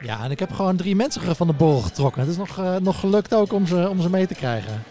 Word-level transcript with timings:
Ja, 0.00 0.24
en 0.24 0.30
ik 0.30 0.38
heb 0.38 0.52
gewoon 0.52 0.76
drie 0.76 0.96
mensen 0.96 1.36
van 1.36 1.46
de 1.46 1.52
borrel 1.52 1.80
getrokken. 1.80 2.20
Het 2.20 2.30
is 2.30 2.36
nog, 2.36 2.58
uh, 2.58 2.76
nog 2.76 3.00
gelukt 3.00 3.34
ook 3.34 3.52
om 3.52 3.66
ze, 3.66 3.88
om 3.88 4.00
ze 4.00 4.10
mee 4.10 4.26
te 4.26 4.34
krijgen. 4.34 4.82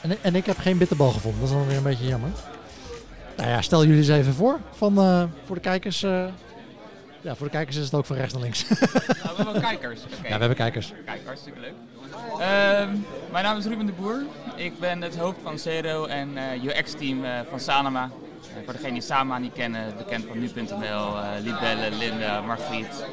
En, 0.00 0.16
en 0.22 0.34
ik 0.34 0.46
heb 0.46 0.58
geen 0.58 0.78
bitterbal 0.78 1.10
gevonden. 1.10 1.40
Dat 1.40 1.48
is 1.48 1.56
dan 1.56 1.66
weer 1.66 1.76
een 1.76 1.82
beetje 1.82 2.06
jammer. 2.06 2.30
Nou 3.36 3.48
ja, 3.48 3.62
stel 3.62 3.84
jullie 3.84 3.98
eens 3.98 4.08
even 4.08 4.34
voor. 4.34 4.60
Van, 4.72 4.98
uh, 4.98 5.22
voor 5.44 5.54
de 5.54 5.62
kijkers. 5.62 6.02
Uh, 6.02 6.24
ja, 7.20 7.34
voor 7.34 7.46
de 7.46 7.52
kijkers 7.52 7.76
is 7.76 7.84
het 7.84 7.94
ook 7.94 8.06
van 8.06 8.16
rechts 8.16 8.32
naar 8.32 8.42
links. 8.42 8.68
nou, 8.68 8.80
we 9.36 9.42
hebben 9.42 9.62
kijkers. 9.62 10.00
Okay. 10.04 10.16
Ja, 10.22 10.34
we 10.34 10.38
hebben 10.38 10.56
kijkers. 10.56 10.92
Kijk, 11.04 11.20
hartstikke 11.24 11.60
leuk. 11.60 11.74
Uh, 12.32 12.38
mijn 13.32 13.44
naam 13.44 13.58
is 13.58 13.64
Ruben 13.64 13.86
de 13.86 13.92
Boer. 13.92 14.22
Ik 14.56 14.78
ben 14.78 15.02
het 15.02 15.16
hoofd 15.16 15.38
van 15.42 15.58
Zero 15.58 16.04
en 16.04 16.36
UX-team 16.64 17.24
van 17.50 17.60
Sanoma. 17.60 18.10
Voor 18.64 18.72
degenen 18.72 18.92
die 18.92 19.02
Sanoma 19.02 19.38
niet 19.38 19.52
kennen, 19.52 19.96
bekend 19.96 20.24
van 20.24 20.38
nu.nl, 20.38 21.14
Libelle, 21.42 21.90
Linda, 21.90 22.40
Margriet. 22.40 23.04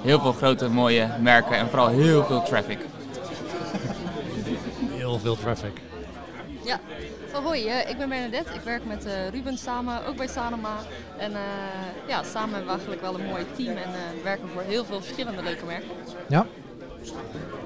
heel 0.00 0.20
veel 0.20 0.32
grote 0.32 0.68
mooie 0.68 1.08
merken 1.20 1.56
en 1.56 1.68
vooral 1.68 1.88
heel 1.88 2.24
veel 2.24 2.42
traffic. 2.42 2.78
heel 5.00 5.18
veel 5.18 5.36
traffic. 5.36 5.80
Ja, 6.64 6.80
oh, 7.34 7.44
hoi, 7.44 7.66
uh, 7.66 7.90
ik 7.90 7.98
ben 7.98 8.08
Bernadette. 8.08 8.54
Ik 8.54 8.60
werk 8.60 8.84
met 8.84 9.06
uh, 9.06 9.28
Ruben 9.28 9.58
samen, 9.58 10.06
ook 10.06 10.16
bij 10.16 10.26
Sanoma. 10.26 10.76
En 11.18 11.30
uh, 11.32 11.38
ja, 12.06 12.22
samen 12.22 12.54
hebben 12.54 12.64
we 12.64 12.70
eigenlijk 12.70 13.00
wel 13.00 13.14
een 13.14 13.26
mooi 13.26 13.46
team 13.56 13.76
en 13.76 13.90
werken 14.22 14.48
voor 14.48 14.62
heel 14.62 14.84
veel 14.84 15.00
verschillende 15.02 15.42
leuke 15.42 15.64
merken. 15.64 15.88
Ja. 16.28 16.46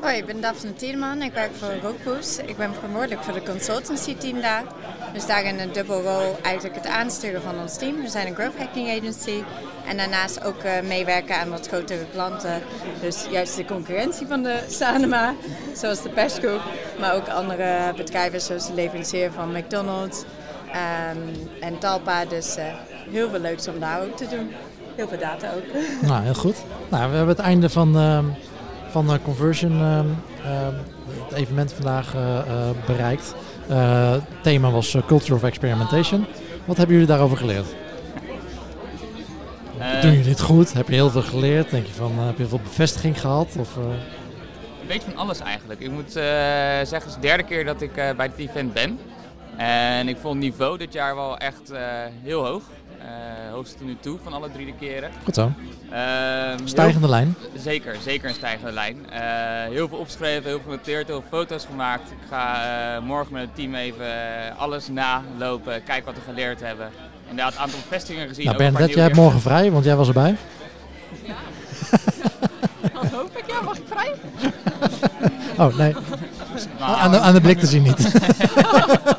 Hoi, 0.01 0.17
ik 0.17 0.27
ben 0.27 0.41
Daphne 0.41 0.75
Tiedeman. 0.75 1.23
Ik 1.23 1.33
werk 1.33 1.51
voor 1.55 1.75
Rookpoes. 1.83 2.39
Ik 2.39 2.57
ben 2.57 2.75
verantwoordelijk 2.75 3.23
voor 3.23 3.33
de 3.33 3.43
consultancy 3.43 4.17
team 4.17 4.41
daar. 4.41 4.65
Dus 5.13 5.27
daarin 5.27 5.59
een 5.59 5.73
dubbelrol 5.73 6.37
eigenlijk 6.43 6.75
het 6.75 6.87
aansturen 6.87 7.43
van 7.43 7.61
ons 7.61 7.77
team. 7.77 8.03
We 8.03 8.09
zijn 8.09 8.27
een 8.27 8.35
growth 8.35 8.59
hacking 8.59 8.89
agency. 8.89 9.43
En 9.87 9.97
daarnaast 9.97 10.45
ook 10.45 10.65
uh, 10.65 10.81
meewerken 10.89 11.37
aan 11.37 11.51
wat 11.51 11.69
grotere 11.69 12.05
klanten. 12.13 12.63
Dus 13.01 13.27
juist 13.31 13.57
de 13.57 13.65
concurrentie 13.65 14.27
van 14.27 14.43
de 14.43 14.65
Sanema, 14.79 15.35
zoals 15.75 16.03
de 16.03 16.09
persgroep. 16.09 16.63
Maar 17.01 17.15
ook 17.15 17.29
andere 17.29 17.93
bedrijven 17.97 18.41
zoals 18.41 18.67
de 18.67 18.75
leverancier 18.75 19.33
van 19.33 19.53
McDonald's 19.53 20.25
um, 20.67 21.49
en 21.61 21.79
Talpa. 21.79 22.25
Dus 22.25 22.57
uh, 22.57 22.65
heel 23.11 23.31
veel 23.31 23.41
leuks 23.41 23.69
om 23.69 23.81
daar 23.81 24.03
ook 24.03 24.17
te 24.17 24.29
doen. 24.29 24.53
Heel 24.95 25.09
veel 25.09 25.19
data 25.19 25.53
ook. 25.53 25.65
Nou, 26.09 26.23
heel 26.23 26.35
goed. 26.35 26.57
Nou, 26.89 27.11
we 27.11 27.17
hebben 27.17 27.37
het 27.37 27.45
einde 27.45 27.69
van... 27.69 27.97
Uh 27.97 28.19
van 28.91 29.13
uh, 29.13 29.15
Conversion 29.25 29.73
uh, 29.73 29.99
uh, 30.45 30.69
het 31.29 31.33
evenement 31.33 31.73
vandaag 31.73 32.15
bereikt. 32.87 33.35
het 33.67 34.43
thema 34.43 34.71
was 34.71 34.97
Culture 35.07 35.35
of 35.35 35.43
Experimentation. 35.43 36.27
Wat 36.65 36.77
hebben 36.77 36.95
jullie 36.95 37.11
daarover 37.11 37.37
geleerd? 37.37 37.67
Doen 40.01 40.11
jullie 40.11 40.25
dit 40.25 40.41
goed? 40.41 40.73
Heb 40.73 40.89
je 40.89 40.95
heel 40.95 41.11
veel 41.11 41.23
geleerd? 41.23 41.71
Denk 41.71 41.87
je 41.87 41.93
van, 41.93 42.19
heb 42.19 42.33
je 42.33 42.39
heel 42.39 42.49
veel 42.49 42.61
bevestiging 42.63 43.21
gehad? 43.21 43.57
Of, 43.59 43.77
Een 43.77 44.87
beetje 44.87 45.11
van 45.11 45.17
alles 45.17 45.41
eigenlijk. 45.41 45.81
Ik 45.81 45.91
moet 45.91 46.13
zeggen, 46.13 46.99
het 46.99 47.07
is 47.07 47.15
de 47.15 47.21
derde 47.21 47.43
keer 47.43 47.65
dat 47.65 47.81
ik 47.81 47.93
bij 47.95 48.31
dit 48.37 48.49
event 48.49 48.73
ben. 48.73 48.99
En 49.57 50.09
ik 50.09 50.17
vond 50.17 50.35
het 50.35 50.43
niveau 50.43 50.79
dit 50.79 50.93
jaar 50.93 51.15
wel 51.15 51.39
echt 51.39 51.73
heel 52.23 52.47
hoog. 52.47 52.63
Hoogste 53.59 53.77
tot 53.77 53.87
nu 53.87 53.97
toe 54.01 54.19
van 54.23 54.33
alle 54.33 54.51
drie 54.53 54.67
de 54.67 54.73
keren. 54.79 55.11
Goed 55.25 55.35
zo. 55.35 55.53
Uh, 55.91 55.97
stijgende 56.65 56.99
heel, 56.99 57.09
lijn? 57.09 57.37
Zeker, 57.57 57.97
zeker 58.03 58.29
een 58.29 58.35
stijgende 58.35 58.73
lijn. 58.73 58.97
Uh, 58.97 59.75
heel 59.75 59.89
veel 59.89 59.99
opgeschreven, 59.99 60.45
heel 60.45 60.61
veel 60.61 60.71
genoteerd, 60.71 61.07
heel 61.07 61.21
veel 61.21 61.39
foto's 61.39 61.65
gemaakt. 61.65 62.11
Ik 62.11 62.29
ga 62.29 62.65
eh, 62.97 63.03
morgen 63.03 63.33
met 63.33 63.43
het 63.43 63.55
team 63.55 63.75
even 63.75 64.07
alles 64.57 64.89
nalopen, 64.89 65.85
kijken 65.85 66.05
wat 66.05 66.15
we 66.15 66.21
geleerd 66.21 66.61
hebben. 66.61 66.91
Inderdaad, 67.29 67.55
een 67.55 67.61
aantal 67.61 67.79
bevestigingen 67.79 68.29
gezien. 68.29 68.45
Nou 68.45 68.57
Bernadette, 68.57 68.95
jij 68.95 69.03
hebt 69.03 69.17
morgen 69.17 69.41
vrij, 69.41 69.71
want 69.71 69.85
jij 69.85 69.97
was 69.97 70.09
erbij. 70.09 70.37
Ja, 71.23 71.37
dat 72.93 73.11
hoop 73.11 73.37
ik. 73.37 73.45
Ja, 73.47 73.61
mag 73.63 73.77
ik 73.77 73.85
vrij? 73.89 74.15
oh, 75.67 75.77
nee. 75.77 75.93
Nou, 76.79 76.99
aan, 76.99 77.11
de, 77.11 77.19
aan 77.19 77.35
de 77.35 77.41
blik 77.41 77.59
te 77.59 77.67
zien 77.67 77.83
niet. 77.83 78.13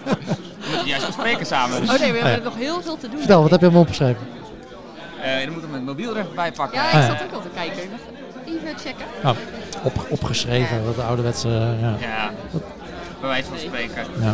juist 1.01 1.15
bespreken 1.15 1.45
samen. 1.45 1.81
Dus. 1.81 1.89
Oh 1.89 1.99
nee, 1.99 2.11
we 2.11 2.17
hebben 2.17 2.43
nog 2.43 2.55
heel 2.55 2.81
veel 2.81 2.97
te 2.97 3.09
doen. 3.09 3.19
Vertel, 3.19 3.41
wat 3.41 3.51
heb 3.51 3.59
je 3.59 3.65
allemaal 3.65 3.83
opgeschreven? 3.83 4.27
Uh, 5.19 5.25
dan 5.25 5.51
moeten 5.51 5.61
we 5.61 5.71
mijn 5.71 5.83
mobiel 5.83 6.15
er 6.15 6.21
even 6.21 6.35
bij 6.35 6.51
pakken. 6.51 6.81
Ja, 6.81 6.91
ik 6.91 7.03
zat 7.03 7.23
ook 7.23 7.33
al 7.33 7.41
te 7.41 7.49
kijken. 7.55 7.83
Even 8.45 8.77
checken. 8.77 9.05
Oh, 9.23 9.35
op, 9.83 10.05
opgeschreven, 10.09 10.77
ja. 10.77 10.83
wat 10.83 10.95
de 10.95 11.01
ouderwetse... 11.01 11.47
Uh, 11.47 11.81
ja, 11.81 11.95
ja. 11.99 12.31
bij 13.19 13.29
wijze 13.29 13.47
van 13.47 13.57
spreken. 13.57 14.05
Ja. 14.19 14.33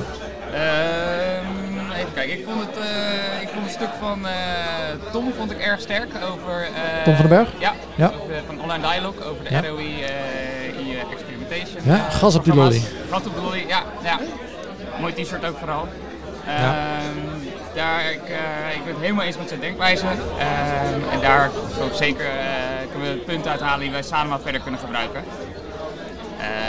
Uh, 0.53 2.00
even 2.00 2.14
kijken, 2.14 2.40
ik 2.40 2.46
vond 2.46 2.59
het, 2.59 2.78
uh, 2.78 3.42
ik 3.42 3.50
vond 3.50 3.66
het 3.66 3.74
stuk 3.74 3.90
van 4.00 4.20
uh, 4.26 4.32
Tom 5.12 5.34
vond 5.38 5.52
ik 5.52 5.58
erg 5.58 5.80
sterk 5.80 6.09
over... 6.32 6.68
Tom 7.03 7.16
van 7.16 7.28
den 7.28 7.38
Berg? 7.38 7.50
Ja, 7.59 7.74
ja. 7.96 8.12
Over, 8.22 8.42
van 8.46 8.62
Online 8.62 8.88
Dialogue 8.88 9.24
over 9.24 9.44
de 9.44 9.50
ja. 9.50 9.62
ROI 9.62 10.03
Experimentation. 11.12 11.82
Ja, 11.84 12.09
gas 12.09 12.36
op 12.36 12.44
die 12.44 12.53
lolly. 12.53 12.82
Gas 13.09 13.26
op 13.26 13.36
de 13.36 13.42
lolly, 13.42 13.66
ja. 13.68 13.84
ja. 14.03 14.20
Mooi 15.00 15.14
t-shirt 15.14 15.46
ook 15.46 15.58
vooral. 15.58 15.88
Ja. 16.46 16.76
Uh, 16.76 17.56
daar, 17.76 18.12
ik, 18.12 18.22
uh, 18.30 18.76
ik 18.76 18.84
ben 18.84 18.94
het 18.94 19.02
helemaal 19.02 19.26
eens 19.26 19.38
met 19.38 19.48
zijn 19.48 19.60
denkwijze. 19.60 20.06
Uh, 20.06 21.14
en 21.14 21.22
daar 21.22 21.50
zeker 21.94 22.26
uh, 22.26 22.92
kunnen 22.92 23.14
we 23.14 23.18
punten 23.18 23.52
uithalen 23.52 23.80
die 23.80 23.92
wij 23.92 24.02
samen 24.02 24.30
maar 24.30 24.40
verder 24.40 24.62
kunnen 24.62 24.80
gebruiken. 24.80 25.24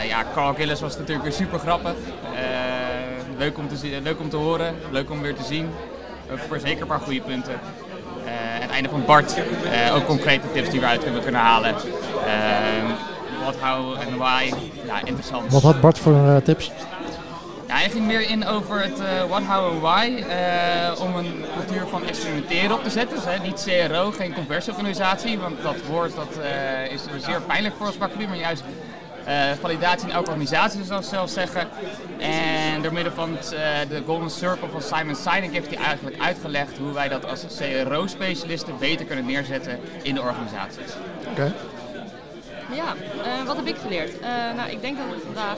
ja, 0.08 0.24
Carl 0.34 0.54
Gillis 0.54 0.80
was 0.80 0.96
natuurlijk 0.96 1.22
weer 1.22 1.32
super 1.32 1.58
grappig. 1.58 1.94
leuk, 3.38 3.58
om 3.58 3.68
te 3.68 3.76
zien, 3.76 4.02
leuk 4.02 4.20
om 4.20 4.28
te 4.28 4.36
horen, 4.36 4.74
leuk 4.90 5.10
om 5.10 5.22
weer 5.22 5.34
te 5.34 5.44
zien. 5.44 5.70
Voor 6.48 6.58
zeker 6.58 6.80
een 6.82 6.86
paar 6.86 7.00
goede 7.00 7.20
punten. 7.20 7.52
en 8.24 8.62
het 8.62 8.70
einde 8.70 8.88
van 8.88 9.04
Bart, 9.04 9.34
ook 9.92 10.06
concrete 10.06 10.52
tips 10.52 10.70
die 10.70 10.80
we 10.80 10.86
uit 10.86 11.04
hebben 11.04 11.22
kunnen 11.22 11.40
halen. 11.40 11.74
Wat, 13.44 13.56
how 13.60 14.00
en 14.00 14.16
why, 14.16 14.52
ja, 14.86 15.00
interessant. 15.04 15.52
Wat 15.52 15.62
had 15.62 15.80
Bart 15.80 15.98
voor 15.98 16.42
tips? 16.42 16.70
Ja, 17.66 17.74
hij 17.74 17.90
ging 17.90 18.06
meer 18.06 18.30
in 18.30 18.46
over 18.46 18.82
het 18.82 19.00
uh, 19.00 19.24
what, 19.28 19.42
how 19.42 19.72
en 19.72 19.80
why. 19.80 20.24
Uh, 20.28 21.00
om 21.00 21.16
een 21.16 21.44
cultuur 21.54 21.86
van 21.86 22.06
experimenteren 22.06 22.76
op 22.76 22.84
te 22.84 22.90
zetten. 22.90 23.16
Dus, 23.16 23.24
hè, 23.24 23.38
niet 23.38 23.86
CRO, 23.88 24.10
geen 24.10 24.34
conversieorganisatie. 24.34 25.38
Want 25.38 25.62
dat 25.62 25.76
woord 25.88 26.14
dat, 26.14 26.38
uh, 26.38 26.92
is 26.92 27.02
zeer 27.24 27.40
pijnlijk 27.40 27.74
voor 27.76 27.86
ons 27.86 27.96
vakgebied. 27.96 28.28
Maar 28.28 28.36
juist 28.36 28.64
validatie 29.60 30.08
in 30.08 30.14
elke 30.14 30.28
organisatie, 30.28 30.84
zou 30.84 31.00
ik 31.00 31.06
zelf 31.06 31.30
zeggen. 31.30 31.68
En 32.18 32.82
door 32.82 32.92
middel 32.92 33.12
van 33.12 33.36
het, 33.36 33.48
de 33.88 34.02
Golden 34.06 34.30
Circle 34.30 34.68
van 34.68 34.82
Simon 34.82 35.14
Sinek 35.14 35.52
heeft 35.52 35.74
hij 35.74 35.84
eigenlijk 35.84 36.22
uitgelegd 36.22 36.78
hoe 36.78 36.92
wij 36.92 37.08
dat 37.08 37.28
als 37.28 37.44
CRO-specialisten 37.58 38.78
beter 38.78 39.06
kunnen 39.06 39.26
neerzetten 39.26 39.80
in 40.02 40.14
de 40.14 40.20
organisatie. 40.20 40.82
Oké. 41.20 41.30
Okay. 41.30 41.52
Ja, 42.74 42.94
wat 43.44 43.56
heb 43.56 43.66
ik 43.66 43.76
geleerd? 43.76 44.20
nou, 44.56 44.70
ik 44.70 44.80
denk 44.80 44.96
dat 44.96 45.06
ik 45.16 45.22
vandaag 45.24 45.56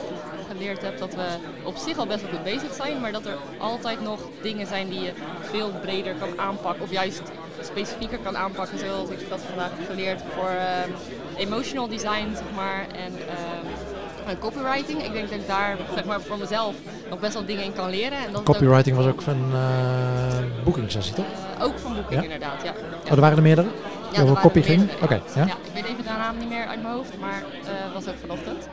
geleerd 0.51 0.81
heb 0.81 0.99
dat 0.99 1.15
we 1.15 1.25
op 1.63 1.75
zich 1.75 1.97
al 1.97 2.05
best 2.05 2.21
wel 2.21 2.31
goed 2.31 2.43
bezig 2.43 2.73
zijn, 2.73 2.99
maar 3.01 3.11
dat 3.11 3.25
er 3.25 3.37
altijd 3.57 4.01
nog 4.01 4.19
dingen 4.41 4.67
zijn 4.67 4.89
die 4.89 5.01
je 5.01 5.11
veel 5.41 5.71
breder 5.81 6.13
kan 6.13 6.39
aanpakken 6.39 6.83
of 6.83 6.91
juist 6.91 7.21
specifieker 7.61 8.17
kan 8.17 8.37
aanpakken, 8.37 8.79
zoals 8.79 9.09
ik 9.09 9.29
dat 9.29 9.41
vandaag 9.47 9.69
heb 9.77 9.89
geleerd 9.89 10.21
voor 10.35 10.49
uh, 10.49 11.41
emotional 11.45 11.87
design, 11.87 12.27
zeg 12.33 12.51
maar, 12.55 12.85
en 13.05 13.13
uh, 13.13 14.39
copywriting. 14.39 15.03
Ik 15.03 15.13
denk 15.13 15.29
dat 15.29 15.39
ik 15.39 15.47
daar 15.47 15.77
zeg 15.95 16.05
maar, 16.05 16.21
voor 16.21 16.37
mezelf 16.37 16.75
nog 17.09 17.19
best 17.19 17.33
wel 17.33 17.45
dingen 17.45 17.63
in 17.63 17.73
kan 17.73 17.89
leren. 17.89 18.17
En 18.17 18.31
dat 18.31 18.43
copywriting 18.43 18.95
was 18.95 19.05
ook 19.05 19.21
van 19.21 19.51
uh, 19.53 20.63
booking-sessie, 20.63 21.13
toch? 21.13 21.25
ook 21.61 21.79
van 21.79 21.93
Booking, 21.93 22.19
ja? 22.19 22.21
inderdaad, 22.21 22.63
ja. 22.63 22.73
Oh, 23.05 23.11
er 23.11 23.21
waren 23.21 23.37
er 23.37 23.43
meerdere? 23.43 23.67
Ja, 24.11 24.21
over 24.21 24.39
copy 24.39 24.61
ging? 24.61 24.89
Oké, 25.01 25.21
ja. 25.35 25.45
ja. 25.45 25.45
Ik 25.45 25.73
weet 25.73 25.83
even 25.85 26.03
de 26.03 26.09
naam 26.09 26.37
niet 26.37 26.49
meer 26.49 26.65
uit 26.65 26.81
mijn 26.81 26.93
hoofd, 26.93 27.19
maar 27.19 27.43
uh, 27.63 27.93
was 27.93 28.07
ook 28.07 28.15
vanochtend. 28.19 28.67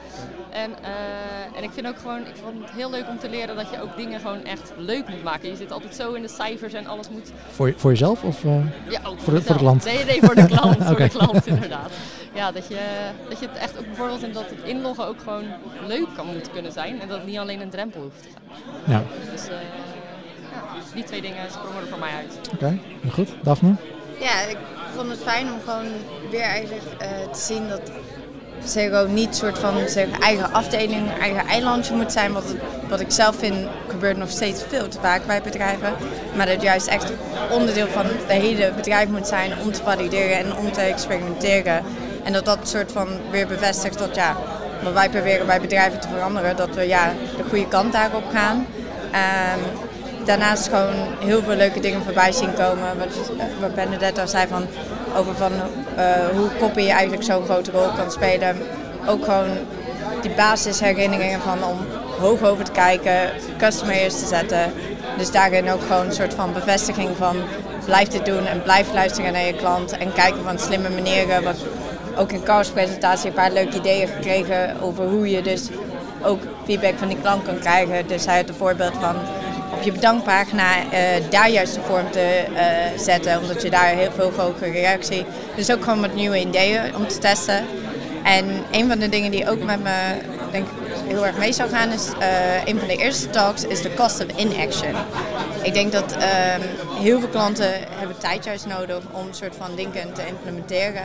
En, 0.65 0.71
uh, 0.71 1.57
en 1.57 1.63
ik 1.63 1.71
vind 1.73 1.87
ook 1.87 1.99
gewoon, 1.99 2.21
ik 2.21 2.37
vond 2.45 2.65
het 2.65 2.71
heel 2.71 2.91
leuk 2.91 3.09
om 3.09 3.19
te 3.19 3.29
leren 3.29 3.57
dat 3.57 3.71
je 3.71 3.83
ook 3.83 3.97
dingen 3.97 4.21
gewoon 4.21 4.45
echt 4.45 4.73
leuk 4.77 5.09
moet 5.09 5.23
maken. 5.23 5.49
Je 5.49 5.57
zit 5.57 5.73
altijd 5.73 5.95
zo 5.95 6.13
in 6.13 6.23
de 6.23 6.29
cijfers 6.29 6.73
en 6.73 6.87
alles 6.87 7.09
moet... 7.09 7.33
Voor, 7.51 7.75
voor 7.77 7.91
jezelf 7.91 8.23
of 8.23 8.45
uh, 8.45 8.53
ja, 8.89 9.01
ook 9.05 9.21
voor, 9.21 9.35
de, 9.35 9.43
voor 9.43 9.55
de 9.55 9.61
klant? 9.61 9.85
Nee, 9.85 10.05
nee, 10.05 10.21
voor 10.23 10.35
de 10.35 10.47
klant, 10.47 10.77
okay. 10.77 10.87
voor 10.89 10.97
de 10.97 11.09
klant 11.09 11.47
inderdaad. 11.47 11.91
Ja, 12.35 12.53
dat 12.53 12.69
je, 12.69 12.79
dat 13.29 13.41
je 13.41 13.47
het 13.47 13.57
echt 13.57 13.79
ook 13.79 13.87
bijvoorbeeld 13.87 14.23
in 14.23 14.33
dat 14.33 14.51
het 14.51 14.63
inloggen 14.65 15.07
ook 15.07 15.19
gewoon 15.19 15.45
leuk 15.87 16.07
kan 16.17 16.27
moeten 16.27 16.53
kunnen 16.53 16.73
zijn. 16.73 17.01
En 17.01 17.09
dat 17.09 17.19
het 17.19 17.27
niet 17.27 17.39
alleen 17.39 17.61
een 17.61 17.71
drempel 17.71 18.01
hoeft 18.01 18.23
te 18.23 18.29
zijn. 18.31 18.45
Ja. 18.85 19.03
Dus 19.33 19.45
uh, 19.45 19.51
ja, 20.53 20.95
die 20.95 21.05
twee 21.05 21.21
dingen 21.21 21.51
sprongen 21.51 21.81
er 21.81 21.89
voor 21.89 21.99
mij 21.99 22.15
uit. 22.15 22.39
Oké, 22.55 22.55
okay, 22.55 22.81
goed. 23.11 23.29
Daphne? 23.43 23.75
Ja, 24.21 24.41
ik 24.41 24.59
vond 24.95 25.11
het 25.11 25.21
fijn 25.21 25.53
om 25.53 25.61
gewoon 25.65 25.87
weer 26.31 26.41
eigenlijk 26.41 26.85
te 27.33 27.41
zien 27.41 27.69
dat 27.69 27.91
Zero 28.67 29.07
niet 29.07 29.37
soort 29.37 29.59
van 29.59 29.75
zeg, 29.89 30.19
eigen 30.21 30.53
afdeling, 30.53 31.19
eigen 31.21 31.47
eilandje 31.47 31.95
moet 31.95 32.13
zijn. 32.13 32.33
Wat, 32.33 32.55
wat 32.89 33.01
ik 33.01 33.11
zelf 33.11 33.37
vind 33.37 33.55
gebeurt 33.89 34.17
nog 34.17 34.31
steeds 34.31 34.63
veel 34.69 34.89
te 34.89 34.99
vaak 35.01 35.27
bij 35.27 35.43
bedrijven. 35.43 35.95
Maar 36.37 36.47
dat 36.47 36.55
het 36.55 36.65
juist 36.65 36.87
echt 36.87 37.13
onderdeel 37.51 37.87
van 37.87 38.05
het 38.05 38.27
hele 38.27 38.73
bedrijf 38.77 39.09
moet 39.09 39.27
zijn 39.27 39.53
om 39.63 39.73
te 39.73 39.83
valideren 39.83 40.39
en 40.39 40.57
om 40.57 40.73
te 40.73 40.81
experimenteren. 40.81 41.83
En 42.25 42.33
dat 42.33 42.45
dat 42.45 42.69
soort 42.69 42.93
van 42.93 43.09
weer 43.31 43.47
bevestigt 43.47 43.99
dat 43.99 44.15
ja, 44.15 44.37
wat 44.83 44.93
wij 44.93 45.09
proberen 45.09 45.47
bij 45.47 45.61
bedrijven 45.61 46.01
te 46.01 46.09
veranderen, 46.09 46.57
dat 46.57 46.75
we 46.75 46.87
ja, 46.87 47.13
de 47.37 47.45
goede 47.49 47.69
kant 47.69 47.93
daarop 47.93 48.25
gaan. 48.33 48.67
Um, 49.57 49.87
daarnaast 50.25 50.69
gewoon 50.69 50.95
heel 51.19 51.43
veel 51.43 51.55
leuke 51.55 51.81
dingen 51.81 52.03
voorbij 52.03 52.33
zien 52.33 52.55
komen. 52.55 52.99
Wat, 52.99 53.31
wat 53.61 53.75
Benedetta 53.75 54.27
zei 54.27 54.47
van 54.47 54.67
over 55.17 55.35
van, 55.35 55.53
uh, 55.53 56.29
hoe 56.37 56.49
copy 56.59 56.89
eigenlijk 56.89 57.23
zo'n 57.23 57.45
grote 57.45 57.71
rol 57.71 57.89
kan 57.97 58.11
spelen. 58.11 58.57
Ook 59.07 59.25
gewoon 59.25 59.51
die 60.23 60.31
basisherinneringen 60.31 61.41
van 61.41 61.65
om 61.65 61.77
hoog 62.21 62.43
over 62.43 62.65
te 62.65 62.73
kijken, 62.73 63.31
customer 63.59 63.95
eerst 63.95 64.19
te 64.19 64.27
zetten. 64.27 64.73
Dus 65.17 65.31
daarin 65.31 65.71
ook 65.71 65.83
gewoon 65.83 66.07
een 66.07 66.13
soort 66.13 66.35
van 66.35 66.53
bevestiging 66.53 67.17
van 67.17 67.37
blijf 67.85 68.09
dit 68.09 68.27
doen 68.27 68.47
en 68.47 68.63
blijf 68.63 68.93
luisteren 68.93 69.33
naar 69.33 69.47
je 69.47 69.57
klant 69.57 69.99
en 69.99 70.13
kijken 70.13 70.43
van 70.43 70.59
slimme 70.59 70.89
manieren. 70.89 71.43
Wat, 71.43 71.57
ook 72.17 72.33
in 72.33 72.43
Carl's 72.43 72.71
presentatie 72.71 73.29
een 73.29 73.35
paar 73.35 73.53
leuke 73.53 73.77
ideeën 73.77 74.09
gekregen 74.09 74.81
over 74.81 75.05
hoe 75.05 75.31
je 75.31 75.43
dus 75.43 75.69
ook 76.23 76.41
feedback 76.65 76.95
van 76.99 77.09
die 77.09 77.21
klant 77.21 77.43
kan 77.43 77.59
krijgen. 77.59 78.07
Dus 78.07 78.27
hij 78.27 78.37
had 78.37 78.49
een 78.49 78.55
voorbeeld 78.55 78.95
van 79.01 79.17
op 79.77 79.83
je 79.83 79.93
bedankpagina 79.93 80.83
uh, 80.83 80.91
daar 81.31 81.51
juist 81.51 81.75
de 81.75 81.81
vorm 81.81 82.11
te 82.11 82.45
uh, 82.53 82.59
zetten, 82.99 83.41
omdat 83.41 83.63
je 83.63 83.71
daar 83.71 83.87
heel 83.87 84.13
veel 84.13 84.33
hogere 84.37 84.71
reactie. 84.71 85.25
Dus 85.57 85.73
ook 85.73 85.83
gewoon 85.83 86.01
met 86.01 86.15
nieuwe 86.15 86.41
ideeën 86.41 86.97
om 86.97 87.09
te 87.09 87.19
testen. 87.19 87.65
En 88.23 88.45
een 88.71 88.89
van 88.89 88.99
de 88.99 89.09
dingen 89.09 89.31
die 89.31 89.51
ook 89.51 89.63
met 89.63 89.83
me 89.83 89.95
denk 90.51 90.67
heel 91.07 91.27
erg 91.27 91.39
mee 91.39 91.53
zou 91.53 91.71
gaan 91.71 91.93
is 91.93 92.09
uh, 92.21 92.65
een 92.65 92.79
van 92.79 92.89
de 92.89 92.97
eerste 92.97 93.31
talks 93.31 93.65
is 93.65 93.83
de 93.83 93.95
cost 93.95 94.25
of 94.25 94.37
inaction. 94.37 94.95
Ik 95.63 95.75
denk 95.75 95.93
dat 95.93 96.13
ehm, 96.13 96.61
heel 97.01 97.21
veel 97.21 97.29
klanten 97.29 97.71
hebben 97.99 98.19
tijd 98.19 98.45
juist 98.45 98.67
nodig 98.67 98.99
om 99.11 99.27
een 99.27 99.35
soort 99.35 99.55
van 99.59 99.75
dingen 99.77 100.13
te 100.13 100.27
implementeren. 100.27 101.03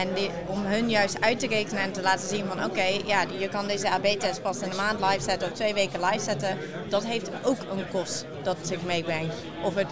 En 0.00 0.08
die, 0.14 0.30
om 0.46 0.64
hun 0.64 0.90
juist 0.90 1.20
uit 1.20 1.38
te 1.38 1.46
rekenen 1.46 1.82
en 1.82 1.92
te 1.92 2.02
laten 2.02 2.28
zien 2.28 2.44
van 2.46 2.64
oké, 2.64 2.84
ja, 3.06 3.24
je 3.38 3.48
kan 3.48 3.66
deze 3.66 3.90
AB-test 3.90 4.42
pas 4.42 4.60
in 4.60 4.70
een 4.70 4.76
maand 4.76 5.00
live 5.00 5.20
zetten 5.20 5.48
of 5.48 5.54
twee 5.54 5.74
weken 5.74 6.00
live 6.00 6.24
zetten. 6.24 6.56
Dat 6.88 7.06
heeft 7.06 7.30
ook 7.42 7.58
een 7.72 7.88
kost 7.92 8.26
dat 8.42 8.56
zich 8.62 8.78
meebrengt. 8.86 9.34
Of 9.64 9.74
het 9.74 9.88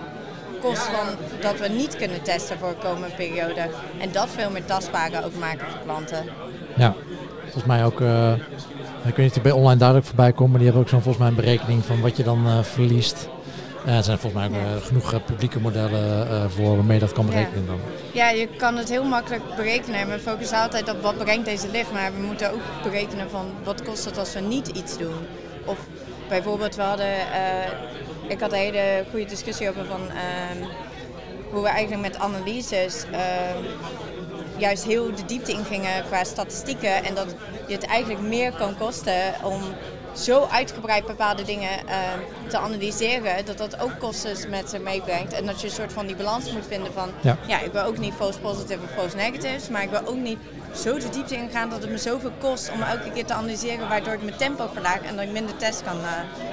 kost 0.60 0.82
van 0.82 1.06
dat 1.40 1.58
we 1.58 1.69
niet 1.69 1.96
kunnen 1.96 2.22
testen 2.22 2.58
voor 2.58 2.69
de 2.69 2.87
komende 2.88 3.14
periode. 3.16 3.70
En 4.00 4.12
dat 4.12 4.28
veel 4.28 4.50
meer 4.50 4.64
tastbaarder 4.64 5.25
ook 5.25 5.38
maken 5.38 5.66
voor 5.70 5.81
klanten. 5.84 6.25
Ja, 6.76 6.94
volgens 7.43 7.64
mij 7.64 7.84
ook, 7.84 8.00
uh, 8.00 8.32
ik 9.05 9.16
weet 9.16 9.34
niet 9.34 9.43
bij 9.43 9.52
online 9.52 9.78
duidelijk 9.78 10.06
voorbij 10.06 10.32
komt, 10.32 10.49
maar 10.49 10.58
die 10.58 10.66
hebben 10.66 10.84
ook 10.84 10.90
zo'n 10.90 11.02
volgens 11.02 11.25
mij 11.25 11.32
een 11.32 11.44
berekening 11.44 11.84
van 11.84 12.00
wat 12.00 12.16
je 12.16 12.22
dan 12.22 12.46
uh, 12.46 12.62
verliest. 12.62 13.28
Uh, 13.88 13.96
er 13.96 14.05
zijn 14.05 14.19
volgens 14.19 14.49
mij 14.49 14.75
ook 14.75 14.82
genoeg 14.82 15.25
publieke 15.25 15.61
modellen 15.61 16.50
voor 16.50 16.76
waarmee 16.76 16.99
dat 16.99 17.12
kan 17.12 17.26
berekenen 17.26 17.67
dan. 17.67 17.81
Ja, 18.12 18.31
je 18.31 18.46
kan 18.46 18.76
het 18.76 18.88
heel 18.88 19.05
makkelijk 19.05 19.43
berekenen. 19.56 20.08
We 20.08 20.19
focussen 20.19 20.58
altijd 20.58 20.90
op 20.90 21.02
wat 21.02 21.19
brengt 21.19 21.44
deze 21.44 21.70
lift, 21.70 21.93
maar 21.93 22.12
we 22.12 22.26
moeten 22.26 22.52
ook 22.52 22.82
berekenen 22.82 23.31
van 23.31 23.46
wat 23.64 23.82
kost 23.82 24.05
het 24.05 24.19
als 24.19 24.35
we 24.35 24.40
niet 24.40 24.69
iets 24.69 24.99
doen. 24.99 25.14
Of 25.64 25.79
bijvoorbeeld, 26.29 26.75
we 26.75 26.82
hadden, 26.82 27.14
ik 28.29 28.40
had 28.40 28.52
een 28.52 28.58
hele 28.58 29.05
goede 29.11 29.25
discussie 29.25 29.69
over 29.69 29.85
van 29.85 30.00
ehm, 30.08 30.69
hoe 31.50 31.62
we 31.62 31.69
eigenlijk 31.69 32.02
met 32.02 32.19
analyses 32.19 33.05
ehm, 33.12 33.64
juist 34.56 34.84
heel 34.84 35.14
de 35.14 35.25
diepte 35.26 35.52
ingingen 35.52 36.05
qua 36.06 36.25
statistieken. 36.25 37.05
En 37.05 37.14
dat 37.14 37.34
je 37.67 37.75
het 37.75 37.87
eigenlijk 37.87 38.20
meer 38.20 38.52
kan 38.52 38.76
kosten 38.76 39.34
om 39.43 39.62
zo 40.19 40.47
uitgebreid 40.50 41.06
bepaalde 41.06 41.43
dingen 41.43 41.70
uh, 41.87 41.94
te 42.49 42.59
analyseren, 42.59 43.44
dat 43.44 43.59
dat 43.59 43.81
ook 43.81 43.99
kosten 43.99 44.50
met 44.50 44.70
zich 44.70 44.81
meebrengt. 44.81 45.32
En 45.32 45.47
dat 45.47 45.61
je 45.61 45.67
een 45.67 45.73
soort 45.73 45.93
van 45.93 46.06
die 46.06 46.17
balans 46.17 46.53
moet 46.53 46.67
vinden 46.69 46.93
van, 46.93 47.09
ja, 47.20 47.37
ja 47.47 47.61
ik 47.61 47.73
wil 47.73 47.82
ook 47.82 47.99
niet 47.99 48.15
false 48.15 48.38
positive 48.38 48.81
of 48.85 48.91
false 48.91 49.17
negatives, 49.17 49.69
maar 49.69 49.82
ik 49.82 49.91
wil 49.91 50.06
ook 50.06 50.17
niet 50.17 50.38
zo 50.75 50.99
de 50.99 51.09
diepte 51.09 51.37
ingaan 51.37 51.70
dat 51.70 51.82
het 51.82 51.91
me 51.91 51.99
zoveel 51.99 52.32
kost 52.41 52.70
om 52.73 52.82
elke 52.82 53.11
keer 53.11 53.25
te 53.25 53.32
analyseren, 53.32 53.88
waardoor 53.88 54.12
ik 54.12 54.23
mijn 54.23 54.37
tempo 54.37 54.69
verlaag 54.73 55.00
en 55.03 55.17
dat 55.17 55.25
ik 55.25 55.32
minder 55.32 55.56
tests 55.56 55.82
kan 55.82 55.97
uh, 55.97 56.11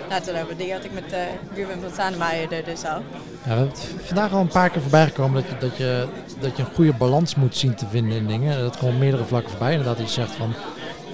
laten 0.10 0.34
lopen. 0.34 0.58
Die 0.58 0.74
had 0.74 0.84
ik 0.84 0.94
met 0.94 1.14
uh, 1.14 1.20
Ruben 1.56 1.82
van 1.82 1.92
Sanemaier 1.96 2.64
dus 2.66 2.84
al. 2.84 2.90
Ja, 2.90 3.02
we 3.44 3.50
hebben 3.50 3.78
vandaag 4.04 4.32
al 4.32 4.40
een 4.40 4.48
paar 4.48 4.70
keer 4.70 4.82
voorbij 4.82 5.06
gekomen 5.06 5.44
dat 5.44 5.52
je, 5.52 5.58
dat, 5.68 5.78
je, 5.78 6.08
dat 6.40 6.58
je 6.58 6.64
een 6.64 6.76
goede 6.76 6.94
balans 6.94 7.36
moet 7.36 7.56
zien 7.56 7.76
te 7.76 7.86
vinden 7.88 8.18
in 8.18 8.28
dingen. 8.28 8.60
Dat 8.60 8.78
komt 8.78 9.00
meerdere 9.00 9.26
vlakken 9.26 9.50
voorbij. 9.50 9.72
Inderdaad, 9.72 9.98
je 9.98 10.08
zegt 10.08 10.32
van 10.32 10.54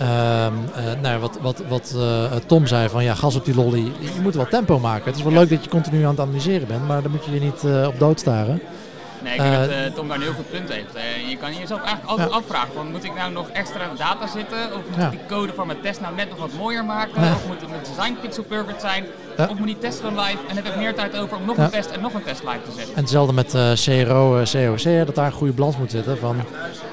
uh, 0.01 0.07
uh, 0.07 1.01
nou, 1.01 1.19
wat, 1.19 1.38
wat, 1.42 1.63
wat 1.68 1.94
uh, 1.95 2.36
Tom 2.45 2.68
zei 2.68 2.89
van 2.89 3.03
ja, 3.03 3.13
gas 3.13 3.36
op 3.36 3.45
die 3.45 3.56
lolly. 3.56 3.83
Je 4.00 4.21
moet 4.21 4.36
wel 4.36 4.48
tempo 4.48 4.80
maken. 4.80 5.06
Het 5.06 5.15
is 5.15 5.24
wel 5.24 5.33
leuk 5.33 5.50
dat 5.50 5.63
je 5.63 5.69
continu 5.69 6.03
aan 6.03 6.09
het 6.09 6.19
analyseren 6.19 6.68
bent, 6.68 6.88
maar 6.88 7.01
dan 7.01 7.12
moet 7.12 7.25
je 7.25 7.31
je 7.31 7.39
niet 7.39 7.88
op 7.88 8.00
dood 8.00 8.19
staren. 8.19 8.62
Nee, 9.23 9.33
ik 9.33 9.41
denk 9.41 9.53
dat 9.53 9.69
uh, 9.69 9.95
Tom 9.95 10.07
daar 10.07 10.18
een 10.18 10.23
heel 10.23 10.33
goed 10.33 10.50
punt 10.50 10.69
heeft. 10.69 10.95
Uh, 10.95 11.29
je 11.29 11.38
kan 11.38 11.53
jezelf 11.53 11.79
eigenlijk 11.79 12.09
altijd 12.09 12.29
ja. 12.29 12.35
afvragen: 12.35 12.73
van, 12.73 12.91
moet 12.91 13.03
ik 13.03 13.13
nou 13.13 13.31
nog 13.31 13.50
extra 13.50 13.79
data 13.97 14.27
zitten? 14.27 14.57
Of 14.75 14.81
moet 14.89 14.97
ja. 14.97 15.06
ik 15.06 15.12
die 15.12 15.25
code 15.27 15.53
van 15.53 15.68
mijn 15.68 15.81
test 15.81 16.01
nou 16.01 16.15
net 16.15 16.29
nog 16.29 16.38
wat 16.38 16.53
mooier 16.57 16.85
maken? 16.85 17.21
Of 17.21 17.47
moet 17.47 17.62
het 17.62 17.85
design 17.95 18.18
pixel 18.21 18.44
perfect 18.44 18.81
zijn? 18.81 19.06
Of 19.38 19.57
moet 19.57 19.68
die 19.68 19.77
test 19.77 20.00
gewoon 20.00 20.19
live 20.19 20.38
en 20.47 20.56
heb 20.56 20.65
ik 20.65 20.75
meer 20.75 20.94
tijd 20.94 21.18
over 21.18 21.38
om 21.38 21.45
nog 21.45 21.57
een 21.57 21.69
test 21.69 21.89
en 21.89 22.01
nog 22.01 22.13
een 22.13 22.23
test 22.23 22.44
live 22.44 22.62
te 22.65 22.71
zetten? 22.71 22.95
En 22.95 23.01
hetzelfde 23.01 23.33
met 23.33 23.51
CRO, 23.83 24.44
COC, 24.51 25.06
dat 25.06 25.15
daar 25.15 25.25
een 25.25 25.31
goede 25.31 25.53
balans 25.53 25.77
moet 25.77 25.91
zitten. 25.91 26.17
Van, 26.17 26.35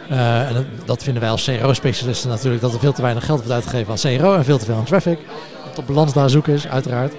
en 0.09 0.55
dat, 0.55 0.65
dat 0.85 1.03
vinden 1.03 1.23
wij 1.23 1.31
als 1.31 1.45
CRO-specialisten 1.45 2.31
natuurlijk, 2.31 2.63
dat 2.63 2.73
er 2.73 2.81
veel 2.81 2.93
te 2.93 3.03
weinig 3.03 3.25
geld 3.25 3.39
wordt 3.39 3.55
uitgegeven 3.55 3.93
aan 3.93 4.19
CRO 4.19 4.35
en 4.35 4.45
veel 4.45 4.59
te 4.59 4.65
veel 4.65 4.77
aan 4.77 4.85
traffic. 4.85 5.19
De 5.79 5.85
balans 5.85 6.13
daar 6.13 6.31
zoeken 6.31 6.53
is, 6.53 6.67
uiteraard. 6.69 7.13
Uh, 7.13 7.19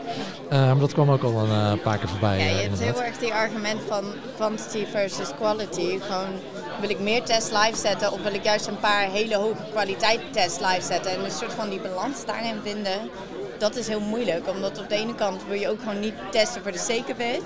maar 0.49 0.79
dat 0.79 0.93
kwam 0.93 1.11
ook 1.11 1.23
al 1.23 1.37
een 1.37 1.77
uh, 1.77 1.83
paar 1.83 1.97
keer 1.97 2.09
voorbij. 2.09 2.37
Ja, 2.37 2.45
je 2.45 2.53
uh, 2.53 2.61
hebt 2.61 2.79
heel 2.79 3.03
erg 3.03 3.17
die 3.17 3.33
argument 3.33 3.79
van 3.87 4.03
quantity 4.35 4.85
versus 4.85 5.29
quality. 5.35 5.99
Gewoon, 5.99 6.29
wil 6.79 6.89
ik 6.89 6.99
meer 6.99 7.23
tests 7.23 7.51
live 7.51 7.77
zetten 7.77 8.11
of 8.11 8.21
wil 8.21 8.33
ik 8.33 8.43
juist 8.43 8.67
een 8.67 8.79
paar 8.79 9.01
hele 9.01 9.35
hoge 9.35 9.63
kwaliteit 9.71 10.19
tests 10.31 10.59
live 10.59 10.81
zetten? 10.81 11.11
En 11.11 11.23
een 11.23 11.31
soort 11.31 11.53
van 11.53 11.69
die 11.69 11.79
balans 11.79 12.25
daarin 12.25 12.59
vinden, 12.63 12.99
dat 13.59 13.75
is 13.75 13.87
heel 13.87 13.99
moeilijk. 13.99 14.49
Omdat 14.49 14.79
op 14.79 14.89
de 14.89 14.95
ene 14.95 15.15
kant 15.15 15.45
wil 15.47 15.59
je 15.59 15.69
ook 15.69 15.79
gewoon 15.79 15.99
niet 15.99 16.13
testen 16.31 16.61
voor 16.61 16.71
de 16.71 17.03
it 17.17 17.43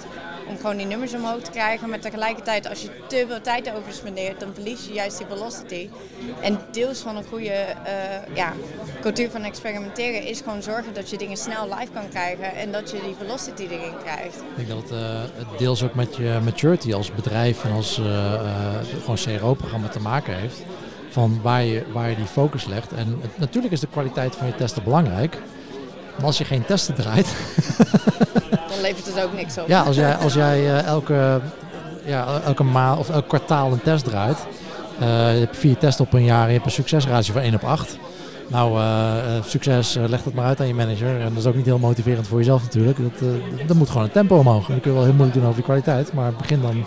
om 0.48 0.58
gewoon 0.58 0.78
die 0.78 0.86
nummers 0.86 1.14
omhoog 1.14 1.42
te 1.42 1.52
krijgen. 1.52 1.90
Maar 1.90 2.00
tegelijkertijd, 2.00 2.70
als 2.70 2.82
je 2.82 2.90
te 3.08 3.26
veel 3.28 3.42
tijd 3.42 3.74
over 3.76 3.94
spendeert, 3.94 4.40
dan 4.40 4.54
verlies 4.54 4.86
je 4.86 4.94
juist 4.94 5.18
die 5.18 5.28
velocity. 5.28 5.90
En 6.42 6.60
deels 6.72 7.00
van 7.00 7.16
een 7.16 7.24
goede 7.24 7.66
uh, 7.86 8.36
ja, 8.36 8.54
cultuur 9.02 9.30
van 9.30 9.44
experimenteren 9.44 10.24
is 10.24 10.42
gewoon 10.42 10.62
zorgen 10.62 10.94
dat 10.94 11.10
je 11.10 11.18
dingen 11.18 11.38
snel 11.38 11.64
live 11.64 11.92
kan 11.94 12.10
krijgen 12.10 12.56
en 12.56 12.72
dat 12.72 12.92
je 12.92 13.02
die 13.06 13.16
velocity 13.18 13.64
erin 13.64 13.98
krijgt. 14.04 14.36
Ik 14.56 14.68
denk 14.68 14.70
dat 14.70 14.82
het, 14.82 14.92
uh, 14.92 15.22
het 15.36 15.60
deels 15.60 15.84
ook 15.84 15.96
met 15.96 16.16
je 16.16 16.40
maturity 16.44 16.94
als 16.94 17.12
bedrijf 17.12 17.64
en 17.64 17.72
als 17.72 18.00
uh, 18.00 18.06
gewoon 19.02 19.38
CRO-programma 19.38 19.88
te 19.88 20.00
maken 20.00 20.36
heeft. 20.36 20.62
Van 21.10 21.40
waar 21.42 21.64
je, 21.64 21.84
waar 21.92 22.10
je 22.10 22.16
die 22.16 22.26
focus 22.26 22.66
legt. 22.66 22.94
En 22.94 23.22
natuurlijk 23.36 23.74
is 23.74 23.80
de 23.80 23.88
kwaliteit 23.88 24.36
van 24.36 24.48
je 24.48 24.56
testen 24.56 24.84
belangrijk. 24.84 25.38
Maar 26.16 26.26
als 26.26 26.38
je 26.38 26.46
geen 26.46 26.66
testen 26.66 26.96
draait, 26.96 27.28
dan 28.70 28.82
levert 28.82 29.06
het 29.06 29.24
ook 29.24 29.34
niks 29.34 29.58
op. 29.58 29.68
Ja, 29.68 29.82
als 29.82 29.96
jij, 29.96 30.16
als 30.16 30.34
jij 30.34 30.60
uh, 30.60 30.84
elke, 30.84 31.42
ja, 32.06 32.42
elke 32.46 32.64
maand 32.64 33.00
of 33.00 33.10
elk 33.10 33.28
kwartaal 33.28 33.72
een 33.72 33.82
test 33.82 34.06
draait. 34.06 34.38
Uh, 35.02 35.08
je 35.34 35.40
hebt 35.40 35.58
vier 35.58 35.78
tests 35.78 36.02
op 36.02 36.14
een 36.14 36.24
jaar 36.24 36.42
en 36.42 36.48
je 36.48 36.54
hebt 36.54 36.66
een 36.66 36.72
succesratio 36.72 37.34
van 37.34 37.42
1 37.42 37.54
op 37.54 37.64
8. 37.64 37.98
Nou, 38.48 38.80
uh, 38.80 39.44
succes, 39.46 39.98
leg 40.08 40.24
dat 40.24 40.34
maar 40.34 40.46
uit 40.46 40.60
aan 40.60 40.68
je 40.68 40.74
manager. 40.74 41.20
En 41.20 41.30
dat 41.30 41.38
is 41.38 41.46
ook 41.46 41.56
niet 41.56 41.66
heel 41.66 41.78
motiverend 41.80 42.28
voor 42.28 42.38
jezelf 42.38 42.62
natuurlijk. 42.62 42.98
Dat, 42.98 43.30
dat 43.68 43.78
moet 43.78 43.90
gewoon 43.90 44.04
een 44.04 44.12
tempo 44.12 44.38
omhoog. 44.38 44.68
En 44.68 44.74
dat 44.74 44.82
kun 44.82 44.92
je 44.92 44.98
wel 44.98 45.06
heel 45.06 45.16
moeilijk 45.16 45.38
doen 45.40 45.48
over 45.48 45.58
je 45.58 45.64
kwaliteit. 45.64 46.14
Maar 46.14 46.34
begin 46.34 46.62
dan 46.62 46.86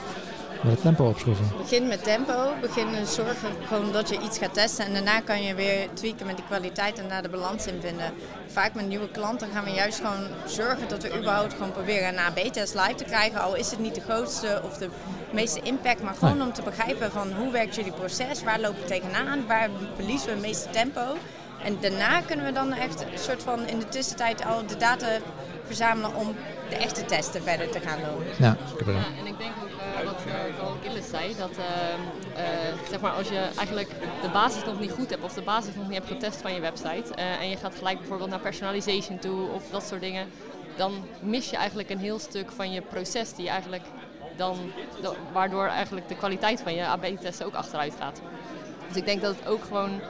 met 0.67 0.75
het 0.75 0.85
tempo 0.85 1.09
opschroeven. 1.09 1.45
Begin 1.57 1.87
met 1.87 2.05
tempo. 2.05 2.55
Begin 2.61 3.07
zorgen 3.07 3.51
gewoon 3.67 3.93
dat 3.93 4.09
je 4.09 4.21
iets 4.21 4.39
gaat 4.39 4.55
testen. 4.55 4.87
En 4.87 4.93
daarna 4.93 5.21
kan 5.21 5.43
je 5.43 5.55
weer 5.55 5.89
tweaken 5.93 6.27
met 6.27 6.37
die 6.37 6.45
kwaliteit 6.45 6.99
en 6.99 7.09
daar 7.09 7.23
de 7.23 7.29
balans 7.29 7.67
in 7.67 7.81
vinden. 7.81 8.13
Vaak 8.47 8.75
met 8.75 8.89
nieuwe 8.89 9.11
klanten 9.11 9.49
gaan 9.53 9.65
we 9.65 9.71
juist 9.71 9.97
gewoon 9.97 10.27
zorgen 10.47 10.89
dat 10.89 11.03
we 11.03 11.19
überhaupt 11.19 11.53
gewoon 11.53 11.73
proberen 11.73 12.09
een 12.09 12.19
AB-test 12.19 12.75
live 12.75 12.95
te 12.95 13.05
krijgen. 13.05 13.41
Al 13.41 13.55
is 13.55 13.71
het 13.71 13.79
niet 13.79 13.95
de 13.95 14.01
grootste 14.01 14.61
of 14.65 14.77
de 14.77 14.89
meeste 15.31 15.61
impact. 15.61 16.03
Maar 16.03 16.15
gewoon 16.15 16.43
om 16.43 16.53
te 16.53 16.63
begrijpen 16.63 17.11
van 17.11 17.33
hoe 17.33 17.51
werkt 17.51 17.75
jullie 17.75 17.93
proces? 17.93 18.43
Waar 18.43 18.61
lopen 18.61 18.81
we 18.81 18.87
tegenaan? 18.87 19.47
Waar 19.47 19.69
verliezen 19.95 20.27
we 20.27 20.33
het 20.33 20.43
meeste 20.43 20.71
tempo? 20.71 21.17
En 21.65 21.77
daarna 21.81 22.21
kunnen 22.21 22.47
we 22.47 22.53
dan 22.53 22.73
echt 22.73 23.01
een 23.01 23.19
soort 23.19 23.43
van 23.43 23.67
in 23.67 23.79
de 23.79 23.89
tussentijd 23.89 24.45
al 24.45 24.67
de 24.67 24.77
data 24.77 25.07
verzamelen 25.67 26.15
om 26.15 26.35
de 26.69 26.77
echte 26.77 27.05
testen 27.05 27.43
verder 27.43 27.71
te 27.71 27.81
gaan 27.81 27.99
doen. 27.99 28.25
Ja, 28.39 28.53
ik 28.53 28.79
heb 28.79 28.87
er 28.87 28.95
ja, 28.95 29.05
en 29.19 29.27
ik 29.27 29.39
denk 29.39 29.53
ook 29.63 29.76
wat 30.05 30.25
Carl 30.59 30.77
Gillis 30.83 31.09
zei, 31.09 31.35
dat 31.37 31.51
uh, 31.51 31.65
zeg 32.91 33.01
maar 33.01 33.13
als 33.13 33.29
je 33.29 33.39
eigenlijk 33.39 33.89
de 34.23 34.29
basis 34.33 34.65
nog 34.65 34.81
niet 34.81 34.91
goed 34.91 35.11
hebt 35.11 35.23
of 35.23 35.33
de 35.33 35.43
basis 35.43 35.75
nog 35.75 35.85
niet 35.85 35.97
hebt 35.97 36.09
getest 36.09 36.41
van 36.41 36.55
je 36.55 36.61
website 36.61 37.15
en 37.15 37.49
je 37.49 37.57
gaat 37.57 37.75
gelijk 37.75 37.99
bijvoorbeeld 37.99 38.31
naar 38.31 38.39
personalization 38.39 39.19
toe 39.19 39.49
of 39.49 39.71
dat 39.71 39.87
soort 39.87 40.01
dingen, 40.01 40.29
dan 40.77 41.07
mis 41.21 41.51
je 41.51 41.57
eigenlijk 41.57 41.91
een 41.91 41.99
heel 41.99 42.19
stuk 42.19 42.51
van 42.51 42.73
je 42.73 42.81
proces 42.81 43.35
die 43.35 43.49
eigenlijk 43.49 43.85
dan, 44.37 44.73
waardoor 45.33 45.67
eigenlijk 45.67 46.09
de 46.09 46.17
kwaliteit 46.17 46.61
van 46.61 46.75
je 46.75 46.87
AB-testen 46.87 47.47
ook 47.47 47.55
achteruit 47.55 47.95
gaat. 47.99 48.21
Dus 48.89 48.97
ik 48.97 49.05
denk 49.05 49.23
dat 49.23 49.37
het 49.37 49.47
ook 49.47 49.65
gewoon 49.65 50.01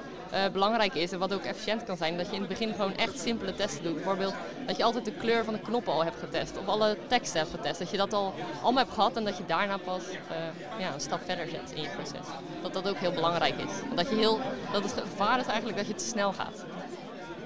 belangrijk 0.53 0.95
is 0.95 1.13
en 1.13 1.19
wat 1.19 1.35
ook 1.35 1.43
efficiënt 1.43 1.85
kan 1.85 1.97
zijn, 1.97 2.17
dat 2.17 2.27
je 2.27 2.33
in 2.33 2.41
het 2.41 2.49
begin 2.49 2.75
gewoon 2.75 2.97
echt 2.97 3.19
simpele 3.19 3.55
testen 3.55 3.83
doet. 3.83 3.95
Bijvoorbeeld 3.95 4.35
dat 4.67 4.77
je 4.77 4.85
altijd 4.85 5.05
de 5.05 5.13
kleur 5.13 5.45
van 5.45 5.55
de 5.55 5.61
knoppen 5.61 5.93
al 5.93 6.05
hebt 6.05 6.19
getest 6.19 6.59
of 6.59 6.67
alle 6.67 6.97
teksten 7.07 7.41
hebt 7.41 7.51
getest. 7.51 7.79
Dat 7.79 7.91
je 7.91 7.97
dat 7.97 8.13
al 8.13 8.35
allemaal 8.63 8.83
hebt 8.83 8.95
gehad 8.95 9.17
en 9.17 9.25
dat 9.25 9.37
je 9.37 9.45
daarna 9.47 9.77
pas 9.77 10.03
uh, 10.03 10.81
ja, 10.81 10.95
een 10.95 11.01
stap 11.01 11.21
verder 11.25 11.49
zet 11.49 11.73
in 11.75 11.83
je 11.83 11.89
proces. 11.89 12.27
Dat 12.63 12.73
dat 12.73 12.89
ook 12.89 12.97
heel 12.97 13.13
belangrijk 13.13 13.55
is. 13.55 13.95
Dat, 13.95 14.09
je 14.09 14.15
heel, 14.15 14.41
dat 14.73 14.83
het 14.83 14.93
gevaar 14.93 15.41
is 15.41 15.47
eigenlijk 15.47 15.79
dat 15.79 15.87
je 15.87 15.95
te 15.95 16.05
snel 16.05 16.33
gaat. 16.33 16.65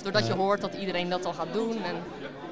Doordat 0.03 0.27
je 0.27 0.33
hoort 0.33 0.61
dat 0.61 0.75
iedereen 0.75 1.09
dat 1.09 1.25
al 1.25 1.33
gaat 1.33 1.53
doen. 1.53 1.83
En... 1.85 1.97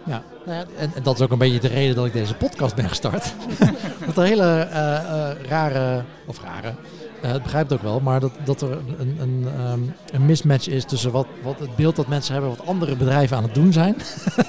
Ja, 0.04 0.22
nou 0.44 0.58
ja 0.58 0.64
en, 0.78 0.92
en, 0.94 1.02
dat 1.02 1.14
is 1.14 1.20
ook 1.20 1.30
een 1.30 1.38
beetje 1.38 1.60
de 1.60 1.68
reden 1.68 1.94
dat 1.94 2.06
ik 2.06 2.12
deze 2.12 2.34
podcast 2.34 2.74
ben 2.74 2.88
gestart. 2.88 3.32
dat 4.06 4.16
er 4.16 4.24
hele 4.24 4.68
uh, 4.70 5.48
rare, 5.48 6.04
of 6.26 6.40
rare, 6.42 6.74
eh, 7.22 7.30
het 7.30 7.42
begrijpt 7.42 7.72
ook 7.72 7.82
wel, 7.82 8.00
maar 8.00 8.20
dat, 8.20 8.32
dat 8.44 8.62
er 8.62 8.72
een, 8.72 9.16
een, 9.20 9.48
ehm, 9.56 9.80
een 10.12 10.26
mismatch 10.26 10.68
is 10.68 10.84
tussen 10.84 11.10
wat, 11.10 11.26
wat 11.42 11.58
het 11.58 11.76
beeld 11.76 11.96
dat 11.96 12.06
mensen 12.06 12.32
hebben, 12.32 12.50
wat 12.50 12.66
andere 12.66 12.96
bedrijven 12.96 13.36
aan 13.36 13.42
het 13.42 13.54
doen 13.54 13.72
zijn. 13.72 13.96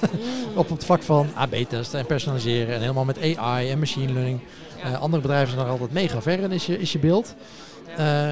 op 0.56 0.70
het 0.70 0.86
vlak 0.86 1.04
van 1.04 1.28
AB-testen 1.36 2.00
en 2.00 2.06
personaliseren 2.06 2.76
en 2.76 2.82
helemaal 2.82 3.06
met 3.06 3.38
AI 3.38 3.70
en 3.70 3.80
machine 3.80 4.14
learning. 4.14 4.40
Eh, 4.84 5.02
andere 5.02 5.22
bedrijven 5.22 5.54
zijn 5.54 5.66
er 5.66 5.72
altijd 5.72 5.92
mega 5.92 6.22
ver 6.22 6.40
in, 6.40 6.52
is 6.52 6.66
je, 6.66 6.80
is 6.80 6.92
je 6.92 7.00
beeld. 7.00 7.36
Eh, 7.98 8.28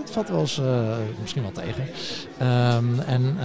het 0.00 0.10
valt 0.10 0.28
wel 0.28 0.40
eens 0.40 0.58
eh, 0.58 0.96
misschien 1.20 1.42
wel 1.42 1.52
tegen. 1.52 1.88
Ehm, 2.38 3.00
en 3.06 3.36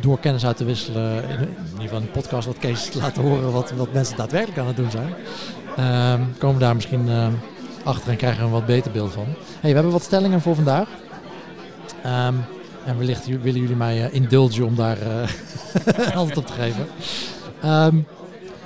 door 0.00 0.18
kennis 0.18 0.46
uit 0.46 0.56
te 0.56 0.64
wisselen, 0.64 1.22
in, 1.22 1.38
in 1.38 1.48
ieder 1.70 1.80
geval 1.80 1.98
in 1.98 2.04
de 2.04 2.10
podcast 2.10 2.46
wat 2.46 2.58
cases 2.58 2.90
te 2.90 2.98
laten 2.98 3.22
horen 3.22 3.52
wat, 3.52 3.70
wat 3.70 3.92
mensen 3.92 4.16
daadwerkelijk 4.16 4.58
aan 4.58 4.66
het 4.66 4.76
doen 4.76 4.90
zijn, 4.90 5.14
komen 6.38 6.56
we 6.56 6.64
daar 6.64 6.74
misschien 6.74 7.08
achter 7.88 8.10
en 8.10 8.16
krijgen 8.16 8.38
we 8.40 8.44
een 8.44 8.52
wat 8.52 8.66
beter 8.66 8.90
beeld 8.90 9.12
van. 9.12 9.26
Hey, 9.60 9.70
we 9.70 9.74
hebben 9.74 9.92
wat 9.92 10.02
stellingen 10.02 10.40
voor 10.40 10.54
vandaag. 10.54 10.88
Ehm, 12.02 12.34
en 12.84 12.98
wellicht 12.98 13.26
willen 13.26 13.60
jullie 13.60 13.76
mij 13.76 14.04
eh, 14.04 14.14
indulgen 14.14 14.64
om 14.64 14.74
daar 14.74 14.98
eh, 15.00 15.28
antwoord 16.16 16.36
op 16.36 16.46
te 16.46 16.52
geven. 16.52 16.86
Ehm, 17.62 17.96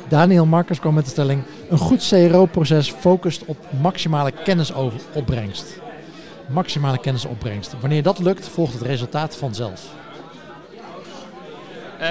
Daniel 0.09 0.47
Markers 0.47 0.81
kwam 0.81 0.95
met 0.95 1.05
de 1.05 1.11
stelling: 1.11 1.43
een 1.69 1.79
goed 1.79 2.09
CRO-proces 2.09 2.91
focust 2.91 3.45
op 3.45 3.57
maximale 3.81 4.33
kennisopbrengst. 4.45 5.81
Maximale 6.49 6.99
kennisopbrengst. 6.99 7.75
Wanneer 7.81 8.03
dat 8.03 8.19
lukt, 8.19 8.49
volgt 8.49 8.73
het 8.73 8.83
resultaat 8.83 9.37
vanzelf. 9.37 9.83
Eh, 11.99 12.09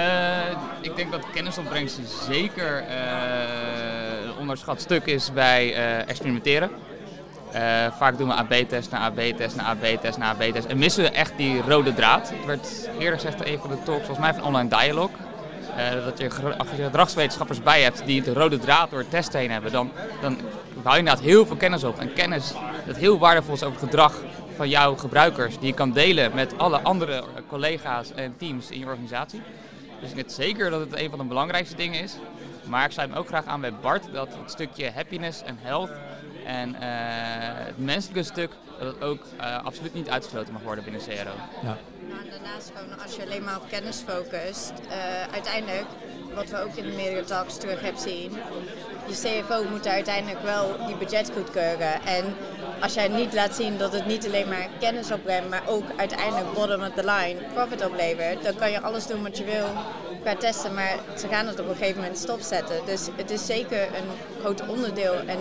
ik 0.80 0.96
denk 0.96 1.10
dat 1.10 1.20
kennisopbrengst 1.34 1.98
zeker 2.30 2.84
een 4.24 4.38
onderschat 4.40 4.80
stuk 4.80 5.06
is 5.06 5.32
bij 5.32 5.74
experimenteren. 6.06 6.70
Eh, 7.52 7.86
vaak 7.98 8.18
doen 8.18 8.28
we 8.28 8.34
AB-test 8.34 8.90
na 8.90 8.98
AB-test 8.98 9.56
na 9.56 9.62
AB-test 9.64 10.18
na 10.18 10.28
AB-test 10.30 10.66
en 10.66 10.78
missen 10.78 11.02
we 11.02 11.10
echt 11.10 11.32
die 11.36 11.62
rode 11.62 11.94
draad. 11.94 12.30
Het 12.30 12.44
werd 12.46 12.88
eerder 12.98 13.18
gezegd 13.20 13.44
in 13.44 13.52
een 13.52 13.58
van 13.60 13.70
de 13.70 13.76
talks, 13.82 14.06
volgens 14.06 14.18
mij 14.18 14.34
van 14.34 14.42
Online 14.44 14.68
Dialog, 14.68 15.10
eh, 15.76 16.04
dat 16.04 16.18
je, 16.18 16.30
ger- 16.30 16.56
als 16.56 16.68
je 16.76 16.82
gedragswetenschappers 16.82 17.62
bij 17.62 17.82
hebt 17.82 18.02
die 18.06 18.22
de 18.22 18.32
rode 18.32 18.58
draad 18.58 18.90
door 18.90 18.98
het 18.98 19.10
test 19.10 19.32
heen 19.32 19.50
hebben, 19.50 19.72
dan, 19.72 19.90
dan 20.20 20.38
bouw 20.82 20.92
je 20.92 20.98
inderdaad 20.98 21.24
heel 21.24 21.46
veel 21.46 21.56
kennis 21.56 21.84
op. 21.84 21.98
En 21.98 22.12
kennis 22.12 22.52
dat 22.86 22.96
heel 22.96 23.18
waardevol 23.18 23.54
is 23.54 23.62
over 23.62 23.78
gedrag 23.78 24.14
van 24.56 24.68
jouw 24.68 24.96
gebruikers, 24.96 25.58
die 25.58 25.66
je 25.66 25.74
kan 25.74 25.92
delen 25.92 26.30
met 26.34 26.58
alle 26.58 26.80
andere 26.80 27.12
eh, 27.16 27.22
collega's 27.48 28.12
en 28.14 28.34
teams 28.36 28.70
in 28.70 28.78
je 28.78 28.86
organisatie. 28.86 29.42
Dus 30.00 30.10
ik 30.10 30.16
weet 30.16 30.32
zeker 30.32 30.70
dat 30.70 30.80
het 30.80 31.00
een 31.00 31.10
van 31.10 31.18
de 31.18 31.24
belangrijkste 31.24 31.76
dingen 31.76 32.00
is. 32.02 32.16
Maar 32.64 32.84
ik 32.84 32.90
sluit 32.92 33.10
me 33.10 33.16
ook 33.16 33.26
graag 33.26 33.44
aan 33.46 33.60
bij 33.60 33.72
Bart 33.80 34.04
dat 34.12 34.28
het 34.42 34.50
stukje 34.50 34.90
happiness 34.94 35.42
en 35.42 35.58
health 35.62 35.90
en 36.46 36.74
eh, 36.74 37.66
het 37.66 37.78
menselijke 37.78 38.22
stuk, 38.22 38.50
dat 38.78 38.94
het 38.94 39.02
ook 39.02 39.24
eh, 39.38 39.64
absoluut 39.64 39.94
niet 39.94 40.08
uitgesloten 40.08 40.52
mag 40.52 40.62
worden 40.62 40.84
binnen 40.84 41.02
CRO. 41.02 41.32
Ja. 41.62 41.76
Maar 42.08 42.24
daarnaast 42.30 42.72
gewoon 42.74 43.00
als 43.02 43.16
je 43.16 43.22
alleen 43.22 43.44
maar 43.44 43.56
op 43.56 43.68
kennis 43.68 44.02
focust, 44.06 44.72
eh, 44.88 45.32
uiteindelijk, 45.32 45.86
wat 46.34 46.50
we 46.50 46.62
ook 46.62 46.74
in 46.74 46.84
de 46.84 46.96
meerdere 46.96 47.24
talks 47.24 47.56
terug 47.56 47.80
hebben 47.80 48.00
zien, 48.00 48.32
je 49.06 49.42
CFO 49.42 49.64
moet 49.70 49.86
uiteindelijk 49.86 50.42
wel 50.42 50.86
die 50.86 50.96
budget 50.96 51.30
goedkeuren. 51.34 52.02
En 52.04 52.24
als 52.80 52.94
jij 52.94 53.08
niet 53.08 53.34
laat 53.34 53.54
zien 53.54 53.78
dat 53.78 53.92
het 53.92 54.06
niet 54.06 54.26
alleen 54.26 54.48
maar 54.48 54.68
kennis 54.80 55.10
opbrengt, 55.10 55.50
maar 55.50 55.62
ook 55.66 55.84
uiteindelijk 55.96 56.52
bottom 56.52 56.82
of 56.82 56.90
the 56.94 57.04
line 57.04 57.40
profit 57.54 57.86
oplevert, 57.86 58.44
dan 58.44 58.54
kan 58.54 58.70
je 58.70 58.80
alles 58.80 59.06
doen 59.06 59.22
wat 59.22 59.38
je 59.38 59.44
wil 59.44 59.66
qua 60.22 60.36
testen, 60.36 60.74
maar 60.74 60.98
ze 61.18 61.28
gaan 61.28 61.46
het 61.46 61.60
op 61.60 61.68
een 61.68 61.76
gegeven 61.76 62.00
moment 62.00 62.18
stopzetten. 62.18 62.86
Dus 62.86 63.08
het 63.16 63.30
is 63.30 63.46
zeker 63.46 63.82
een 63.82 64.40
groot 64.40 64.68
onderdeel. 64.68 65.14
En 65.14 65.38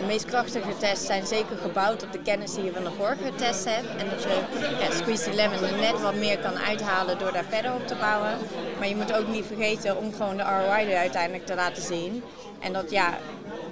de 0.00 0.06
meest 0.06 0.24
krachtige 0.24 0.76
tests 0.78 1.06
zijn 1.06 1.26
zeker 1.26 1.56
gebouwd 1.56 2.02
op 2.04 2.12
de 2.12 2.22
kennis 2.22 2.54
die 2.54 2.64
je 2.64 2.72
van 2.72 2.84
de 2.84 2.90
vorige 2.98 3.34
test 3.34 3.64
hebt. 3.64 3.86
En 4.02 4.08
dat 4.10 4.22
je 4.22 4.40
ja, 4.80 4.90
Squeeze 4.96 5.30
the 5.30 5.34
Lemon 5.36 5.64
er 5.64 5.78
net 5.80 6.00
wat 6.02 6.14
meer 6.14 6.38
kan 6.38 6.56
uithalen 6.58 7.18
door 7.18 7.32
daar 7.32 7.44
verder 7.48 7.72
op 7.74 7.86
te 7.86 7.94
bouwen. 8.00 8.30
Maar 8.78 8.88
je 8.88 8.96
moet 8.96 9.12
ook 9.16 9.28
niet 9.28 9.44
vergeten 9.46 9.96
om 9.96 10.12
gewoon 10.12 10.36
de 10.36 10.42
ROI 10.42 10.90
er 10.92 10.98
uiteindelijk 10.98 11.46
te 11.46 11.54
laten 11.54 11.82
zien. 11.82 12.22
En 12.60 12.72
dat 12.72 12.90
ja, 12.90 13.18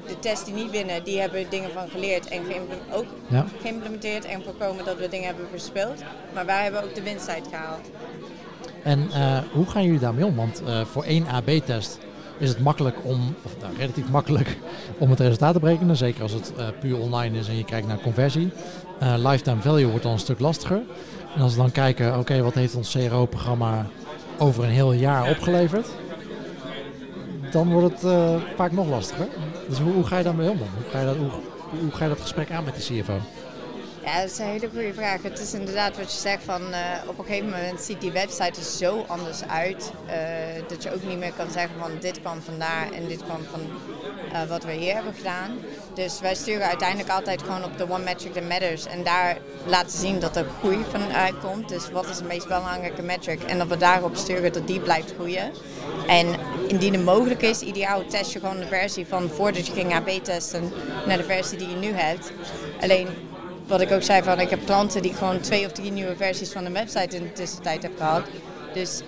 de 0.06 0.18
tests 0.18 0.44
die 0.44 0.54
niet 0.54 0.70
winnen, 0.70 1.04
die 1.04 1.20
hebben 1.20 1.46
dingen 1.50 1.70
van 1.72 1.88
geleerd 1.88 2.28
en 2.28 2.42
ook 2.92 3.06
Ja. 3.26 3.44
geïmplementeerd. 3.60 4.24
En 4.24 4.42
voorkomen 4.42 4.84
dat 4.84 4.96
we 4.98 5.08
dingen 5.08 5.26
hebben 5.26 5.46
verspild. 5.50 6.02
Maar 6.34 6.46
wij 6.46 6.62
hebben 6.62 6.82
ook 6.84 6.94
de 6.94 7.02
winst 7.02 7.28
uitgehaald. 7.28 7.90
En 8.82 9.10
eh, 9.12 9.38
hoe 9.52 9.66
gaan 9.66 9.82
jullie 9.84 9.98
daarmee 10.00 10.24
om? 10.24 10.36
Want 10.36 10.62
eh, 10.66 10.84
voor 10.84 11.04
één 11.04 11.26
AB-test 11.26 11.98
is 12.38 12.48
het 12.48 12.60
makkelijk 12.60 12.96
om, 13.02 13.34
of 13.42 13.56
nou, 13.60 13.76
relatief 13.76 14.10
makkelijk, 14.10 14.58
om 14.98 15.10
het 15.10 15.20
resultaat 15.20 15.52
te 15.54 15.60
berekenen. 15.60 15.96
Zeker 15.96 16.22
als 16.22 16.32
het 16.32 16.52
eh, 16.56 16.66
puur 16.80 16.98
online 16.98 17.38
is 17.38 17.48
en 17.48 17.56
je 17.56 17.64
kijkt 17.64 17.86
naar 17.86 18.00
conversie. 18.00 18.50
Eh, 18.98 19.14
lifetime 19.16 19.60
value 19.60 19.86
wordt 19.86 20.02
dan 20.02 20.12
een 20.12 20.18
stuk 20.18 20.40
lastiger. 20.40 20.82
En 21.34 21.40
als 21.40 21.54
we 21.54 21.60
dan 21.60 21.72
kijken, 21.72 22.18
oké, 22.18 22.42
wat 22.42 22.54
heeft 22.54 22.74
ons 22.74 22.96
CRO-programma 22.96 23.86
over 24.38 24.64
een 24.64 24.70
heel 24.70 24.92
jaar 24.92 25.30
opgeleverd? 25.30 25.86
Dan 27.50 27.72
wordt 27.72 27.94
het 28.00 28.10
eh, 28.10 28.34
vaak 28.54 28.72
nog 28.72 28.88
lastiger. 28.88 29.26
Dus 29.68 29.78
hoe, 29.78 30.04
ga 30.04 30.18
je 30.18 30.24
daarmee 30.24 30.50
om 30.50 30.58
dan? 30.58 30.68
Hoe 30.74 30.90
ga 30.90 31.00
je 31.00 31.06
dat, 31.06 31.16
hoe, 31.16 31.30
hoe 31.80 31.90
ga 31.90 32.02
je 32.04 32.10
dat 32.10 32.20
gesprek 32.20 32.50
aan 32.50 32.64
met 32.64 32.74
de 32.74 32.80
CFO? 32.80 33.18
Ja, 34.04 34.20
dat 34.20 34.30
is 34.30 34.38
een 34.38 34.46
hele 34.46 34.68
goede 34.72 34.94
vraag. 34.94 35.22
Het 35.22 35.38
is 35.38 35.54
inderdaad 35.54 35.96
wat 35.96 36.12
je 36.12 36.18
zegt 36.18 36.42
van 36.44 36.72
eh, 36.72 36.80
op 37.06 37.18
een 37.18 37.24
gegeven 37.24 37.50
moment 37.50 37.80
ziet 37.80 38.00
die 38.00 38.12
website 38.12 38.60
er 38.60 38.66
zo 38.66 39.04
anders 39.08 39.44
uit 39.44 39.92
eh, 40.06 40.16
dat 40.68 40.82
je 40.82 40.94
ook 40.94 41.02
niet 41.02 41.18
meer 41.18 41.32
kan 41.32 41.50
zeggen 41.50 41.78
van 41.78 41.90
dit 42.00 42.20
kwam 42.20 42.42
vandaar 42.42 42.92
en 42.92 43.08
dit 43.08 43.22
kwam 43.22 43.40
van 43.50 43.60
eh, 44.32 44.48
wat 44.48 44.64
we 44.64 44.72
hier 44.72 44.94
hebben 44.94 45.14
gedaan. 45.14 45.58
Dus 45.94 46.20
wij 46.20 46.34
sturen 46.34 46.66
uiteindelijk 46.66 47.10
altijd 47.10 47.42
gewoon 47.42 47.64
op 47.64 47.78
de 47.78 47.90
one 47.90 48.04
metric 48.04 48.32
that 48.32 48.48
matters 48.48 48.86
en 48.86 49.04
daar 49.04 49.36
laten 49.66 49.98
zien 49.98 50.20
dat 50.20 50.36
er 50.36 50.46
groei 50.58 50.84
van 50.90 51.12
uitkomt. 51.12 51.68
Dus 51.68 51.90
wat 51.90 52.08
is 52.08 52.18
de 52.18 52.24
meest 52.24 52.48
belangrijke 52.48 53.02
metric 53.02 53.42
en 53.42 53.58
dat 53.58 53.68
we 53.68 53.76
daarop 53.76 54.16
sturen 54.16 54.52
dat 54.52 54.66
die 54.66 54.80
blijft 54.80 55.14
groeien. 55.14 55.52
En 56.06 56.26
indien 56.68 56.92
het 56.92 57.04
mogelijk 57.04 57.42
is, 57.42 57.60
ideaal 57.60 58.06
test 58.06 58.32
je 58.32 58.38
gewoon 58.38 58.58
de 58.58 58.66
versie 58.66 59.06
van 59.06 59.28
voordat 59.28 59.66
je 59.66 59.72
ging 59.72 59.94
AB 59.94 60.08
testen 60.08 60.72
naar 61.06 61.16
de 61.16 61.24
versie 61.24 61.58
die 61.58 61.68
je 61.68 61.76
nu 61.76 61.92
hebt. 61.92 62.32
Alleen 62.80 63.08
wat 63.66 63.80
ik 63.80 63.92
ook 63.92 64.02
zei, 64.02 64.22
van 64.22 64.40
ik 64.40 64.50
heb 64.50 64.66
klanten 64.66 65.02
die 65.02 65.14
gewoon 65.14 65.40
twee 65.40 65.66
of 65.66 65.72
drie 65.72 65.92
nieuwe 65.92 66.16
versies 66.16 66.52
van 66.52 66.64
de 66.64 66.70
website 66.70 67.16
in 67.16 67.22
de 67.22 67.32
tussentijd 67.32 67.82
hebben 67.82 67.98
gehad. 68.00 68.22
Dus 68.74 69.00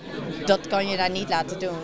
dat 0.44 0.66
kan 0.68 0.88
je 0.88 0.96
daar 0.96 1.10
niet 1.10 1.28
laten 1.28 1.58
doen. 1.58 1.76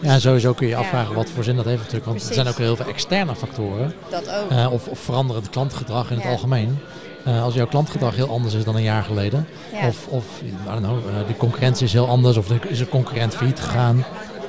Ja, 0.00 0.18
sowieso 0.18 0.52
kun 0.52 0.66
je 0.66 0.72
Ja. 0.72 0.78
afvragen 0.78 1.14
wat 1.14 1.30
voor 1.30 1.44
zin 1.44 1.56
dat 1.56 1.64
heeft 1.64 1.78
natuurlijk. 1.78 2.06
Want 2.06 2.28
er 2.28 2.34
zijn 2.34 2.48
ook 2.48 2.58
heel 2.58 2.76
veel 2.76 2.86
externe 2.86 3.36
factoren. 3.36 3.94
Dat 4.10 4.30
ook. 4.30 4.50
Eh, 4.50 4.72
of, 4.72 4.86
of 4.88 4.98
veranderend 4.98 5.50
klantgedrag 5.50 6.10
in 6.10 6.16
het 6.16 6.26
algemeen. 6.26 6.78
Eh, 7.24 7.42
als 7.42 7.54
jouw 7.54 7.66
klantgedrag 7.66 8.16
heel 8.16 8.28
anders 8.30 8.54
is 8.54 8.64
dan 8.64 8.76
een 8.76 8.82
jaar 8.82 9.02
geleden. 9.02 9.48
Ja. 9.72 9.86
Of, 9.86 10.06
of 10.08 10.24
I 10.42 10.70
don't 10.70 10.80
know, 10.80 10.98
eh, 10.98 11.26
de 11.26 11.36
concurrentie 11.36 11.86
is 11.86 11.92
heel 11.92 12.08
anders. 12.08 12.36
Of 12.36 12.50
er 12.50 12.60
is 12.68 12.80
een 12.80 12.88
concurrent 12.88 13.34
failliet 13.34 13.60
gegaan. 13.60 14.04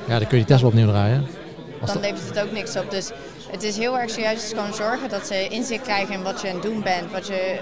Ja, 0.08 0.18
dan 0.18 0.28
kun 0.28 0.38
je 0.38 0.44
die 0.44 0.44
test 0.44 0.60
wel 0.60 0.70
opnieuw 0.70 0.86
draaien. 0.86 1.26
Als 1.80 1.92
dan 1.92 2.02
levert 2.02 2.28
het 2.28 2.40
ook 2.44 2.52
niks 2.52 2.76
op. 2.76 2.90
Dus 2.90 3.10
het 3.52 3.62
is 3.62 3.76
heel 3.76 3.98
erg 3.98 4.14
dus 4.14 4.48
gewoon 4.48 4.74
zorgen 4.74 5.08
dat 5.08 5.26
ze 5.26 5.48
inzicht 5.48 5.82
krijgen 5.82 6.14
in 6.14 6.22
wat 6.22 6.40
je 6.40 6.48
aan 6.48 6.54
het 6.54 6.62
doen 6.62 6.82
bent. 6.82 7.10
Wat 7.10 7.26
je, 7.26 7.58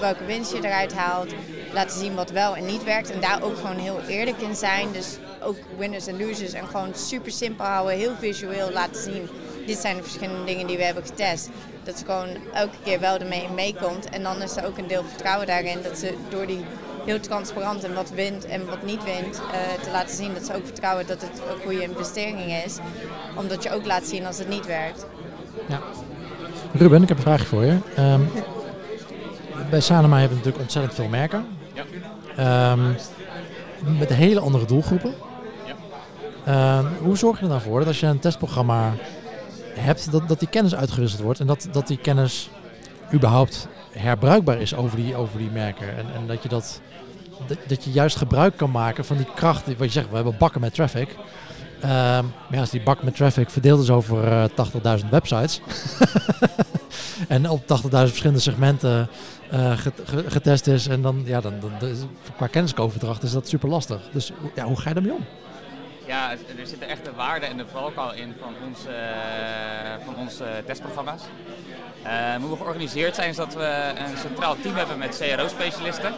welke 0.00 0.24
winst 0.24 0.52
je 0.52 0.64
eruit 0.64 0.92
haalt. 0.92 1.34
Laten 1.72 1.98
zien 1.98 2.14
wat 2.14 2.30
wel 2.30 2.56
en 2.56 2.66
niet 2.66 2.84
werkt. 2.84 3.10
En 3.10 3.20
daar 3.20 3.42
ook 3.42 3.56
gewoon 3.56 3.78
heel 3.78 4.00
eerlijk 4.08 4.40
in 4.40 4.54
zijn. 4.54 4.92
Dus 4.92 5.16
ook 5.42 5.56
winners 5.78 6.06
en 6.06 6.26
losers. 6.26 6.52
En 6.52 6.66
gewoon 6.66 6.94
super 6.94 7.32
simpel 7.32 7.64
houden. 7.64 7.96
Heel 7.96 8.14
visueel 8.18 8.70
laten 8.70 9.02
zien. 9.02 9.28
Dit 9.66 9.78
zijn 9.78 9.96
de 9.96 10.02
verschillende 10.02 10.44
dingen 10.44 10.66
die 10.66 10.76
we 10.76 10.84
hebben 10.84 11.06
getest. 11.06 11.48
Dat 11.84 11.98
ze 11.98 12.04
gewoon 12.04 12.28
elke 12.52 12.76
keer 12.84 13.00
wel 13.00 13.18
ermee 13.18 13.48
meekomt. 13.48 14.08
En 14.08 14.22
dan 14.22 14.42
is 14.42 14.56
er 14.56 14.66
ook 14.66 14.78
een 14.78 14.86
deel 14.86 15.04
vertrouwen 15.04 15.46
daarin. 15.46 15.82
Dat 15.82 15.98
ze 15.98 16.14
door 16.28 16.46
die 16.46 16.64
heel 17.04 17.20
transparant 17.20 17.84
en 17.84 17.94
wat 17.94 18.10
wint 18.10 18.44
en 18.44 18.66
wat 18.66 18.82
niet 18.82 19.04
wint, 19.04 19.40
eh, 19.52 19.82
te 19.82 19.90
laten 19.90 20.16
zien 20.16 20.34
dat 20.34 20.46
ze 20.46 20.54
ook 20.54 20.64
vertrouwen 20.64 21.06
dat 21.06 21.20
het 21.22 21.40
een 21.50 21.62
goede 21.62 21.82
investering 21.82 22.52
is. 22.64 22.76
Omdat 23.36 23.62
je 23.62 23.70
ook 23.70 23.86
laat 23.86 24.06
zien 24.06 24.26
als 24.26 24.38
het 24.38 24.48
niet 24.48 24.66
werkt. 24.66 25.06
Ja. 25.68 25.80
Ruben, 26.72 27.02
ik 27.02 27.08
heb 27.08 27.16
een 27.16 27.22
vraagje 27.22 27.46
voor 27.46 27.64
je. 27.64 27.78
Ehm, 27.96 28.20
bij 29.70 29.80
Sanema 29.80 30.18
hebben 30.18 30.38
we 30.38 30.44
natuurlijk 30.44 30.62
ontzettend 30.62 30.94
veel 30.94 31.08
merken. 31.08 31.46
Ja. 31.74 31.84
Ehm, 32.36 32.92
met 33.98 34.12
hele 34.12 34.40
andere 34.40 34.64
doelgroepen. 34.64 35.14
Ja. 35.66 35.74
Ehm, 36.44 36.86
hoe 37.02 37.16
zorg 37.16 37.36
je 37.38 37.42
er 37.42 37.50
nou 37.50 37.62
voor 37.62 37.78
dat 37.78 37.88
als 37.88 38.00
je 38.00 38.06
een 38.06 38.18
testprogramma 38.18 38.92
hebt, 39.74 40.12
dat, 40.12 40.28
dat 40.28 40.38
die 40.38 40.48
kennis 40.48 40.74
uitgewisseld 40.74 41.22
wordt 41.22 41.40
en 41.40 41.46
dat, 41.46 41.68
dat 41.72 41.86
die 41.86 41.98
kennis 41.98 42.50
überhaupt 43.12 43.68
herbruikbaar 43.90 44.60
is 44.60 44.74
over 44.74 44.96
die, 44.96 45.16
over 45.16 45.38
die 45.38 45.50
merken. 45.50 45.96
En, 45.96 46.06
en 46.14 46.26
dat 46.26 46.42
je 46.42 46.48
dat, 46.48 46.80
dat, 47.66 47.84
je 47.84 47.90
juist 47.90 48.16
gebruik 48.16 48.56
kan 48.56 48.70
maken 48.70 49.04
van 49.04 49.16
die 49.16 49.26
kracht. 49.34 49.66
Wat 49.66 49.78
je 49.78 49.88
zegt, 49.88 50.08
we 50.08 50.14
hebben 50.14 50.36
bakken 50.38 50.60
met 50.60 50.74
traffic. 50.74 51.16
Ehm, 51.82 52.24
ja, 52.50 52.60
als 52.60 52.70
die 52.70 52.82
bak 52.82 53.02
met 53.02 53.16
traffic 53.16 53.50
verdeeld 53.50 53.82
is 53.82 53.90
over 53.90 54.24
eh 54.28 54.44
80.000 55.02 55.08
websites. 55.10 55.60
en 57.28 57.48
op 57.50 57.60
80.000 57.60 57.88
verschillende 57.90 58.40
segmenten 58.40 59.08
eh, 59.50 59.76
get- 59.78 60.00
ge- 60.04 60.24
getest 60.30 60.66
is. 60.66 60.86
En 60.86 61.02
dan, 61.02 61.22
ja, 61.24 61.40
dan, 61.40 61.52
dan, 61.60 61.70
qua 62.36 62.46
kennisoverdracht 62.46 63.22
is 63.22 63.32
dat 63.32 63.48
super 63.48 63.68
lastig. 63.68 64.00
Dus 64.12 64.32
ja, 64.54 64.64
hoe 64.64 64.76
ga 64.76 64.88
je 64.88 64.94
daarmee 64.94 65.12
om? 65.12 65.24
Ja, 66.12 66.30
er 66.30 66.66
zitten 66.66 66.88
echt 66.88 67.04
de 67.04 67.12
waarde 67.12 67.46
en 67.46 67.56
de 67.56 67.66
valkuil 67.66 68.12
in 68.14 68.34
van 68.40 68.54
onze, 68.66 68.88
uh, 68.88 70.04
van 70.04 70.16
onze 70.16 70.44
testprogramma's. 70.66 71.22
Uh, 72.04 72.34
hoe 72.34 72.50
we 72.50 72.56
georganiseerd 72.56 73.14
zijn 73.14 73.28
is 73.28 73.36
dat 73.36 73.54
we 73.54 73.92
een 73.96 74.16
centraal 74.16 74.56
team 74.62 74.74
hebben 74.74 74.98
met 74.98 75.18
CRO-specialisten. 75.18 76.14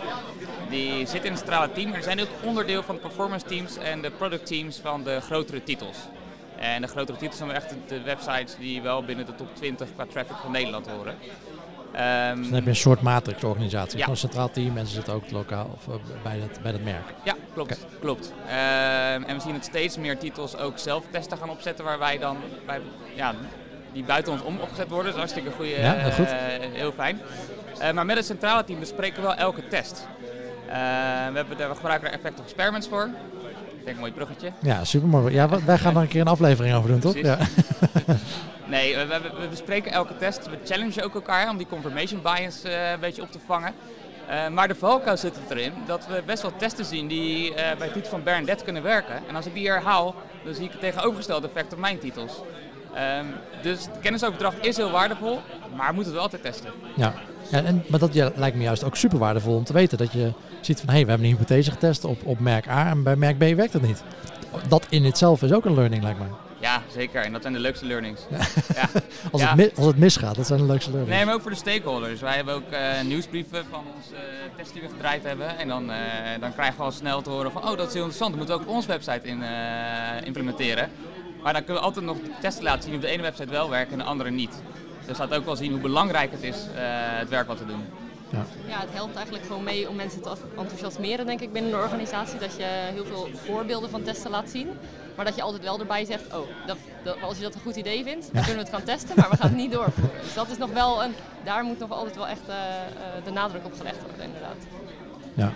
Die 0.71 0.97
zitten 0.97 1.25
in 1.25 1.31
het 1.31 1.39
centrale 1.39 1.73
team, 1.73 1.91
maar 1.91 2.03
zijn 2.03 2.21
ook 2.21 2.29
onderdeel 2.43 2.83
van 2.83 2.95
de 2.95 3.01
performance 3.01 3.47
teams 3.47 3.77
en 3.77 4.03
de 4.03 4.11
product 4.11 4.47
teams 4.47 4.79
van 4.79 5.05
de 5.05 5.21
grotere 5.21 5.63
titels. 5.63 5.97
En 6.57 6.83
de 6.83 6.89
grotere 6.89 7.19
titels 7.19 7.39
zijn 7.39 7.51
echt 7.51 7.75
de 7.87 8.03
websites 8.03 8.57
die 8.59 8.83
wel 8.83 9.05
binnen 9.05 9.27
de 9.27 9.35
top 9.35 9.57
20 9.57 9.89
qua 9.95 10.07
traffic 10.07 10.37
van 10.37 10.53
Nederland 10.53 10.87
horen. 10.89 11.15
Um, 11.95 12.37
dus 12.37 12.45
dan 12.45 12.55
heb 12.55 12.63
je 12.63 12.71
een 12.71 12.77
soort 12.77 13.01
matrix-organisatie. 13.01 13.99
Ja. 13.99 14.09
een 14.09 14.17
centraal 14.17 14.51
team 14.51 14.77
en 14.77 14.87
ze 14.87 14.93
zitten 14.93 15.15
ook 15.15 15.31
lokaal 15.31 15.71
of, 15.75 15.87
uh, 15.87 15.95
bij, 16.23 16.41
dat, 16.41 16.63
bij 16.63 16.73
dat 16.73 16.81
merk. 16.81 17.15
Ja, 17.25 17.35
klopt. 17.53 17.87
klopt. 18.01 18.33
Um, 18.47 19.25
en 19.25 19.35
we 19.35 19.41
zien 19.41 19.55
het 19.55 19.65
steeds 19.65 19.99
meer 19.99 20.19
titels 20.19 20.57
ook 20.57 20.79
zelf 20.79 21.05
testen 21.11 21.39
gaan 21.39 21.51
opzetten 21.51 21.85
waar 21.85 21.99
wij 21.99 22.19
dan 22.19 22.37
bij, 22.67 22.81
ja, 23.15 23.35
die 23.93 24.05
buiten 24.05 24.33
ons 24.33 24.43
om 24.43 24.59
opgezet 24.59 24.89
worden. 24.89 25.05
Dat 25.05 25.15
is 25.15 25.19
hartstikke 25.19 25.51
goede, 25.51 25.71
ja, 25.71 25.93
heel, 25.93 26.71
heel 26.73 26.93
fijn. 26.93 27.21
Uh, 27.81 27.91
maar 27.91 28.07
met 28.07 28.17
het 28.17 28.27
centrale 28.27 28.65
team 28.65 28.81
bespreken 28.81 29.21
we 29.21 29.27
wel 29.27 29.37
elke 29.37 29.69
test. 29.69 30.07
we, 30.67 30.73
hebben, 31.35 31.57
we 31.57 31.75
gebruiken 31.75 32.09
er 32.09 32.15
effective 32.15 32.43
experiments 32.43 32.89
voor. 32.89 33.11
Ik 33.79 33.85
denk 33.85 33.95
een 33.95 34.01
mooi 34.01 34.13
bruggetje. 34.13 34.53
Ja, 34.63 34.85
super 34.85 35.09
mooi. 35.09 35.35
Ja, 35.35 35.49
wij 35.65 35.79
gaan 35.79 35.97
er 35.97 36.03
een 36.03 36.09
keer 36.09 36.21
een 36.21 36.27
aflevering 36.27 36.75
over 36.75 36.91
doen, 36.91 37.01
toch? 37.01 37.17
Ja. 37.17 37.39
Nee, 38.75 38.97
we, 38.97 39.21
we, 39.41 39.49
bespreken 39.49 39.93
elke 39.93 40.17
test. 40.17 40.47
We 40.47 40.59
challengen 40.65 41.05
ook 41.05 41.15
elkaar 41.15 41.51
om 41.51 41.57
die 41.57 41.67
confirmation 41.67 42.23
bias 42.23 42.65
uh, 42.65 42.91
een 42.91 43.01
beetje 43.01 43.23
op 43.23 43.33
te 43.33 43.39
vangen. 43.47 43.75
Uh, 44.31 44.49
maar 44.49 44.69
de 44.69 44.75
valkuil 44.75 45.17
zit 45.17 45.37
het 45.37 45.51
erin 45.51 45.73
dat 45.87 46.07
we 46.07 46.23
best 46.27 46.43
wel 46.43 46.57
testen 46.57 46.85
zien 46.85 47.09
die 47.09 47.51
uh, 47.51 47.57
bij 47.79 47.89
titels 47.89 48.09
van 48.09 48.23
Bernadette 48.23 48.65
kunnen 48.65 48.83
werken. 48.83 49.15
En 49.29 49.37
als 49.37 49.47
ik 49.47 49.55
die 49.55 49.69
herhaal, 49.69 50.15
dan 50.45 50.55
zie 50.55 50.65
ik 50.65 50.71
het 50.71 50.81
tegenovergestelde 50.81 51.47
effect 51.47 51.73
op 51.73 51.79
mijn 51.79 51.99
titels. 51.99 52.33
Um, 53.21 53.27
dus 53.63 53.85
de 53.85 54.01
kennisoverdracht 54.01 54.67
is 54.67 54.77
heel 54.77 54.91
waardevol, 54.91 55.41
maar 55.77 55.89
we 55.89 55.95
moeten 55.95 56.13
het 56.13 56.13
wel 56.13 56.23
altijd 56.23 56.43
testen. 56.43 56.71
Ja, 56.97 57.15
en, 57.51 57.85
maar 57.89 58.01
dat 58.01 58.15
lijkt 58.15 58.57
me 58.57 58.63
juist 58.63 58.85
ook 58.85 58.97
super 58.97 59.19
waardevol 59.19 59.57
om 59.57 59.65
te 59.65 59.73
weten. 59.73 59.99
Dat 59.99 60.13
je 60.13 60.33
ziet 60.61 60.81
van, 60.81 60.89
hé, 60.89 60.95
hey, 60.95 61.05
we 61.05 61.11
hebben 61.11 61.29
een 61.29 61.35
hypothese 61.35 61.71
getest 61.71 62.05
op, 62.05 62.27
op 62.27 62.41
merk 62.41 62.69
A 62.69 62.91
en 62.91 63.03
bij 63.03 63.17
merk 63.17 63.39
B 63.39 63.57
werkt 63.57 63.73
het 63.73 63.83
niet. 63.83 64.03
Dat 64.69 64.87
in 64.89 65.05
itself 65.05 65.43
is 65.43 65.53
ook 65.53 65.65
een 65.65 65.75
learning, 65.75 66.03
lijkt 66.03 66.19
me. 66.19 66.44
Ja, 66.65 66.83
zeker. 66.93 67.23
En 67.23 67.33
dat 67.33 67.43
zijn 67.43 67.55
de 67.55 67.61
leukste 67.61 67.87
learnings. 67.87 68.21
Ja. 68.75 68.89
als, 69.33 69.43
Het 69.43 69.77
als 69.77 69.87
het 69.87 69.97
misgaat, 69.97 70.37
dat 70.37 70.47
zijn 70.47 70.61
de 70.61 70.67
leukste 70.67 70.91
learnings. 70.91 71.17
Nee, 71.17 71.25
maar 71.25 71.35
ook 71.35 71.41
voor 71.41 71.51
de 71.51 71.57
stakeholders. 71.57 72.21
Wij 72.21 72.35
hebben 72.35 72.55
ook 72.55 72.73
uh, 72.73 73.01
nieuwsbrieven 73.03 73.65
van 73.71 73.85
onze 73.97 74.15
uh, 74.15 74.57
test 74.57 74.73
die 74.73 74.83
we 74.83 74.89
gedraaid 74.89 75.25
hebben. 75.25 75.59
En 75.59 75.69
dan, 75.69 75.91
uh, 75.91 75.97
dan 76.41 76.53
krijgen 76.53 76.77
we 76.77 76.83
al 76.83 76.93
snel 76.93 77.23
te 77.23 77.31
horen 77.31 77.53
van, 77.53 77.63
oh 77.63 77.77
dat 77.77 77.87
is 77.87 77.93
heel 77.93 78.03
interessant, 78.03 78.31
dat 78.31 78.39
moeten 78.39 78.57
we 78.57 78.63
ook 78.63 78.69
op 78.69 78.75
onze 78.75 78.89
website 78.89 79.29
in, 79.29 79.43
implementeren. 80.25 80.91
Maar 81.43 81.53
dan 81.53 81.65
kunnen 81.65 81.83
we 81.83 81.89
altijd 81.89 82.05
nog 82.05 82.17
testen 82.41 82.65
laten 82.65 82.83
zien 82.83 82.95
of 82.95 83.01
de 83.01 83.09
ene 83.09 83.23
website 83.23 83.51
wel 83.51 83.71
werkt 83.71 83.93
en 83.93 83.99
de 83.99 84.05
andere 84.05 84.31
niet. 84.31 84.63
Dus 85.07 85.17
dat 85.17 85.35
ook 85.35 85.45
wel 85.45 85.57
zien 85.57 85.71
hoe 85.71 85.81
belangrijk 85.81 86.31
het 86.31 86.43
is, 86.43 86.57
het 87.21 87.29
werk 87.29 87.47
wat 87.47 87.59
we 87.59 87.67
doen. 87.67 87.85
Ja. 88.35 88.45
ja, 88.67 88.81
het 88.81 88.93
helpt 88.93 89.15
eigenlijk 89.15 89.47
gewoon 89.47 89.65
mee 89.65 89.89
om 89.89 89.97
mensen 89.97 90.23
te 90.23 90.37
enthousiasmeren, 90.57 91.27
denk 91.27 91.41
ik, 91.41 91.53
binnen 91.53 91.73
een 91.73 91.79
organisatie. 91.79 92.39
Dat 92.39 92.57
je 92.57 92.65
heel 92.93 93.05
veel 93.05 93.29
voorbeelden 93.45 93.91
van 93.91 94.03
testen 94.03 94.31
laat 94.31 94.51
zien. 94.51 94.69
Maar 95.17 95.25
dat 95.25 95.35
je 95.35 95.43
altijd 95.43 95.63
wel 95.63 95.81
erbij 95.81 96.05
zegt, 96.05 96.35
oh, 96.35 96.49
dat, 96.67 96.77
dat, 97.03 97.17
als 97.23 97.37
je 97.37 97.43
dat 97.43 97.55
een 97.55 97.61
goed 97.61 97.77
idee 97.77 98.05
vindt, 98.05 98.29
dan 98.33 98.45
kunnen 98.45 98.65
we 98.65 98.71
het 98.71 98.79
gaan 98.79 98.85
testen, 98.85 99.15
maar 99.17 99.31
we 99.31 99.37
gaan 99.37 99.49
het 99.49 99.57
niet 99.57 99.73
doorvoeren. 99.73 100.21
Dus 100.23 100.35
dat 100.35 100.51
is 100.51 100.59
nog 100.59 100.71
wel 100.73 101.05
een, 101.05 101.15
daar 101.45 101.65
moet 101.65 101.79
nog 101.79 101.91
altijd 101.91 102.17
wel 102.17 102.29
echt 102.29 102.49
uh, 102.49 102.55
de 103.25 103.31
nadruk 103.31 103.65
op 103.65 103.75
gelegd 103.77 104.03
worden, 104.03 104.25
inderdaad. 104.25 104.57
Ja. 105.35 105.53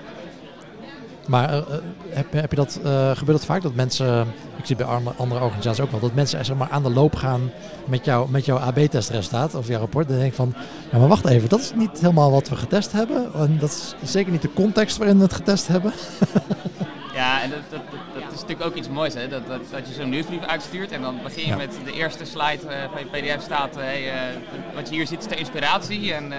Maar 1.28 1.54
uh, 1.54 1.62
heb, 2.08 2.32
heb 2.32 2.50
je 2.50 2.56
dat, 2.56 2.80
uh, 2.84 3.10
gebeurt 3.16 3.38
het 3.38 3.46
vaak 3.46 3.62
dat 3.62 3.74
mensen, 3.74 4.26
ik 4.56 4.66
zie 4.66 4.76
bij 4.76 4.86
andere 5.16 5.40
organisaties 5.40 5.84
ook 5.84 5.90
wel, 5.90 6.00
dat 6.00 6.14
mensen 6.14 6.44
zeg 6.44 6.56
maar, 6.56 6.70
aan 6.70 6.82
de 6.82 6.90
loop 6.90 7.14
gaan 7.14 7.50
met, 7.86 8.04
jou, 8.04 8.30
met 8.30 8.44
jouw 8.44 8.58
AB-testresultaat 8.58 9.54
of 9.54 9.68
jouw 9.68 9.78
rapport. 9.78 10.08
Dan 10.08 10.18
denk 10.18 10.34
van, 10.34 10.54
ja 10.90 10.98
maar 10.98 11.08
wacht 11.08 11.26
even, 11.26 11.48
dat 11.48 11.60
is 11.60 11.72
niet 11.74 12.00
helemaal 12.00 12.30
wat 12.30 12.48
we 12.48 12.56
getest 12.56 12.92
hebben. 12.92 13.34
En 13.34 13.58
dat 13.58 13.70
is 13.70 14.10
zeker 14.10 14.32
niet 14.32 14.42
de 14.42 14.52
context 14.52 14.96
waarin 14.96 15.16
we 15.16 15.22
het 15.22 15.32
getest 15.32 15.66
hebben. 15.68 15.92
Ja, 17.18 17.42
en 17.42 17.50
dat, 17.50 17.58
dat, 17.70 17.80
dat, 18.14 18.32
is 18.32 18.40
natuurlijk 18.40 18.68
ook 18.68 18.74
iets 18.74 18.88
moois, 18.88 19.14
hè? 19.14 19.28
Dat, 19.28 19.46
dat, 19.46 19.60
dat 19.70 19.88
je 19.88 19.94
zo'n 19.94 20.08
nieuwsbrief 20.08 20.46
uitstuurt 20.46 20.92
en 20.92 21.02
dan 21.02 21.18
begin 21.22 21.46
je 21.46 21.56
met 21.56 21.78
de 21.84 21.92
eerste 21.92 22.24
slide 22.24 22.58
uh, 22.64 22.74
van 22.92 23.00
je 23.00 23.34
pdf 23.34 23.44
staat, 23.44 23.76
uh, 23.76 23.82
hey, 23.82 24.04
uh, 24.04 24.36
wat 24.74 24.88
je 24.88 24.94
hier 24.94 25.06
ziet 25.06 25.18
is 25.18 25.26
de 25.26 25.34
inspiratie 25.34 26.14
en 26.14 26.32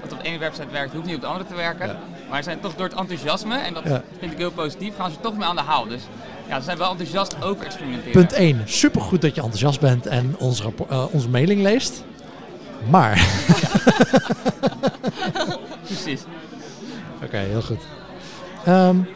wat 0.00 0.12
op 0.12 0.18
de 0.22 0.28
ene 0.28 0.38
website 0.38 0.68
werkt, 0.70 0.92
hoeft 0.92 1.06
niet 1.06 1.14
op 1.14 1.20
de 1.20 1.26
andere 1.26 1.48
te 1.48 1.54
werken. 1.54 1.96
Maar 2.28 2.38
ze 2.38 2.44
zijn 2.44 2.60
toch 2.60 2.74
door 2.74 2.88
het 2.88 2.98
enthousiasme, 2.98 3.56
en 3.56 3.74
dat 3.74 3.82
vind 4.18 4.32
ik 4.32 4.38
heel 4.38 4.50
positief, 4.50 4.96
gaan 4.96 5.10
ze 5.10 5.20
toch 5.20 5.36
mee 5.36 5.48
aan 5.48 5.56
de 5.56 5.62
haal. 5.62 5.86
Dus 5.86 6.02
ja, 6.48 6.58
ze 6.58 6.64
zijn 6.64 6.78
wel 6.78 6.90
enthousiast 6.90 7.42
over 7.42 7.64
experimenteren. 7.64 8.12
Punt 8.12 8.32
1, 8.32 8.62
supergoed 8.64 9.22
dat 9.22 9.34
je 9.34 9.40
enthousiast 9.40 9.80
bent 9.80 10.06
en 10.06 10.34
onze, 10.38 10.72
onze 11.10 11.28
mailing 11.28 11.62
leest. 11.62 12.04
Maar... 12.90 13.26
Precies. 15.86 16.22
Oké, 17.22 17.36
heel 17.36 17.62
goed. 17.62 17.82
Um, 18.68 19.08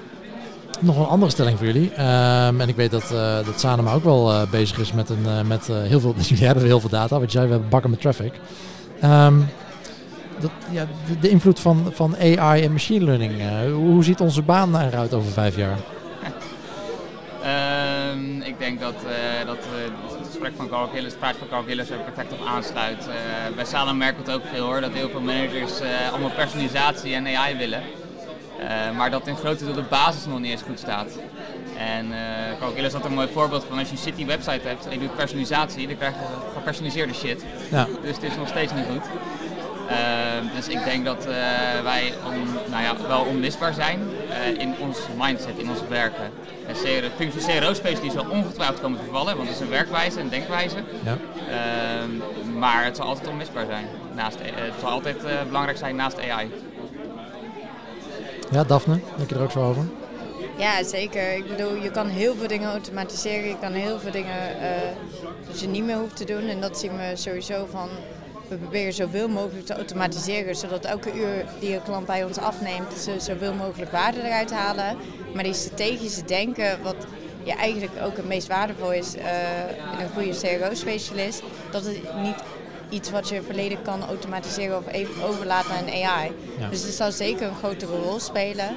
nog 0.78 0.98
een 0.98 1.06
andere 1.06 1.30
stelling 1.30 1.56
voor 1.56 1.66
jullie. 1.66 1.90
Um, 1.90 2.60
en 2.60 2.68
ik 2.68 2.76
weet 2.76 2.90
dat, 2.90 3.10
uh, 3.12 3.36
dat 3.44 3.60
Sanema 3.60 3.92
ook 3.92 4.04
wel 4.04 4.32
uh, 4.32 4.50
bezig 4.50 4.78
is 4.78 4.92
met, 4.92 5.08
een, 5.08 5.24
uh, 5.26 5.40
met 5.42 5.66
heel 5.66 6.00
veel. 6.00 6.14
jullie 6.28 6.46
hebben 6.46 6.64
heel 6.64 6.80
veel 6.80 6.90
data, 6.90 7.20
wat 7.20 7.32
jij 7.32 7.44
we 7.44 7.50
hebben 7.50 7.68
bakken 7.68 7.90
met 7.90 8.00
traffic. 8.00 8.32
Um, 9.04 9.48
dat, 10.40 10.50
ja, 10.70 10.86
de, 11.20 11.28
invloed 11.28 11.60
van, 11.60 11.90
van 11.92 12.16
AI 12.16 12.62
en 12.62 12.72
machine 12.72 13.04
learning. 13.04 13.32
hoe 13.72 14.04
ziet 14.04 14.20
onze 14.20 14.42
baan 14.42 14.76
eruit 14.76 15.14
over 15.14 15.32
vijf 15.32 15.56
jaar? 15.56 15.78
Um, 18.12 18.42
ik 18.42 18.58
denk 18.58 18.80
dat, 18.80 18.94
dat 19.46 19.56
het 19.56 20.26
gesprek 20.26 20.52
van 20.56 20.68
Carl 20.68 20.86
Gillis, 20.86 21.10
het 21.10 21.18
praat 21.18 21.36
van 21.36 21.48
Carl 21.48 21.62
Gillis 21.62 21.90
er 21.90 21.98
perfect 21.98 22.32
op 22.32 22.46
aansluit. 22.46 23.08
bij 23.54 23.64
Salem 23.64 23.96
merken 23.96 24.24
we 24.24 24.30
het 24.30 24.40
ook 24.40 24.46
veel 24.52 24.64
hoor, 24.64 24.80
dat 24.80 24.92
heel 24.92 25.08
veel 25.08 25.20
managers 25.20 25.80
allemaal 26.10 26.30
personalisatie 26.30 27.14
en 27.14 27.26
AI 27.26 27.56
willen. 27.56 27.82
Uh, 28.60 28.96
maar 28.96 29.10
dat 29.10 29.26
in 29.26 29.36
grote 29.36 29.64
deel 29.64 29.74
de 29.74 29.82
basis 29.82 30.26
nog 30.26 30.38
niet 30.38 30.50
eens 30.50 30.62
goed 30.62 30.78
staat. 30.78 31.06
En 31.76 32.06
uh, 32.76 32.84
is 32.84 32.92
dat 32.92 33.04
een 33.04 33.14
mooi 33.14 33.28
voorbeeld 33.32 33.64
van 33.68 33.78
als 33.78 33.88
je 33.88 33.94
een 33.94 34.02
City 34.02 34.26
website 34.26 34.68
hebt 34.68 34.86
en 34.86 34.92
je 34.92 34.98
doet 34.98 35.16
personalisatie, 35.16 35.86
dan 35.86 35.96
krijg 35.96 36.14
je 36.14 36.24
gepersonaliseerde 36.54 37.14
shit. 37.14 37.44
Ja. 37.70 37.86
Dus 38.02 38.14
het 38.14 38.22
is 38.22 38.36
nog 38.36 38.48
steeds 38.48 38.72
niet 38.72 38.84
goed. 38.90 39.04
Uh, 39.90 40.54
dus 40.54 40.68
ik 40.68 40.84
denk 40.84 41.04
dat 41.04 41.24
wij 41.82 42.12
on, 42.26 42.70
nou 42.70 42.82
ja, 42.82 42.94
wel 43.08 43.20
onmisbaar 43.20 43.74
zijn 43.74 44.00
in 44.58 44.74
ons 44.78 44.98
mindset, 45.18 45.58
in 45.58 45.70
ons 45.70 45.80
werken. 45.88 46.30
En 46.66 46.76
functie 47.16 47.60
CRO-specialist 47.60 48.14
zal 48.14 48.26
ongetwijfeld 48.30 48.80
komen 48.80 48.98
vervallen, 48.98 49.36
want 49.36 49.48
het 49.48 49.56
is 49.56 49.62
een 49.62 49.70
werkwijze, 49.70 50.20
een 50.20 50.28
denkwijze. 50.28 50.76
Ja. 51.04 51.16
Ehm, 51.50 52.58
maar 52.58 52.84
het 52.84 52.96
zal 52.96 53.06
altijd 53.06 53.28
onmisbaar 53.28 53.66
zijn. 53.66 53.86
Naast, 54.14 54.38
het 54.40 54.74
zal 54.80 54.90
altijd 54.90 55.16
belangrijk 55.46 55.78
zijn 55.78 55.96
naast 55.96 56.18
AI. 56.18 56.50
Ja, 58.50 58.64
Daphne, 58.64 59.00
denk 59.16 59.28
je 59.28 59.34
er 59.34 59.42
ook 59.42 59.50
zo 59.50 59.68
over? 59.68 59.82
Ja, 60.58 60.84
zeker. 60.84 61.32
Ik 61.32 61.48
bedoel, 61.48 61.74
je 61.74 61.90
kan 61.90 62.06
heel 62.06 62.34
veel 62.34 62.48
dingen 62.48 62.70
automatiseren. 62.70 63.48
Je 63.48 63.58
kan 63.60 63.72
heel 63.72 63.98
veel 63.98 64.10
dingen 64.10 64.56
uh, 64.56 64.66
dat 65.46 65.60
je 65.60 65.68
niet 65.68 65.84
meer 65.84 65.96
hoeft 65.96 66.16
te 66.16 66.24
doen. 66.24 66.48
En 66.48 66.60
dat 66.60 66.78
zien 66.78 66.96
we 66.96 67.12
sowieso 67.14 67.66
van... 67.70 67.88
We 68.48 68.56
proberen 68.56 68.92
zoveel 68.92 69.28
mogelijk 69.28 69.66
te 69.66 69.74
automatiseren, 69.74 70.56
zodat 70.56 70.84
elke 70.84 71.12
uur 71.14 71.44
die 71.60 71.74
een 71.74 71.82
klant 71.82 72.06
bij 72.06 72.24
ons 72.24 72.38
afneemt, 72.38 72.92
ze 72.92 73.14
zoveel 73.18 73.54
mogelijk 73.54 73.90
waarde 73.90 74.22
eruit 74.22 74.52
halen. 74.52 74.96
Maar 75.34 75.42
die 75.42 75.54
strategische 75.54 76.24
denken, 76.24 76.82
wat 76.82 77.06
ja, 77.42 77.56
eigenlijk 77.56 77.92
ook 78.04 78.16
het 78.16 78.26
meest 78.26 78.46
waardevol 78.46 78.92
is 78.92 79.16
uh, 79.16 79.22
in 79.92 80.04
een 80.04 80.10
goede 80.14 80.58
CRO-specialist, 80.58 81.42
dat 81.70 81.84
het 81.84 82.00
niet 82.22 82.36
iets 82.88 83.10
wat 83.10 83.28
je 83.28 83.42
volledig 83.42 83.82
kan 83.82 84.04
automatiseren 84.04 84.76
of 84.76 84.86
even 84.92 85.22
overlaten 85.22 85.70
aan 85.70 85.86
een 85.86 86.04
AI. 86.04 86.32
Dus 86.70 86.82
het 86.82 86.94
zal 86.94 87.12
zeker 87.12 87.46
een 87.46 87.56
grotere 87.56 87.96
rol 87.96 88.20
spelen. 88.20 88.68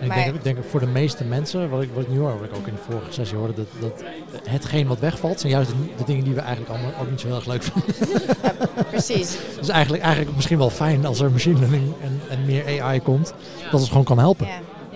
Um, 0.00 0.08
maar... 0.08 0.26
ik, 0.26 0.42
denk, 0.42 0.58
ik 0.58 0.64
voor 0.64 0.80
de 0.80 0.86
meeste 0.86 1.24
mensen, 1.24 1.70
wat 1.70 1.82
ik, 1.82 1.88
wat 1.94 2.02
ik 2.02 2.08
nu 2.08 2.18
hoor, 2.18 2.38
wat 2.38 2.48
ik 2.48 2.56
ook 2.56 2.66
in 2.66 2.74
de 2.74 2.92
vorige 2.92 3.12
sessie 3.12 3.36
hoorde, 3.36 3.54
dat, 3.54 3.66
dat 3.80 4.04
hetgeen 4.48 4.86
wat 4.86 4.98
wegvalt, 4.98 5.40
zijn 5.40 5.52
juist 5.52 5.70
de, 5.96 6.04
dingen 6.04 6.24
die 6.24 6.34
we 6.34 6.40
eigenlijk 6.40 6.70
allemaal 6.70 7.00
ook 7.00 7.10
niet 7.10 7.20
zo 7.20 7.26
heel 7.26 7.36
erg 7.36 7.46
leuk 7.46 7.62
vinden. 7.62 7.94
Ja, 8.42 8.82
precies. 8.82 9.36
dus 9.60 9.68
eigenlijk, 9.68 10.02
eigenlijk 10.02 10.34
misschien 10.36 10.58
wel 10.58 10.70
fijn 10.70 11.06
als 11.06 11.20
er 11.20 11.30
machine 11.30 11.58
learning 11.58 11.92
en, 12.02 12.20
en 12.28 12.44
meer 12.44 12.82
AI 12.82 13.00
komt, 13.00 13.34
dat 13.70 13.80
het 13.80 13.88
gewoon 13.88 14.04
kan 14.04 14.18
helpen. 14.18 14.48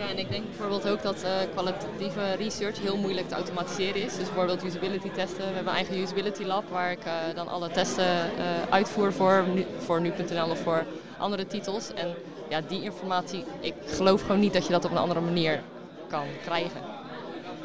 Ja. 0.06 0.12
En 0.12 0.18
ik 0.18 0.30
denk 0.30 0.44
bijvoorbeeld 0.48 0.88
ook 0.88 1.02
dat 1.02 1.24
uh, 1.24 1.30
kwalitatieve 1.52 2.34
research 2.38 2.80
heel 2.80 2.96
moeilijk 2.96 3.28
te 3.28 3.34
automatiseren 3.34 4.02
is. 4.02 4.16
Dus 4.16 4.24
bijvoorbeeld 4.24 4.64
usability 4.64 5.10
testen. 5.10 5.38
We 5.38 5.54
hebben 5.54 5.72
een 5.72 5.78
eigen 5.78 6.00
usability 6.00 6.44
lab 6.44 6.64
waar 6.70 6.90
ik 6.90 7.04
uh, 7.06 7.12
dan 7.34 7.48
alle 7.48 7.70
testen 7.70 8.04
uh, 8.04 8.44
uitvoer 8.70 9.12
voor, 9.12 9.44
nu, 9.54 9.64
voor 9.78 10.00
nu.nl 10.00 10.50
of 10.50 10.58
voor 10.62 10.84
andere 11.18 11.46
titels. 11.46 11.94
En 11.94 12.14
ja, 12.48 12.60
die 12.68 12.82
informatie, 12.82 13.44
ik 13.60 13.74
geloof 13.86 14.20
gewoon 14.20 14.40
niet 14.40 14.52
dat 14.52 14.66
je 14.66 14.72
dat 14.72 14.84
op 14.84 14.90
een 14.90 14.96
andere 14.96 15.20
manier 15.20 15.62
kan 16.08 16.24
krijgen. 16.44 16.80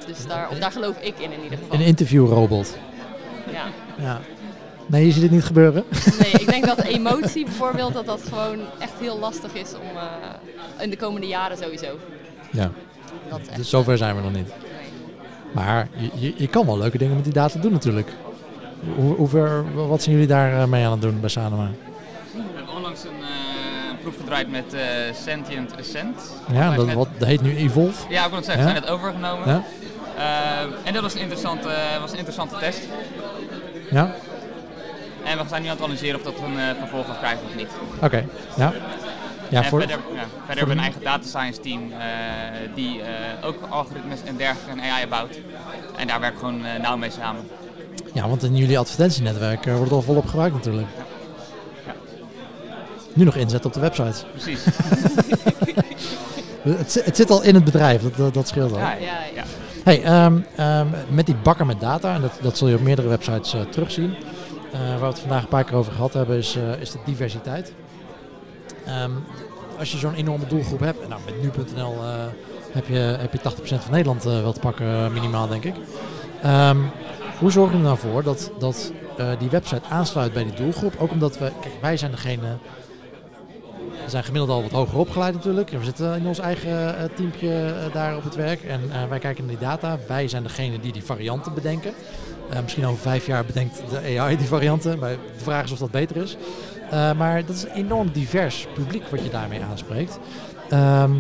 Dus 0.08 0.26
daar, 0.26 0.50
of 0.50 0.58
daar 0.58 0.72
geloof 0.72 0.98
ik 0.98 1.20
in 1.20 1.32
in 1.32 1.44
ieder 1.44 1.58
geval. 1.58 1.80
Een 1.80 1.86
interviewrobot. 1.86 2.78
Ja. 3.52 3.66
ja. 3.98 4.22
Nee, 4.86 5.06
je 5.06 5.12
ziet 5.12 5.22
het 5.22 5.32
niet 5.32 5.44
gebeuren? 5.44 5.84
Nee, 6.20 6.32
ik 6.32 6.48
denk 6.48 6.66
dat 6.66 6.82
emotie 6.98 7.46
bijvoorbeeld, 7.46 7.94
dat 7.94 8.06
dat 8.06 8.22
gewoon 8.30 8.60
echt 8.80 8.94
heel 9.00 9.20
lastig 9.20 9.54
is 9.54 9.74
om 9.74 9.98
in 10.80 10.90
de 10.90 10.98
komende 10.98 11.28
jaren 11.28 11.58
sowieso. 11.58 11.98
Ja, 12.52 12.72
dat 13.30 13.40
dus 13.56 13.70
zover 13.70 13.98
zijn 13.98 14.16
we 14.16 14.22
nog 14.22 14.34
niet. 14.34 14.52
Maar 15.52 15.88
je, 15.96 16.10
je, 16.14 16.34
je 16.38 16.48
kan 16.48 16.66
wel 16.66 16.78
leuke 16.78 16.98
dingen 16.98 17.16
met 17.16 17.24
die 17.24 17.34
data 17.34 17.60
doen 17.60 17.72
natuurlijk. 17.72 18.10
Hoe, 18.96 19.16
hoe 19.16 19.28
ver, 19.28 19.74
wat 19.88 20.02
zijn 20.02 20.16
jullie 20.16 20.30
daar 20.30 20.62
eh, 20.62 20.66
mee 20.68 20.86
aan 20.86 20.92
het 20.92 21.02
doen 21.02 21.20
bij 21.20 21.30
Sanoma? 21.30 21.70
We 22.34 22.40
hebben 22.56 22.76
onlangs 22.76 23.04
een 23.04 23.10
eh, 23.10 24.02
proef 24.02 24.16
gedraaid 24.20 24.52
met 24.52 24.74
eh, 24.74 24.82
Sentient 25.24 25.78
Ascent. 25.80 26.22
Ja, 26.52 26.76
dat, 26.76 26.86
net- 26.86 26.96
wat, 26.96 27.08
dat 27.18 27.28
heet 27.28 27.42
nu 27.42 27.56
Evolve. 27.56 28.06
Ja, 28.10 28.24
ik 28.24 28.28
wil 28.30 28.38
het 28.38 28.46
zeggen, 28.46 28.64
Ja? 28.66 28.70
we 28.74 28.78
zijn 28.80 28.84
net 28.90 28.94
overgenomen. 29.00 29.48
Ja? 29.48 29.64
Eh, 30.18 30.88
en 30.88 30.94
dat 30.94 31.02
was 31.02 31.14
een, 31.14 31.20
interessante, 31.20 31.70
was 32.02 32.12
een 32.12 32.18
interessante 32.18 32.56
test. 32.60 32.82
Ja? 33.92 34.14
En 35.24 35.38
we 35.38 35.44
zijn 35.50 35.62
nu 35.62 35.68
aan 35.68 35.76
het 35.76 35.84
analyseren 35.84 36.16
of 36.16 36.24
dat 36.26 36.34
een 36.46 36.76
vervolg 36.80 37.06
gaat 37.06 37.18
krijgen 37.18 37.40
of 37.46 37.56
niet. 37.56 37.68
Oké. 38.02 38.26
Ja. 38.58 38.74
Ja, 39.52 39.64
en 39.64 39.70
voor, 39.70 39.80
verder, 39.80 39.98
ja, 39.98 40.22
verder 40.22 40.58
hebben 40.58 40.66
we 40.66 40.72
een 40.72 40.80
eigen 40.80 41.02
data 41.04 41.28
science 41.28 41.60
team 41.60 41.92
eh, 41.92 41.98
die 42.76 43.02
eh, 43.02 43.48
ook 43.48 43.56
algoritmes 43.70 44.20
en 44.26 44.38
dergelijke 44.38 44.82
en 44.82 44.92
AI 44.92 45.08
bouwt. 45.08 45.40
En 45.98 46.08
daar 46.08 46.20
werken 46.20 46.40
we 46.40 46.46
gewoon 46.46 46.66
eh, 46.66 46.82
nauw 46.82 46.98
mee 46.98 47.12
samen. 47.12 47.44
ja, 48.14 48.28
want 48.28 48.44
in 48.44 48.56
jullie 48.56 48.80
advertentienetwerk 48.80 49.66
wordt 49.66 49.82
het 49.82 49.92
al 49.92 50.02
volop 50.02 50.26
gebruikt 50.26 50.56
natuurlijk. 50.56 50.88
Nu 53.14 53.24
nog 53.24 53.36
inzet 53.36 53.66
op 53.66 53.74
de 53.74 53.80
websites. 53.80 54.26
Precies. 54.32 54.66
Het, 56.62 57.02
het 57.06 57.16
zit 57.16 57.30
al 57.30 57.44
in 57.44 57.56
het 57.56 57.64
bedrijf, 57.64 58.02
dat, 58.02 58.16
dat, 58.16 58.34
dat 58.34 58.48
scheelt 58.48 58.72
al. 58.72 58.78
Ja, 58.78 58.94
Ja, 58.94 59.18
ja. 59.36 59.44
Hey, 59.84 60.04
ehm, 60.04 60.40
ehm, 60.56 60.88
met 61.10 61.26
die 61.26 61.36
bakken 61.36 61.68
met 61.68 61.80
data, 61.80 62.16
en 62.16 62.22
dat, 62.22 62.32
dat 62.42 62.58
zul 62.58 62.68
je 62.68 62.76
op 62.76 62.82
meerdere 62.82 63.08
websites 63.08 63.56
terugzien. 63.70 64.16
Eh, 64.72 64.80
waar 64.80 65.00
we 65.00 65.06
het 65.06 65.20
vandaag 65.20 65.42
een 65.42 65.48
paar 65.48 65.64
keer 65.64 65.76
over 65.76 65.92
gehad 65.92 66.14
hebben, 66.14 66.38
is, 66.38 66.56
eh, 66.56 66.82
is 66.82 66.92
de 66.92 67.00
diversiteit. 67.06 67.74
Ehm, 68.86 69.12
als 69.82 69.92
je 69.92 69.98
zo'n 69.98 70.14
enorme 70.14 70.48
doelgroep 70.48 70.80
hebt, 70.80 71.08
nou, 71.08 71.22
met 71.26 71.42
nu.nl 71.42 71.94
eh, 71.94 72.26
heb, 72.72 72.88
je, 72.88 72.98
heb 72.98 73.34
je 73.34 73.40
80% 73.40 73.44
van 73.64 73.92
Nederland 73.92 74.26
eh, 74.26 74.42
wel 74.42 74.54
te 74.54 74.60
pakken, 74.60 74.86
eh, 74.86 75.10
minimaal 75.10 75.48
denk 75.48 75.64
ik. 75.64 75.76
Ehm, 76.42 76.78
hoe 77.40 77.52
zorgen 77.52 77.72
we 77.72 77.78
er 77.78 77.84
nou 77.84 77.98
voor 77.98 78.24
dat, 78.24 78.52
dat 78.60 78.92
die 79.40 79.50
website 79.50 79.90
aansluit 79.90 80.34
bij 80.34 80.44
die 80.44 80.54
doelgroep? 80.54 80.94
Ook 80.98 81.12
omdat 81.12 81.38
we, 81.38 81.52
wij 81.82 81.98
zijn 81.98 82.12
degene 82.12 82.58
we 84.04 84.10
zijn 84.10 84.24
gemiddeld 84.24 84.52
al 84.52 84.62
wat 84.62 84.72
hoger 84.72 84.98
opgeleid 84.98 85.34
natuurlijk. 85.34 85.70
We 85.70 85.84
zitten 85.84 86.16
in 86.16 86.28
ons 86.28 86.40
eigen 86.40 87.10
teampje 87.16 87.74
daar 87.94 88.18
op 88.18 88.24
het 88.24 88.36
werk. 88.36 88.64
En 88.64 89.10
wij 89.10 89.20
kijken 89.20 89.46
naar 89.46 89.58
die 89.58 89.68
data. 89.68 89.98
Wij 90.08 90.28
zijn 90.28 90.44
degene 90.44 90.80
die 90.80 90.92
die 90.92 91.04
varianten 91.04 91.54
bedenken. 91.54 91.94
Misschien 92.62 92.86
over 92.86 93.02
vijf 93.02 93.26
jaar 93.26 93.46
bedenkt 93.46 93.82
de 93.90 94.20
AI 94.20 94.38
die 94.38 94.48
varianten. 94.48 95.00
Maar 95.00 95.10
de 95.10 95.44
vraag 95.44 95.64
is 95.64 95.72
of 95.72 95.80
dat 95.80 95.92
beter 95.92 96.16
is. 96.16 96.38
Eh, 96.92 97.12
maar 97.14 97.46
dat 97.46 97.56
is 97.56 97.64
een 97.64 97.72
enorm 97.72 98.12
divers 98.12 98.68
publiek 98.74 99.08
wat 99.08 99.24
je 99.24 99.30
daarmee 99.30 99.62
aanspreekt. 99.70 100.20
Ehm, 100.70 101.12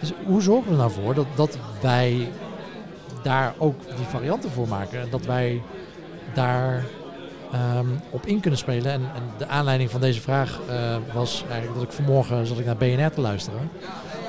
dus 0.00 0.12
hoe 0.26 0.42
zorgen 0.42 0.64
we 0.64 0.70
er 0.70 0.76
nou 0.76 0.90
voor 0.90 1.14
dat, 1.14 1.26
dat 1.34 1.58
wij 1.80 2.28
daar 3.22 3.54
ook 3.58 3.80
die 3.96 4.06
varianten 4.06 4.50
voor 4.50 4.68
maken? 4.68 5.00
En 5.00 5.08
dat 5.10 5.26
wij 5.26 5.62
daar 6.34 6.84
ehm, 7.52 7.86
op 8.10 8.26
in 8.26 8.40
kunnen 8.40 8.58
spelen. 8.58 8.92
En, 8.92 9.00
en 9.00 9.22
de 9.38 9.46
aanleiding 9.46 9.90
van 9.90 10.00
deze 10.00 10.20
vraag 10.20 10.60
eh, 10.68 10.96
was 11.12 11.44
eigenlijk 11.50 11.74
dat 11.74 11.88
ik 11.88 11.92
vanmorgen 11.92 12.46
zat 12.46 12.58
ik 12.58 12.66
naar 12.66 12.76
BNR 12.76 13.10
te 13.10 13.20
luisteren. 13.20 13.70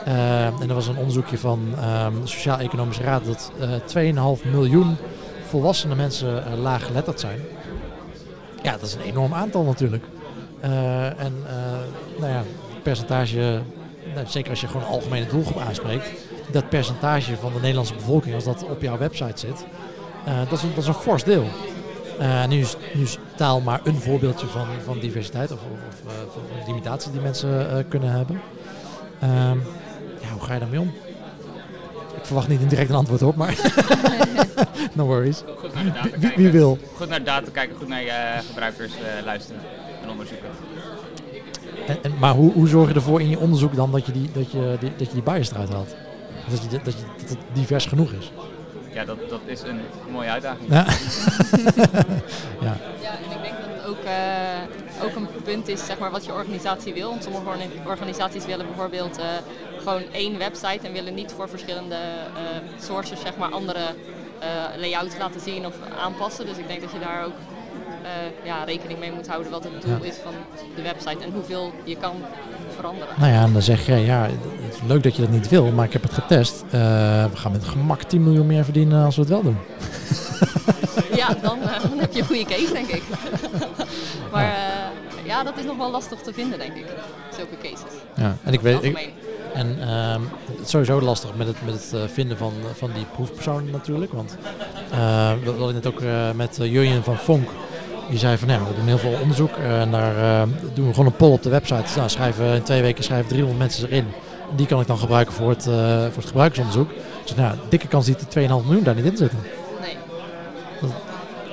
Eh, 0.06 0.46
en 0.46 0.70
er 0.70 0.74
was 0.74 0.88
een 0.88 0.98
onderzoekje 0.98 1.38
van 1.38 1.74
ehm, 1.80 2.14
de 2.22 2.28
Sociaal-Economische 2.28 3.04
Raad 3.04 3.26
dat 3.26 3.52
eh 3.60 3.70
2,5 4.38 4.52
miljoen 4.52 4.98
volwassene 5.48 5.96
mensen 5.96 6.60
laaggeletterd 6.60 7.20
zijn. 7.20 7.40
Ja, 8.64 8.72
dat 8.72 8.82
is 8.82 8.94
een 8.94 9.02
enorm 9.02 9.34
aantal 9.34 9.64
natuurlijk. 9.64 10.06
Eh, 10.62 11.06
en 11.06 11.34
eh, 11.48 11.54
nou 12.20 12.32
ja, 12.32 12.38
het 12.74 12.84
percentage, 12.84 13.62
nou, 14.14 14.28
zeker 14.28 14.50
als 14.50 14.62
je 14.62 14.68
gewoon 14.68 14.82
een 14.82 14.88
algemene 14.88 15.28
doelgroep 15.28 15.62
aanspreekt, 15.62 16.12
dat 16.52 16.70
percentage 16.70 17.36
van 17.36 17.54
de 17.54 17.60
Nederlandse 17.60 17.94
bevolking, 17.94 18.36
als 18.36 18.44
dat 18.44 18.64
op 18.64 18.82
jouw 18.82 18.98
website 18.98 19.40
zit, 19.40 19.66
eh, 20.26 20.40
dat, 20.50 20.58
is 20.58 20.64
een, 20.64 20.70
dat 20.74 20.84
is 20.84 20.88
een 20.88 20.94
fors 20.94 21.24
deel. 21.24 21.46
Nu, 22.50 22.60
is, 22.60 22.76
nu 22.94 23.02
is 23.02 23.18
taal 23.36 23.62
maar 23.62 23.80
een 23.84 23.96
voorbeeldje 23.96 24.48
van, 24.48 24.68
van 24.84 25.00
diversiteit 25.00 25.52
of, 25.52 25.60
of, 25.60 26.14
of, 26.26 26.34
van 26.34 26.42
limitatie 26.68 27.12
die 27.12 27.22
mensen 27.22 27.86
kunnen 27.88 28.12
hebben. 28.12 28.42
Ehm, 29.20 29.58
ja, 30.22 30.30
hoe 30.32 30.42
ga 30.42 30.54
je 30.54 30.60
daarmee 30.60 30.80
om? 30.80 30.94
Ik 32.16 32.26
verwacht 32.26 32.48
niet 32.48 32.62
een 32.62 32.68
direct 32.68 32.90
een 32.90 32.96
antwoord 32.96 33.22
op, 33.22 33.36
maar 33.36 33.56
no 34.94 35.06
worries. 35.06 35.44
Goed 35.58 35.74
naar 35.74 35.84
de 35.84 35.92
data 35.92 36.10
Wie, 36.18 36.32
wie, 36.36 36.50
wil? 36.50 36.78
Goed 36.96 37.10
naar 37.10 37.20
de 37.20 37.26
data 37.26 37.52
kijken, 37.52 37.76
goed 37.76 37.88
naar 37.88 38.02
je 38.02 38.40
gebruikers 38.48 38.94
luisteren 39.24 39.62
en 39.62 39.89
onderzoeken. 40.20 40.50
En, 41.88 42.04
en, 42.04 42.14
maar 42.20 42.34
hoe, 42.34 42.52
hoe 42.54 42.68
zorg 42.68 42.88
je 42.90 42.96
ervoor 42.96 43.22
in 43.22 43.30
je 43.30 43.40
onderzoek 43.40 43.76
dan 43.76 43.92
dat 43.92 44.06
je 44.06 44.12
die, 44.12 44.30
dat 44.34 44.52
je, 44.52 44.78
die, 44.80 44.92
dat 44.98 45.08
je 45.08 45.14
die 45.14 45.24
bias 45.24 45.52
eruit 45.52 45.70
haalt? 45.70 45.96
Dat, 46.50 46.62
je, 46.72 46.80
dat, 46.84 46.94
je, 46.94 47.04
dat 47.20 47.30
het 47.30 47.38
divers 47.54 47.86
genoeg 47.86 48.12
is. 48.12 48.32
Ja, 48.94 49.06
dat, 49.06 49.18
dat 49.30 49.40
is 49.46 49.62
een 49.62 49.80
mooie 50.12 50.30
uitdaging. 50.30 50.70
Ja. 50.70 50.86
ja. 52.68 52.78
Ja, 53.02 53.12
en 53.18 53.32
ik 53.36 53.42
denk 53.42 53.54
dat 53.60 53.70
het 53.76 53.86
ook, 53.88 54.04
eh, 54.04 55.04
ook 55.06 55.16
een 55.16 55.28
punt 55.44 55.68
is 55.68 55.86
zeg 55.86 56.00
maar, 56.00 56.12
wat 56.12 56.26
je 56.26 56.34
organisatie 56.34 56.94
wil. 56.94 57.10
Want 57.10 57.24
sommige 57.24 57.46
orga- 57.46 57.90
organisaties 57.90 58.46
willen 58.46 58.66
bijvoorbeeld 58.66 59.18
eh, 59.18 59.26
gewoon 59.78 60.02
één 60.12 60.38
website 60.38 60.88
en 60.88 60.94
willen 60.94 61.14
niet 61.14 61.32
voor 61.36 61.50
verschillende 61.50 61.96
eh, 61.96 62.42
sources 62.82 63.22
zeg 63.22 63.38
maar, 63.38 63.50
andere 63.52 63.80
eh, 64.40 64.48
layouts 64.78 65.18
laten 65.18 65.42
zien 65.42 65.66
of 65.66 65.76
aanpassen. 66.02 66.46
Dus 66.46 66.58
ik 66.58 66.68
denk 66.68 66.82
dat 66.82 66.92
je 66.92 67.00
daar 67.00 67.26
ook 67.26 67.34
eh, 68.04 68.46
ja, 68.46 68.64
rekening 68.64 69.00
mee 69.00 69.12
moet 69.12 69.28
houden 69.28 69.52
wat 69.52 69.64
het 69.64 69.82
doel 69.82 69.98
Ja. 70.02 70.06
is 70.06 70.16
van 70.24 70.34
de 70.76 70.82
website 70.82 71.24
en 71.24 71.32
hoeveel 71.34 71.74
je 71.84 71.96
kan 71.98 72.16
veranderen. 72.76 73.14
Nou 73.18 73.32
ja, 73.32 73.44
en 73.44 73.54
dan 73.54 73.62
zeg 73.62 73.86
je, 73.86 73.96
ja, 73.96 74.22
het 74.22 74.74
is 74.76 74.80
leuk 74.88 75.04
dat 75.04 75.16
je 75.16 75.22
dat 75.22 75.32
niet 75.32 75.50
wil, 75.50 75.72
maar 75.72 75.86
ik 75.86 75.94
heb 75.94 76.04
het 76.04 76.14
getest. 76.14 76.64
Eh, 76.66 76.80
we 77.26 77.38
gaan 77.38 77.52
met 77.52 77.64
gemak 77.66 78.04
10 78.04 78.24
miljoen 78.24 78.48
meer 78.48 78.64
verdienen 78.64 79.06
als 79.06 79.16
we 79.16 79.22
het 79.22 79.30
wel 79.30 79.42
doen. 79.44 79.58
Ja, 81.16 81.28
dan, 81.42 81.62
eh, 81.62 81.82
dan 81.90 82.00
heb 82.00 82.14
je 82.14 82.20
een 82.20 82.26
goede 82.26 82.46
case, 82.46 82.74
denk 82.74 82.88
ik. 82.88 83.04
maar 84.34 84.54
ja, 85.26 85.44
dat 85.44 85.58
is 85.58 85.66
nog 85.66 85.78
wel 85.78 85.92
lastig 85.92 86.20
te 86.20 86.34
vinden, 86.34 86.60
denk 86.60 86.76
ik. 86.76 86.86
Zulke 87.36 87.58
cases. 87.62 87.94
Ja. 88.16 88.36
En 88.44 88.54
ik 88.54 88.62
weet, 88.62 88.84
ik. 88.84 89.10
En 89.54 89.78
ehm, 89.82 90.22
het 90.52 90.60
is 90.66 90.70
sowieso 90.70 91.02
lastig 91.02 91.36
met 91.36 91.48
het, 91.48 91.56
met 91.66 91.74
het 91.92 92.12
vinden 92.12 92.38
van, 92.38 92.54
van 92.74 92.92
die 92.94 93.06
proefpersonen 93.06 93.72
natuurlijk. 93.72 94.14
Want 94.14 94.38
eh 94.92 95.32
dat 95.46 95.58
had 95.58 95.70
ik 95.70 95.76
net 95.76 95.88
ook 95.88 96.02
met 96.36 96.60
uh, 96.62 96.72
Jurjen 96.72 97.04
van 97.04 97.18
Vonk. 97.18 97.50
Die 98.10 98.20
zei 98.20 98.38
van 98.38 98.48
ja, 98.50 98.60
we 98.60 98.76
doen 98.76 98.88
heel 98.88 98.98
veel 98.98 99.18
onderzoek. 99.22 99.56
eh, 99.58 99.82
en 99.82 99.92
daar 99.92 100.42
eh, 100.42 100.48
doen 100.74 100.88
we 100.88 100.94
gewoon 100.94 101.06
een 101.06 101.16
poll 101.16 101.32
op 101.32 101.44
de 101.44 101.50
website. 101.50 101.84
Nou, 101.96 102.10
schrijven, 102.10 102.56
in 102.56 102.64
twee 102.64 102.82
weken 102.82 103.04
schrijven 103.04 103.28
300 103.28 103.60
mensen 103.60 103.88
erin. 103.88 104.06
En 104.50 104.56
die 104.56 104.66
kan 104.66 104.82
ik 104.82 104.88
dan 104.88 104.98
gebruiken 104.98 105.34
voor 105.34 105.50
het, 105.50 105.68
eh, 105.68 105.74
voor 106.04 106.16
het 106.16 106.26
gebruikersonderzoek. 106.26 106.90
Dus 107.24 107.36
nou, 107.36 107.56
dikke 107.70 107.88
kans 107.88 108.08
dat 108.08 108.20
die 108.20 108.28
2,5 108.28 108.66
miljoen 108.66 108.84
daar 108.84 108.96
niet 108.96 109.06
in 109.06 109.18
zitten. 109.18 109.40
Nee. 109.82 109.98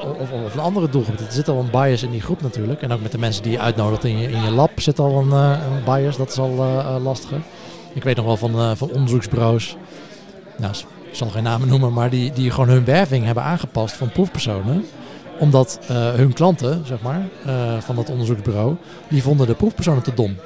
Of, 0.02 0.20
of, 0.20 0.30
of 0.44 0.54
een 0.54 0.60
andere 0.60 0.88
doelgroep. 0.88 1.18
Er 1.18 1.26
zit 1.28 1.48
al 1.48 1.58
een 1.58 1.70
bias 1.70 2.02
in 2.02 2.10
die 2.10 2.20
groep 2.20 2.42
natuurlijk. 2.42 2.82
En 2.82 2.92
ook 2.92 3.02
met 3.02 3.12
de 3.12 3.18
mensen 3.18 3.42
die 3.42 3.52
je 3.52 3.60
uitnodigt 3.60 4.04
in 4.04 4.18
je, 4.18 4.30
in 4.30 4.42
je 4.42 4.50
lab 4.50 4.70
zit 4.80 4.98
al 4.98 5.18
een, 5.20 5.30
een 5.30 5.84
bias. 5.84 6.16
Dat 6.16 6.30
is 6.30 6.38
al 6.38 6.50
eh, 6.58 6.96
lastiger. 7.02 7.40
Ik 7.92 8.04
weet 8.04 8.16
nog 8.16 8.24
wel 8.24 8.36
van, 8.36 8.76
van 8.76 8.90
onderzoeksbureaus. 8.90 9.76
Nou, 10.56 10.74
ik 11.10 11.14
zal 11.14 11.28
geen 11.28 11.42
namen 11.42 11.68
noemen, 11.68 11.92
maar 11.92 12.10
die, 12.10 12.32
die 12.32 12.50
gewoon 12.50 12.68
hun 12.68 12.84
werving 12.84 13.24
hebben 13.24 13.42
aangepast 13.42 13.94
van 13.94 14.10
proefpersonen. 14.10 14.84
Omdat 15.38 15.78
eh, 15.88 16.12
hun 16.12 16.32
klanten, 16.32 16.86
zeg 16.86 17.00
maar, 17.00 17.28
eh, 17.44 17.80
van 17.80 17.96
dat 17.96 18.10
onderzoeksbureau, 18.10 18.76
die 19.08 19.22
vonden 19.22 19.46
de 19.46 19.54
proefpersonen 19.54 20.02
te 20.02 20.14
dom. 20.14 20.36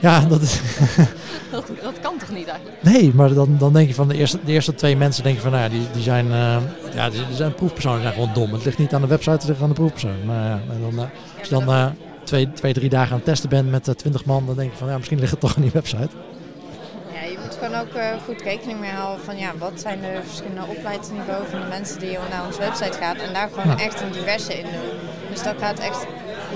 Ja, 0.00 0.20
dat 0.20 0.40
is. 0.40 0.60
Dat, 1.54 1.66
dat 1.82 2.00
kan 2.00 2.16
toch 2.18 2.30
niet 2.30 2.46
eigenlijk? 2.46 2.82
Nee, 2.82 3.14
maar 3.14 3.34
dan, 3.34 3.56
dan 3.58 3.72
denk 3.72 3.88
je 3.88 3.94
van 3.94 4.08
de 4.08 4.14
eerste, 4.14 4.38
de 4.44 4.52
eerste 4.52 4.74
twee 4.74 4.96
mensen 4.96 5.22
denk 5.22 5.36
je 5.36 5.42
van, 5.42 5.50
nou 5.50 5.62
ja, 5.62 5.68
die, 5.68 5.86
die 5.92 6.02
zijn, 6.02 6.32
eh, 6.32 6.56
ja, 6.94 7.10
die, 7.10 7.26
die 7.26 7.36
zijn 7.36 7.54
proefpersonen, 7.54 8.00
die 8.00 8.06
zijn 8.10 8.20
gewoon 8.20 8.34
dom. 8.34 8.52
Het 8.52 8.64
ligt 8.64 8.78
niet 8.78 8.94
aan 8.94 9.00
de 9.00 9.06
website, 9.06 9.30
het 9.30 9.44
ligt 9.44 9.62
aan 9.62 9.68
de 9.68 9.74
proefpersoon. 9.74 10.24
Maar 10.26 10.44
ja, 10.44 10.60
en 10.70 10.80
dan, 10.80 10.98
eh, 10.98 11.10
als 11.38 11.48
je 11.48 11.64
dan 11.64 11.94
twee, 12.24 12.52
twee, 12.52 12.72
drie 12.72 12.88
dagen 12.88 13.10
aan 13.10 13.16
het 13.16 13.24
testen 13.24 13.48
bent 13.48 13.70
met 13.70 13.98
twintig 13.98 14.24
man, 14.24 14.46
dan 14.46 14.56
denk 14.56 14.70
je 14.70 14.76
van, 14.76 14.88
ja, 14.88 14.96
misschien 14.96 15.18
ligt 15.18 15.30
het 15.30 15.40
toch 15.40 15.56
aan 15.56 15.62
die 15.62 15.70
website. 15.70 16.08
Gewoon 17.64 17.80
ook 17.80 17.94
eh, 17.94 18.22
goed 18.24 18.40
rekening 18.42 18.80
mee 18.80 18.90
houden 18.90 19.24
van 19.24 19.38
ja, 19.38 19.56
wat 19.58 19.80
zijn 19.80 20.00
de 20.00 20.20
verschillende 20.24 20.66
opleidingsniveaus 20.66 21.48
van 21.48 21.60
de 21.60 21.66
mensen 21.66 21.98
die 21.98 22.18
naar 22.30 22.46
onze 22.46 22.58
website 22.58 22.98
gaan 22.98 23.16
en 23.16 23.32
daar 23.32 23.48
gewoon 23.48 23.76
Ja. 23.76 23.84
echt 23.84 24.00
een 24.00 24.12
diverse 24.12 24.58
in 24.58 24.64
doen. 24.64 24.98
Dus 25.30 25.42
dat 25.42 25.54
gaat 25.58 25.78
echt 25.78 26.06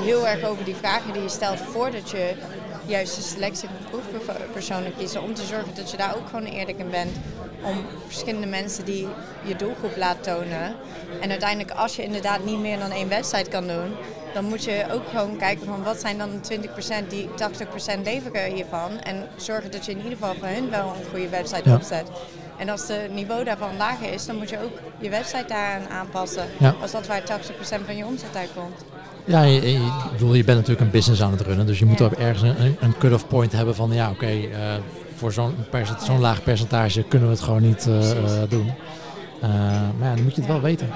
heel 0.01 0.29
erg 0.29 0.45
over 0.45 0.65
die 0.65 0.75
vragen 0.75 1.13
die 1.13 1.23
je 1.23 1.29
stelt 1.29 1.61
voordat 1.61 2.11
je 2.11 2.35
juist 2.87 3.17
de 3.17 3.23
selectie 3.23 3.69
van 3.69 4.01
proefpersonen 4.01 4.97
kiezen. 4.99 5.23
Om 5.23 5.35
te 5.35 5.45
zorgen 5.45 5.75
dat 5.75 5.91
je 5.91 5.97
daar 5.97 6.17
ook 6.17 6.29
gewoon 6.29 6.45
eerlijk 6.45 6.79
in 6.79 6.91
bent 6.91 7.17
om 7.63 7.77
verschillende 8.07 8.47
mensen 8.47 8.85
die 8.85 9.09
je 9.45 9.57
doelgroep 9.57 9.97
laat 9.97 10.23
tonen. 10.23 10.75
En 11.21 11.31
uiteindelijk 11.31 11.71
als 11.71 11.97
je 11.97 12.03
inderdaad 12.03 12.45
niet 12.45 12.59
meer 12.61 12.79
dan 12.79 12.91
één 12.91 13.09
website 13.09 13.51
kan 13.51 13.67
doen, 13.67 13.97
dan 14.35 14.45
moet 14.45 14.65
je 14.65 14.85
ook 14.93 15.09
gewoon 15.09 15.37
kijken 15.37 15.67
van 15.67 15.83
wat 15.83 16.01
zijn 16.01 16.19
dan 16.19 16.29
de 16.31 16.59
20% 17.05 17.09
die 17.09 17.29
80% 17.99 18.03
leveren 18.05 18.55
hiervan. 18.55 18.91
En 19.03 19.27
zorgen 19.37 19.71
dat 19.71 19.85
je 19.85 19.91
in 19.91 19.97
ieder 19.97 20.13
geval 20.13 20.35
voor 20.35 20.47
hun 20.49 20.71
wel 20.71 20.89
een 20.89 21.11
goede 21.11 21.29
website 21.29 21.69
Ja. 21.69 21.75
opzet. 21.75 22.07
En 22.57 22.69
als 22.69 22.89
het 22.89 23.13
niveau 23.15 23.45
daarvan 23.45 23.77
lager 23.77 24.13
is, 24.13 24.27
dan 24.27 24.37
moet 24.37 24.51
je 24.51 24.63
ook 24.63 24.79
je 24.99 25.09
website 25.11 25.45
daaraan 25.49 25.89
aanpassen. 25.89 26.45
Ja. 26.59 26.75
Als 26.83 26.91
dat 26.91 27.07
waar 27.07 27.23
80% 27.23 27.85
van 27.85 27.97
je 27.97 28.05
omzet 28.07 28.37
uitkomt. 28.37 28.85
Ja, 29.25 29.43
je, 29.43 29.89
bedoel, 30.13 30.35
je 30.35 30.45
bent 30.45 30.57
natuurlijk 30.59 30.85
een 30.87 30.91
business 30.91 31.23
aan 31.23 31.31
het 31.31 31.41
runnen, 31.41 31.67
dus 31.67 31.79
je 31.79 31.85
moet 31.85 31.99
Ja. 31.99 32.05
ook 32.05 32.13
ergens 32.13 32.43
een, 32.59 32.77
een 32.81 32.99
cut-off 32.99 33.27
point 33.27 33.53
hebben 33.53 33.75
van, 33.75 33.93
ja, 33.93 34.11
oké, 34.11 34.27
eh, 34.27 34.75
voor 35.17 35.33
zo'n 35.33 35.55
laag 36.19 36.43
percentage 36.43 37.03
kunnen 37.03 37.29
we 37.29 37.35
het 37.35 37.45
gewoon 37.45 37.63
niet 37.63 37.87
eh, 37.87 38.11
eh, 38.11 38.49
doen. 38.49 38.73
Eh, 39.43 39.49
maar 39.99 40.09
ja, 40.09 40.15
dan 40.15 40.23
moet 40.23 40.35
je 40.35 40.41
het 40.41 40.51
wel 40.51 40.61
weten. 40.61 40.89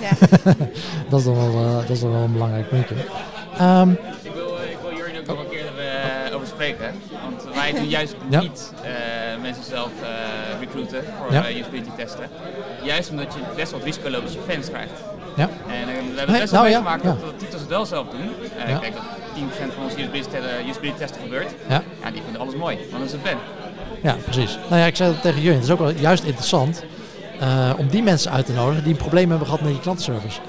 Ja. 0.00 0.10
dat, 1.08 1.18
is 1.18 1.24
dan 1.24 1.34
wel, 1.34 1.64
eh, 1.64 1.74
dat 1.76 1.90
is 1.90 2.00
dan 2.00 2.12
wel 2.12 2.20
een 2.22 2.32
belangrijk 2.32 2.68
puntje. 2.68 2.94
Ehm, 3.58 3.90
Ik 4.22 4.32
wil, 4.34 4.58
eh, 4.58 4.70
ik 4.70 4.76
wil 4.82 4.96
Jorien 4.96 5.20
ook 5.20 5.26
nog 5.26 5.38
een 5.38 5.48
keer 5.50 5.66
eh, 6.28 6.34
over 6.34 6.46
spreken. 6.46 6.94
Want 7.22 7.54
wij 7.54 7.72
doen 7.72 7.88
juist 7.88 8.14
Ja. 8.28 8.40
niet 8.40 8.72
eh, 8.82 8.90
mensen 9.42 9.64
zelf 9.64 9.90
eh, 10.02 10.60
recruiten 10.60 11.04
voor 11.18 11.32
Ja. 11.32 11.50
usability 11.50 11.90
testen. 11.96 12.28
Juist 12.82 13.10
omdat 13.10 13.34
je 13.34 13.40
best 13.56 13.70
wel 13.70 13.80
het 13.80 13.88
risico 13.88 14.10
loopt 14.10 14.24
dat 14.24 14.32
je 14.32 14.40
fans 14.52 14.68
krijgt. 14.68 14.92
ja. 15.36 15.48
En 15.68 15.86
we 15.86 16.16
hebben 16.18 16.38
best 16.38 16.50
wel 16.50 16.60
nou 16.60 16.72
meegemaakt 16.72 17.02
ja. 17.02 17.08
dat 17.08 17.20
dat 17.20 17.38
titels 17.38 17.60
het 17.60 17.70
wel 17.70 17.86
zelf 17.86 18.06
doen. 18.08 18.20
Ik 18.74 18.80
denk 18.80 18.94
dat 18.94 19.02
10% 19.34 19.74
van 19.74 19.84
onze 19.84 19.96
usability 19.98 20.28
testen, 20.30 20.68
usability 20.68 20.98
testen 20.98 21.20
gebeurt. 21.22 21.50
Ja. 21.68 21.82
Ja, 22.02 22.10
die 22.10 22.22
vinden 22.22 22.40
alles 22.40 22.54
mooi, 22.54 22.76
want 22.76 22.90
dat 23.02 23.02
is 23.02 23.12
een 23.12 23.20
fan. 23.24 23.38
Ja, 24.02 24.16
precies. 24.24 24.58
Nou 24.68 24.80
ja, 24.80 24.86
ik 24.86 24.96
zei 24.96 25.12
dat 25.12 25.22
tegen 25.22 25.40
jullie. 25.40 25.54
Het 25.58 25.64
is 25.64 25.70
ook 25.70 25.78
wel 25.78 25.90
juist 25.90 26.24
interessant 26.24 26.84
eh, 27.40 27.70
om 27.76 27.88
die 27.88 28.02
mensen 28.02 28.30
uit 28.32 28.46
te 28.46 28.52
nodigen 28.52 28.82
die 28.84 28.92
een 28.92 28.98
probleem 28.98 29.28
hebben 29.28 29.46
gehad 29.46 29.62
met 29.62 29.72
je 29.74 29.80
klantenservice. 29.80 30.40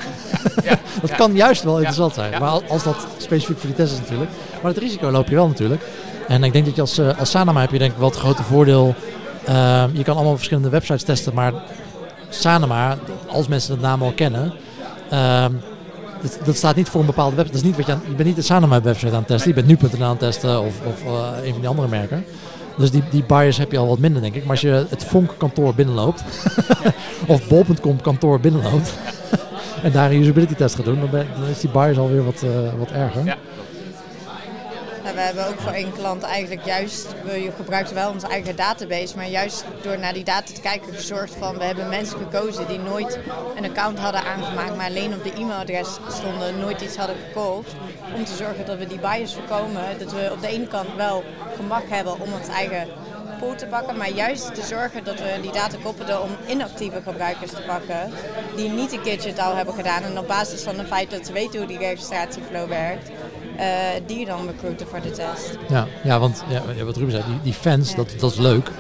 Ja, 0.64 0.78
Dat 1.02 1.10
ja. 1.10 1.16
kan 1.16 1.36
juist 1.36 1.64
wel 1.64 1.76
interessant 1.76 2.14
zijn. 2.14 2.32
Maar 2.32 2.50
al- 2.50 2.64
als 2.70 2.84
dat 2.84 3.08
specifiek 3.18 3.58
voor 3.58 3.68
die 3.68 3.76
test 3.76 3.94
is 3.94 4.00
natuurlijk. 4.00 4.30
Maar 4.62 4.72
het 4.72 4.82
risico 4.82 5.12
loop 5.12 5.28
je 5.30 5.36
wel 5.36 5.48
natuurlijk. 5.48 5.82
En 6.28 6.44
ik 6.44 6.54
denk 6.54 6.66
dat 6.66 6.76
je 6.76 6.82
als, 6.82 6.98
eh, 6.98 7.20
als 7.20 7.30
Sanoma 7.30 7.62
heb 7.62 7.72
je 7.72 7.78
denk 7.78 7.92
ik 7.92 7.98
wel 7.98 8.10
het 8.10 8.18
grote 8.18 8.44
voordeel. 8.44 8.96
eh, 9.46 9.84
je 9.92 10.04
kan 10.04 10.16
allemaal 10.16 10.36
verschillende 10.36 10.70
websites 10.70 11.04
testen, 11.04 11.34
maar 11.34 11.54
Sanoma, 12.30 12.98
als 13.28 13.48
mensen 13.48 13.76
de 13.76 13.82
naam 13.82 14.02
al 14.04 14.12
kennen, 14.12 14.54
ehm, 15.10 15.52
dat, 16.22 16.40
dat 16.46 16.56
staat 16.56 16.76
niet 16.76 16.90
voor 16.90 17.00
een 17.00 17.06
bepaalde 17.06 17.36
website. 17.36 17.58
Dat 17.58 17.66
is 17.66 17.68
niet 17.78 17.78
wat 17.78 17.86
je, 17.86 17.92
aan, 17.92 18.02
je 18.10 18.14
bent 18.16 18.28
niet 18.28 18.36
de 18.36 18.42
Sanoma 18.42 18.82
website 18.82 19.12
aan 19.12 19.18
het 19.18 19.28
testen. 19.28 19.48
Je 19.56 19.64
bent 19.64 19.68
nu.nl 19.68 20.04
aan 20.04 20.10
het 20.10 20.20
testen 20.20 20.62
of, 20.62 20.74
of 20.86 21.02
een 21.44 21.52
van 21.52 21.60
die 21.60 21.68
andere 21.70 21.88
merken. 21.88 22.26
Dus 22.82 22.92
die, 22.92 23.04
die 23.10 23.24
bias 23.24 23.58
heb 23.58 23.72
je 23.72 23.78
al 23.78 23.88
wat 23.88 24.00
minder, 24.00 24.22
denk 24.22 24.36
ik. 24.36 24.42
Maar 24.42 24.52
als 24.52 24.62
je 24.62 24.86
het 24.90 25.04
Vonk 25.04 25.36
kantoor 25.44 25.74
binnenloopt, 25.76 26.24
of 27.28 27.48
bol.com 27.48 28.02
kantoor 28.02 28.40
binnenloopt, 28.40 28.94
en 29.84 29.92
daar 29.92 30.12
een 30.12 30.22
usability 30.22 30.54
test 30.56 30.76
gaat 30.76 30.86
doen, 30.86 31.00
dan, 31.00 31.10
ben- 31.10 31.28
dan 31.40 31.50
is 31.50 31.60
die 31.60 31.70
bias 31.70 31.98
alweer 31.98 32.24
wat, 32.26 32.42
eh, 32.44 32.50
wat 32.80 32.92
erger. 32.92 33.26
Ja. 33.26 33.38
Nou, 35.04 35.16
we 35.16 35.22
hebben 35.22 35.48
ook 35.48 35.60
voor 35.60 35.72
één 35.72 35.94
klant 35.94 36.24
eigenlijk 36.24 36.66
juist, 36.66 37.08
we 37.24 37.52
gebruikten 37.56 37.96
wel 37.96 38.12
onze 38.12 38.28
eigen 38.28 38.56
database, 38.56 39.16
maar 39.16 39.28
juist 39.28 39.66
door 39.82 40.00
naar 40.00 40.14
die 40.14 40.24
data 40.24 40.54
te 40.54 40.62
kijken 40.62 40.94
gezorgd 40.94 41.36
van, 41.40 41.58
we 41.58 41.64
hebben 41.64 41.90
mensen 41.90 42.18
gekozen 42.18 42.68
die 42.68 42.80
nooit 42.80 43.20
een 43.56 43.66
account 43.66 44.00
hadden 44.00 44.24
aangemaakt, 44.24 44.76
maar 44.76 44.88
alleen 44.88 45.14
op 45.14 45.24
de 45.24 45.34
e-mailadres 45.34 46.00
stonden, 46.10 46.60
nooit 46.60 46.82
iets 46.82 46.96
hadden 46.96 47.16
gekocht. 47.28 47.76
Om 48.16 48.26
te 48.26 48.36
zorgen 48.36 48.66
dat 48.66 48.78
we 48.78 48.88
die 48.88 49.00
bias 49.00 49.34
voorkomen, 49.34 50.00
dat 50.00 50.12
we 50.12 50.30
op 50.32 50.42
de 50.42 50.48
ene 50.48 50.68
kant 50.68 50.96
wel 50.96 51.24
gemak 51.56 51.90
hebben 51.90 52.20
om 52.20 52.34
ons 52.34 52.48
eigen 52.48 52.88
pool 53.42 53.56
te 53.56 53.66
pakken, 53.66 53.98
maar 53.98 54.12
juist 54.12 54.56
te 54.56 54.62
zorgen 54.62 55.04
dat 55.04 55.20
we 55.20 55.40
die 55.42 55.52
data 55.52 55.78
koppelden 55.84 56.22
om 56.22 56.30
inactieve 56.48 57.02
gebruikers 57.02 57.52
te 57.52 57.62
pakken, 57.68 58.12
die 58.56 58.70
niet 58.70 58.92
een 58.92 59.02
keertje 59.02 59.30
het 59.30 59.40
al 59.40 59.56
hebben 59.56 59.74
gedaan 59.74 60.04
en 60.04 60.18
op 60.18 60.28
basis 60.28 60.62
van 60.62 60.78
het 60.78 60.88
feit 60.88 61.12
dat 61.12 61.26
ze 61.26 61.34
weten 61.34 61.60
hoe 61.60 61.68
die 61.68 61.78
registratieflow 61.78 62.68
werkt, 62.68 63.10
die 64.06 64.26
dan 64.26 64.48
recruiten 64.48 64.88
voor 64.88 65.02
de 65.02 65.12
test. 65.12 65.58
Ja, 65.70 65.88
ja 66.04 66.20
want 66.20 66.44
ja, 66.50 66.84
wat 66.84 66.96
Ruben 66.96 67.12
zei, 67.12 67.24
die, 67.28 67.40
die 67.44 67.54
fans, 67.54 67.96
dat, 67.96 68.14
dat 68.20 68.32
is 68.32 68.38
leuk. 68.38 68.72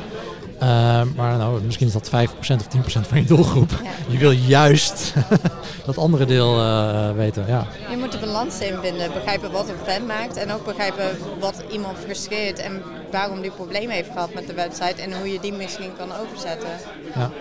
Eh, 0.62 1.02
maar 1.16 1.38
nou, 1.38 1.62
misschien 1.62 1.88
is 1.88 1.94
dat 1.94 2.10
5% 2.10 2.12
of 2.12 2.68
10% 3.02 3.08
van 3.08 3.18
je 3.18 3.24
doelgroep. 3.24 3.70
Ja. 3.84 3.90
Je 4.08 4.18
wil 4.18 4.32
juist 4.32 5.14
dat 5.86 5.98
andere 5.98 6.26
deel 6.26 6.60
eh, 6.60 7.12
weten. 7.12 7.46
Ja. 7.48 7.68
Je 7.90 7.98
moet 7.98 8.12
de 8.12 8.18
balans 8.18 8.60
invinden, 8.60 9.14
begrijpen 9.14 9.52
wat 9.52 9.70
een 9.70 9.76
fan 9.86 10.06
maakt 10.06 10.38
en 10.38 10.52
ook 10.52 10.66
begrijpen 10.66 11.18
wat 11.40 11.64
iemand 11.72 11.98
frustreert 11.98 12.60
en 12.60 12.82
waarom 13.12 13.42
die 13.42 13.52
problemen 13.52 13.96
heeft 13.96 14.12
gehad 14.12 14.34
met 14.34 14.48
de 14.48 14.54
website 14.54 15.02
en 15.02 15.18
hoe 15.18 15.32
je 15.32 15.40
die 15.40 15.54
misschien 15.54 15.92
kan 15.98 16.10
overzetten. 16.16 16.70
ja. 17.16 17.32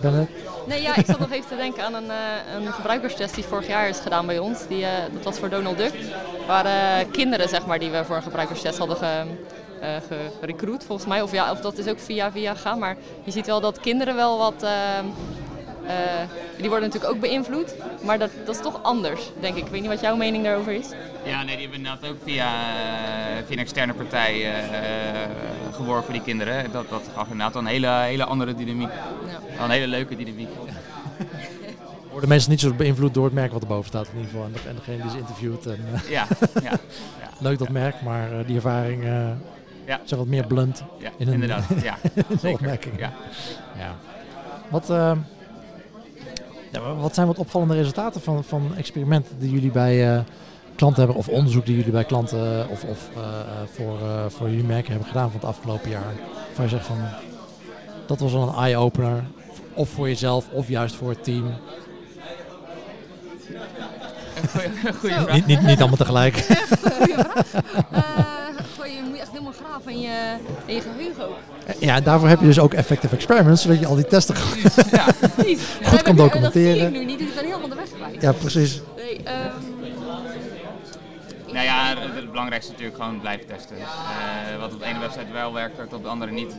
Bennett? 0.00 0.30
Nee, 0.68 0.82
ja, 0.82 0.96
ik 0.96 1.06
zat 1.06 1.18
nog 1.18 1.30
even 1.30 1.48
te 1.48 1.56
denken 1.56 1.84
aan 1.84 1.94
een, 1.94 2.10
eh, 2.10 2.54
een 2.54 2.72
gebruikerstest 2.72 3.34
die 3.34 3.44
vorig 3.44 3.66
jaar 3.66 3.88
is 3.88 3.98
gedaan 3.98 4.26
bij 4.26 4.38
ons. 4.38 4.66
Die, 4.66 4.84
eh, 4.84 4.90
dat 5.12 5.24
was 5.24 5.38
voor 5.38 5.48
Donald 5.48 5.76
Duck. 5.78 5.94
waren 6.46 7.10
kinderen 7.10 7.48
zeg 7.48 7.66
maar, 7.66 7.78
die 7.78 7.90
we 7.90 8.04
voor 8.04 8.16
een 8.16 8.22
gebruikerstest 8.22 8.78
hadden 8.78 8.96
ge, 8.96 9.22
eh 9.80 9.90
gerecruit, 10.40 10.84
volgens 10.84 11.08
mij. 11.08 11.22
Of, 11.22 11.32
ja, 11.32 11.50
of 11.50 11.60
dat 11.60 11.78
is 11.78 11.86
ook 11.86 11.98
via 11.98 12.32
via 12.32 12.54
gaan. 12.54 12.78
Maar 12.78 12.96
je 13.24 13.30
ziet 13.30 13.46
wel 13.46 13.60
dat 13.60 13.80
kinderen 13.80 14.14
wel 14.14 14.38
wat... 14.38 14.66
eh, 15.88 15.94
die 16.60 16.68
worden 16.68 16.88
natuurlijk 16.88 17.14
ook 17.14 17.20
beïnvloed. 17.20 17.74
Maar 18.02 18.18
dat, 18.18 18.30
dat 18.46 18.54
is 18.54 18.62
toch 18.62 18.82
anders, 18.82 19.30
denk 19.40 19.56
ik. 19.56 19.64
Ik 19.64 19.70
weet 19.70 19.80
niet 19.80 19.90
wat 19.90 20.00
jouw 20.00 20.16
mening 20.16 20.44
daarover 20.44 20.72
is. 20.72 20.86
Ja, 21.24 21.36
nee, 21.42 21.56
die 21.56 21.60
hebben 21.68 21.76
inderdaad 21.78 22.10
ook 22.10 22.16
via, 22.24 22.46
eh, 22.46 23.36
via 23.46 23.52
een 23.56 23.58
externe 23.58 23.92
partij 23.94 24.32
eh, 24.34 24.58
eh, 24.58 25.28
geworven 25.72 26.04
voor 26.04 26.12
die 26.12 26.22
kinderen. 26.22 26.72
Dat, 26.72 26.88
dat 26.88 27.02
gaf 27.14 27.22
inderdaad 27.30 27.54
een 27.54 27.66
hele, 27.66 27.88
hele 27.88 28.24
andere 28.24 28.54
dynamiek. 28.54 28.88
Ja. 29.58 29.64
Een 29.64 29.70
hele 29.70 29.86
leuke 29.86 30.16
dynamiek. 30.16 30.48
Worden 32.10 32.28
mensen 32.28 32.50
niet 32.50 32.60
zo 32.60 32.72
beïnvloed 32.72 33.14
door 33.14 33.24
het 33.24 33.32
merk 33.34 33.52
wat 33.52 33.62
erboven 33.62 33.86
staat 33.88 34.06
in 34.08 34.12
ieder 34.16 34.30
geval. 34.30 34.44
En, 34.46 34.52
de- 34.52 34.68
en 34.68 34.74
degene 34.74 35.02
die 35.02 35.10
ze 35.10 35.18
interviewt. 35.18 35.66
En, 35.66 35.78
Ja, 36.08 36.26
ja, 36.62 36.70
ja, 37.20 37.28
leuk 37.38 37.58
dat 37.58 37.68
merk, 37.68 38.02
maar 38.02 38.32
eh, 38.32 38.46
die 38.46 38.54
ervaring 38.56 39.04
eh 39.04 39.28
Ja. 39.84 40.00
zijn 40.04 40.20
wat 40.20 40.28
meer 40.28 40.46
blunt 40.46 40.82
ja 40.98 41.10
In 41.16 41.26
een- 41.26 41.32
inderdaad. 41.34 41.64
Ja, 41.82 41.96
zeker. 42.40 42.50
opmerking. 42.52 42.98
Ja. 42.98 43.12
Ja. 43.78 43.94
Wat, 44.68 44.90
eh, 44.90 45.12
ja, 46.72 46.80
wa- 46.80 46.94
wat 46.94 47.14
zijn 47.14 47.26
wat 47.26 47.38
opvallende 47.38 47.74
resultaten 47.74 48.20
van, 48.20 48.44
van 48.44 48.72
experimenten 48.76 49.38
die 49.38 49.50
jullie 49.50 49.70
bij 49.70 50.14
eh, 50.14 50.20
klanten 50.74 50.98
hebben, 50.98 51.16
of 51.16 51.28
onderzoek 51.28 51.66
die 51.66 51.76
jullie 51.76 51.92
bij 51.92 52.04
klanten 52.04 52.62
eh, 52.64 52.70
of, 52.70 52.84
of 52.84 53.08
eh, 53.16 53.22
voor, 53.74 53.98
eh, 54.02 54.24
voor 54.28 54.48
jullie 54.48 54.64
merken 54.64 54.90
hebben 54.90 55.08
gedaan 55.08 55.30
van 55.30 55.40
het 55.40 55.48
afgelopen 55.48 55.90
jaar? 55.90 56.12
Waar 56.54 56.64
je 56.64 56.68
zegt 56.72 56.86
van, 56.86 56.96
dat 58.06 58.20
was 58.20 58.32
wel 58.32 58.48
een 58.48 58.54
eye-opener, 58.64 59.24
of 59.74 59.88
voor 59.88 60.08
jezelf, 60.08 60.46
of 60.52 60.68
juist 60.68 60.94
voor 60.94 61.08
het 61.10 61.24
team. 61.24 61.44
Goeie, 64.50 64.70
goeie. 65.18 65.32
Niet, 65.32 65.46
niet, 65.46 65.62
niet 65.62 65.78
allemaal 65.78 65.96
tegelijk. 65.96 66.34
Goeie 66.98 67.14
vraag. 67.14 68.36
Eh, 68.88 68.94
je 68.94 69.02
moet 69.08 69.18
echt 69.18 69.30
helemaal 69.30 69.52
graven 69.52 69.92
in 69.92 70.00
je, 70.00 70.34
in 70.66 70.74
je 70.74 70.80
geheugen 70.80 71.28
ook. 71.28 71.36
Ja, 71.78 71.94
en 71.94 72.02
daarvoor 72.02 72.28
heb 72.28 72.40
je 72.40 72.46
dus 72.46 72.58
ook 72.58 72.74
effective 72.74 73.14
experiments, 73.14 73.62
zodat 73.62 73.78
je 73.80 73.86
al 73.86 73.94
die 73.94 74.06
testen 74.06 74.34
Ja, 74.90 75.04
Precies. 75.34 75.60
Goed 75.88 76.02
kan 76.02 76.16
documenteren. 76.16 76.78
Dat 76.78 76.78
zie 76.78 76.86
ik 76.86 76.90
nu 76.90 77.04
niet, 77.04 77.18
dus 77.18 77.28
ik 77.28 77.34
ben 77.34 77.44
helemaal 77.44 77.68
de 77.68 77.74
weg 77.74 77.90
kwijt. 77.92 78.22
Ja, 78.22 78.32
precies. 78.32 78.80
Nee, 78.96 79.22
ehm, 79.22 79.50
nou 81.52 81.64
ja, 81.64 81.94
het, 81.98 82.30
belangrijkste 82.30 82.72
is 82.72 82.78
natuurlijk 82.78 83.02
gewoon 83.04 83.20
blijven 83.20 83.46
testen. 83.46 83.76
Eh, 83.76 84.58
wat 84.60 84.72
op 84.72 84.78
de 84.78 84.84
ene 84.84 84.98
website 84.98 85.32
wel 85.32 85.52
werkt, 85.52 85.76
werkt 85.76 85.92
op 85.92 86.02
de 86.02 86.08
andere 86.08 86.30
niet. 86.32 86.52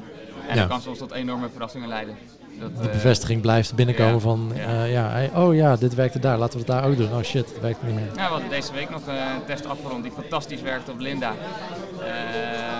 En 0.48 0.56
Ja. 0.56 0.60
dat 0.62 0.68
kan 0.70 0.82
soms 0.82 0.98
tot 0.98 1.12
enorme 1.12 1.50
verrassingen 1.50 1.88
leiden. 1.88 2.18
Dat, 2.60 2.78
De 2.82 2.88
eh, 2.88 2.92
bevestiging 2.92 3.42
blijft 3.42 3.76
binnenkomen 3.76 4.14
ja, 4.14 4.20
van, 4.20 4.52
ja. 4.56 4.62
eh, 4.84 4.92
ja, 4.92 5.10
hey, 5.10 5.32
oh 5.36 5.56
ja, 5.56 5.76
dit 5.76 5.96
werkte 5.96 6.20
daar, 6.20 6.38
laten 6.38 6.54
we 6.54 6.66
het 6.66 6.68
daar 6.68 6.86
ook 6.90 6.98
doen. 6.98 7.12
Oh 7.14 7.22
shit, 7.24 7.50
het 7.50 7.62
werkt 7.62 7.84
niet 7.84 7.96
meer. 7.96 8.04
Ja, 8.06 8.12
we 8.14 8.22
hadden 8.22 8.50
deze 8.50 8.74
week 8.74 8.90
nog 8.90 9.02
eh, 9.08 9.14
een 9.16 9.46
test 9.46 9.66
afgerond 9.66 10.04
die 10.04 10.12
fantastisch 10.12 10.62
werkt 10.62 10.90
op 10.90 11.00
Linda. 11.00 11.34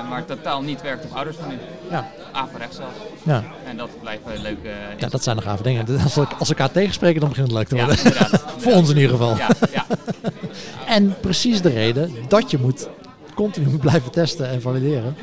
Maar 0.10 0.26
totaal 0.26 0.62
niet 0.62 0.82
werkt 0.82 1.06
op 1.06 1.16
ouders 1.16 1.38
van 1.38 1.48
nu. 1.50 1.56
Ja, 1.90 2.08
Averechts 2.32 2.76
zelfs. 2.76 2.94
ja. 3.24 3.44
En 3.66 3.78
dat 3.78 3.90
blijft 4.02 4.22
een 4.36 4.42
leuke... 4.42 4.70
ja 4.98 5.08
dat 5.08 5.24
zijn 5.24 5.36
nog 5.36 5.46
gave 5.46 5.64
dingen. 5.64 5.86
Als, 6.04 6.18
elk- 6.18 6.36
als 6.40 6.50
elkaar 6.50 6.72
tegenspreken, 6.72 7.20
dan 7.20 7.30
begint 7.30 7.48
het 7.48 7.58
leuk 7.58 7.68
te 7.68 7.76
worden. 7.76 7.98
inderdaad. 7.98 8.44
Voor 8.58 8.74
ons 8.74 8.90
in 8.90 8.96
ieder 8.96 9.12
geval. 9.12 9.36
Ja, 9.38 9.48
ja. 9.72 9.86
En 10.96 11.16
precies 11.22 11.62
de 11.62 11.70
reden 11.70 12.14
dat 12.28 12.52
je 12.52 12.58
moet 12.58 12.90
continu 13.36 13.70
moet 13.70 13.80
blijven 13.80 14.12
testen 14.12 14.50
en 14.50 14.62
valideren. 14.62 15.16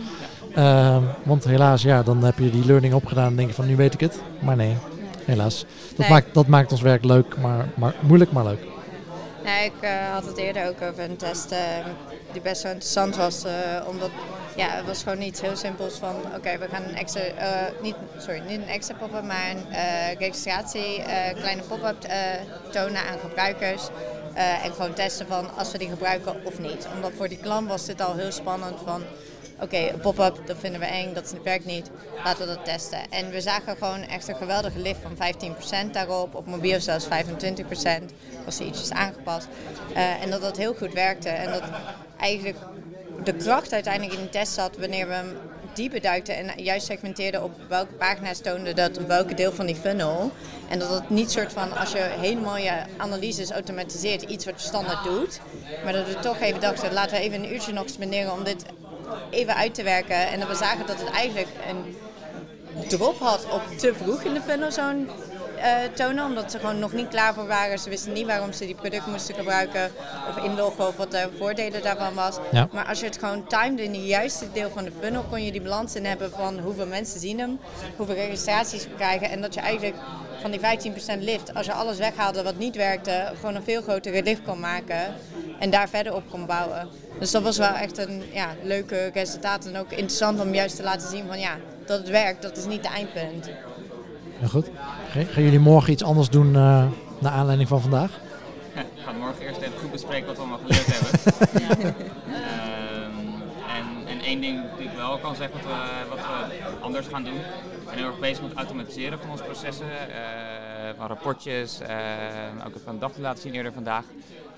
Ehm, 0.57 1.03
want 1.23 1.45
helaas, 1.45 1.83
ja, 1.83 2.03
dan 2.03 2.25
heb 2.25 2.38
je 2.38 2.51
die 2.51 2.64
learning 2.66 2.95
opgedaan 2.95 3.27
en 3.27 3.37
denk 3.37 3.49
je 3.49 3.55
van 3.55 3.66
nu 3.66 3.77
weet 3.77 3.95
ik 3.95 4.01
het. 4.01 4.19
Maar 4.38 4.57
nee, 4.57 4.77
helaas. 5.25 5.64
Dat, 5.88 5.99
Nee. 5.99 6.09
maakt, 6.11 6.35
dat 6.35 6.47
maakt 6.47 6.73
ons 6.73 6.81
werk 6.81 7.05
leuk, 7.05 7.37
maar, 7.38 7.69
maar 7.75 7.95
moeilijk, 8.01 8.33
maar 8.33 8.45
leuk. 8.45 8.61
Ik 9.64 9.73
eh, 9.81 9.90
had 10.12 10.25
het 10.27 10.37
eerder 10.37 10.69
ook 10.69 10.83
over 10.83 11.05
een 11.05 11.16
test 11.16 11.51
eh, 11.51 11.59
die 12.33 12.40
best 12.42 12.62
wel 12.62 12.73
interessant 12.73 13.16
was. 13.16 13.45
eh, 13.45 13.53
omdat 13.88 14.11
ja, 14.57 14.69
het 14.69 14.87
was 14.87 15.03
gewoon 15.03 15.21
iets 15.23 15.40
heel 15.40 15.57
simpels 15.57 15.95
van 15.99 16.14
oké, 16.37 16.59
we 16.59 16.66
gaan 16.71 16.83
een 16.83 16.97
extra, 16.97 17.21
eh, 17.21 17.83
niet, 17.83 17.95
sorry, 18.19 18.42
niet 18.49 18.61
een 18.61 18.69
extra 18.69 18.95
pop-up, 18.95 19.23
maar 19.25 19.51
een 19.51 19.64
registratie, 20.19 21.03
kleine 21.37 21.62
pop-up 21.69 21.97
tonen 22.71 23.01
aan 23.01 23.19
gebruikers. 23.29 23.88
En 24.64 24.73
gewoon 24.73 24.92
testen 24.92 25.27
van 25.27 25.47
als 25.57 25.73
we 25.73 25.79
die 25.79 25.88
gebruiken 25.88 26.35
of 26.45 26.59
niet. 26.59 26.88
Omdat 26.95 27.12
voor 27.16 27.29
die 27.29 27.38
klant 27.38 27.69
was 27.69 27.85
dit 27.87 28.01
al 28.01 28.14
heel 28.14 28.33
spannend 28.33 28.75
van 28.85 29.03
oké, 29.61 29.92
pop-up, 30.01 30.40
dat 30.47 30.57
vinden 30.59 30.81
we 30.81 30.87
eng, 30.87 31.14
dat 31.14 31.35
werkt 31.45 31.64
niet. 31.64 31.90
Laten 32.25 32.49
we 32.49 32.55
dat 32.55 32.64
testen. 32.64 33.11
En 33.11 33.31
we 33.31 33.40
zagen 33.40 33.77
gewoon 33.77 34.03
echt 34.03 34.29
een 34.29 34.37
geweldige 34.37 34.79
lift 34.79 35.01
van 35.03 35.16
15% 35.88 35.90
daarop. 35.90 36.35
Op 36.35 36.47
mobiel 36.47 36.81
zelfs 36.81 37.05
25%. 37.05 37.09
Was 38.45 38.59
er 38.59 38.66
ietsjes 38.66 38.90
aangepast. 38.90 39.49
Eh, 39.95 40.23
en 40.23 40.31
dat 40.31 40.40
dat 40.40 40.57
heel 40.57 40.75
goed 40.75 40.92
werkte. 40.92 41.29
En 41.29 41.51
dat 41.51 41.62
eigenlijk 42.19 42.57
de 43.25 43.35
kracht 43.35 43.73
uiteindelijk 43.73 44.19
in 44.19 44.25
de 44.25 44.31
test 44.31 44.53
zat 44.53 44.77
wanneer 44.77 45.09
we 45.09 45.14
hem 45.14 45.37
dieper 45.77 46.01
duikten 46.01 46.37
en 46.37 46.62
juist 46.62 46.87
segmenteerden 46.87 47.42
op 47.42 47.53
welke 47.69 47.92
pagina's 47.92 48.40
toonde 48.40 48.75
dat 48.75 48.97
welke 48.97 49.35
deel 49.35 49.53
van 49.53 49.66
die 49.66 49.75
funnel. 49.75 50.31
En 50.69 50.79
dat 50.79 50.88
het 50.88 51.11
niet 51.11 51.31
soort 51.31 51.53
van 51.53 51.77
als 51.77 51.92
je 51.92 51.99
helemaal 52.21 52.57
je 52.57 52.83
analyses 52.97 53.51
automatiseert, 53.51 54.23
iets 54.23 54.45
wat 54.45 54.62
je 54.62 54.66
standaard 54.66 55.05
doet. 55.05 55.40
Maar 55.85 55.92
dat 55.92 56.07
we 56.07 56.19
toch 56.19 56.40
even 56.40 56.61
dachten, 56.61 56.92
laten 56.92 57.16
we 57.16 57.23
even 57.23 57.45
een 57.45 57.53
uurtje 57.53 57.73
nog 57.73 57.88
spenderen 57.88 58.33
om 58.33 58.45
dit 58.45 58.64
even 59.31 59.55
uit 59.55 59.75
te 59.75 59.83
werken. 59.83 60.29
En 60.29 60.40
dat 60.40 60.49
we 60.49 60.55
zagen 60.55 60.87
dat 60.87 60.99
het 60.99 61.11
eigenlijk 61.11 61.49
een 61.69 61.97
drop 62.88 63.19
had 63.19 63.47
op 63.51 63.79
te 63.79 63.95
vroeg 63.95 64.23
in 64.23 64.35
de 64.35 64.40
funnel 64.40 64.73
zo'n 64.73 65.09
uh, 65.57 65.77
tonen. 65.95 66.25
Omdat 66.25 66.51
ze 66.51 66.59
gewoon 66.59 66.79
nog 66.79 66.92
niet 66.92 67.09
klaar 67.09 67.35
voor 67.35 67.47
waren. 67.47 67.79
Ze 67.79 67.88
wisten 67.88 68.12
niet 68.12 68.27
waarom 68.27 68.53
ze 68.53 68.66
die 68.66 68.75
product 68.75 69.07
moesten 69.07 69.35
gebruiken 69.35 69.90
of 70.29 70.45
inloggen 70.45 70.87
of 70.87 70.97
wat 70.97 71.11
de 71.11 71.29
voordelen 71.38 71.83
daarvan 71.83 72.14
was. 72.14 72.38
Ja. 72.53 72.69
Maar 72.73 72.87
als 72.87 73.01
je 73.01 73.07
het 73.07 73.19
gewoon 73.19 73.47
timed 73.47 73.81
in 73.81 73.95
het 73.95 74.07
juiste 74.07 74.53
deel 74.53 74.71
van 74.71 74.85
de 74.85 74.92
funnel, 75.01 75.23
kon 75.23 75.45
je 75.45 75.53
die 75.53 75.62
balans 75.62 75.95
in 75.95 76.05
hebben 76.05 76.31
van 76.31 76.59
hoeveel 76.59 76.87
mensen 76.87 77.21
zien 77.21 77.38
hem, 77.38 77.59
hoeveel 77.97 78.14
registraties 78.14 78.85
we 78.85 78.95
krijgen. 78.95 79.31
En 79.31 79.40
dat 79.40 79.55
je 79.55 79.61
eigenlijk 79.61 79.97
van 80.40 80.51
die 80.51 80.61
15% 80.61 81.19
lift, 81.19 81.55
als 81.55 81.66
je 81.66 81.73
alles 81.73 81.99
weghaalde 81.99 82.42
wat 82.42 82.59
niet 82.59 82.77
werkte, 82.77 83.33
gewoon 83.35 83.55
een 83.55 83.62
veel 83.62 83.83
grotere 83.83 84.23
lift 84.23 84.42
kon 84.42 84.61
maken. 84.61 85.14
En 85.59 85.71
daar 85.71 85.88
verder 85.88 86.14
op 86.14 86.23
kon 86.31 86.47
bouwen. 86.47 86.88
Dus 87.19 87.31
dat 87.31 87.42
was 87.42 87.59
wel 87.59 87.73
echt 87.73 87.99
een 87.99 88.23
ja, 88.33 88.49
leuke 88.62 89.11
resultaat. 89.14 89.66
En 89.66 89.77
ook 89.77 89.90
interessant 89.90 90.40
om 90.40 90.55
juist 90.55 90.77
te 90.77 90.83
laten 90.83 91.09
zien 91.09 91.25
van 91.27 91.38
ja, 91.38 91.57
dat 91.87 91.99
het 91.99 92.09
werkt, 92.09 92.42
dat 92.42 92.57
is 92.57 92.66
niet 92.66 92.83
de 92.83 92.88
eindpunt. 92.88 93.51
Ja, 94.40 94.47
goed. 94.47 94.71
Gaan 95.09 95.42
jullie 95.42 95.59
morgen 95.59 95.92
iets 95.92 96.05
anders 96.05 96.29
doen 96.29 96.57
eh 96.57 96.85
naar 97.19 97.33
aanleiding 97.33 97.69
van 97.69 97.81
vandaag? 97.81 98.11
Ja, 98.75 98.83
we 98.95 99.01
gaan 99.03 99.19
morgen 99.19 99.47
eerst 99.47 99.61
even 99.61 99.79
goed 99.79 99.90
bespreken 99.90 100.27
wat 100.27 100.35
we 100.37 100.40
allemaal 100.42 100.59
geleerd 100.66 100.87
hebben. 100.87 101.95
Ehm, 102.27 103.16
en, 103.77 104.07
en 104.07 104.21
één 104.21 104.40
ding 104.40 104.61
die 104.79 104.87
ik 104.88 104.97
wel 104.97 105.19
kan 105.19 105.35
zeggen 105.37 105.61
wat 105.62 105.66
we, 105.66 106.09
wat 106.09 106.19
we 106.19 106.64
anders 106.81 107.07
gaan 107.07 107.25
doen. 107.25 107.35
We 107.35 107.85
zijn 107.85 107.99
heel 107.99 108.07
erg 108.07 108.19
bezig 108.19 108.40
met 108.40 108.51
het 108.51 108.59
automatiseren 108.59 109.19
van 109.19 109.31
onze 109.31 109.42
processen. 109.42 109.87
eh, 109.90 110.90
van 110.97 111.07
rapportjes, 111.07 111.81
eh, 111.81 111.97
ook 112.66 112.75
even 112.75 112.92
een 112.92 112.99
dag 112.99 113.16
laten 113.16 113.42
zien 113.42 113.55
eerder 113.55 113.73
vandaag. 113.73 114.05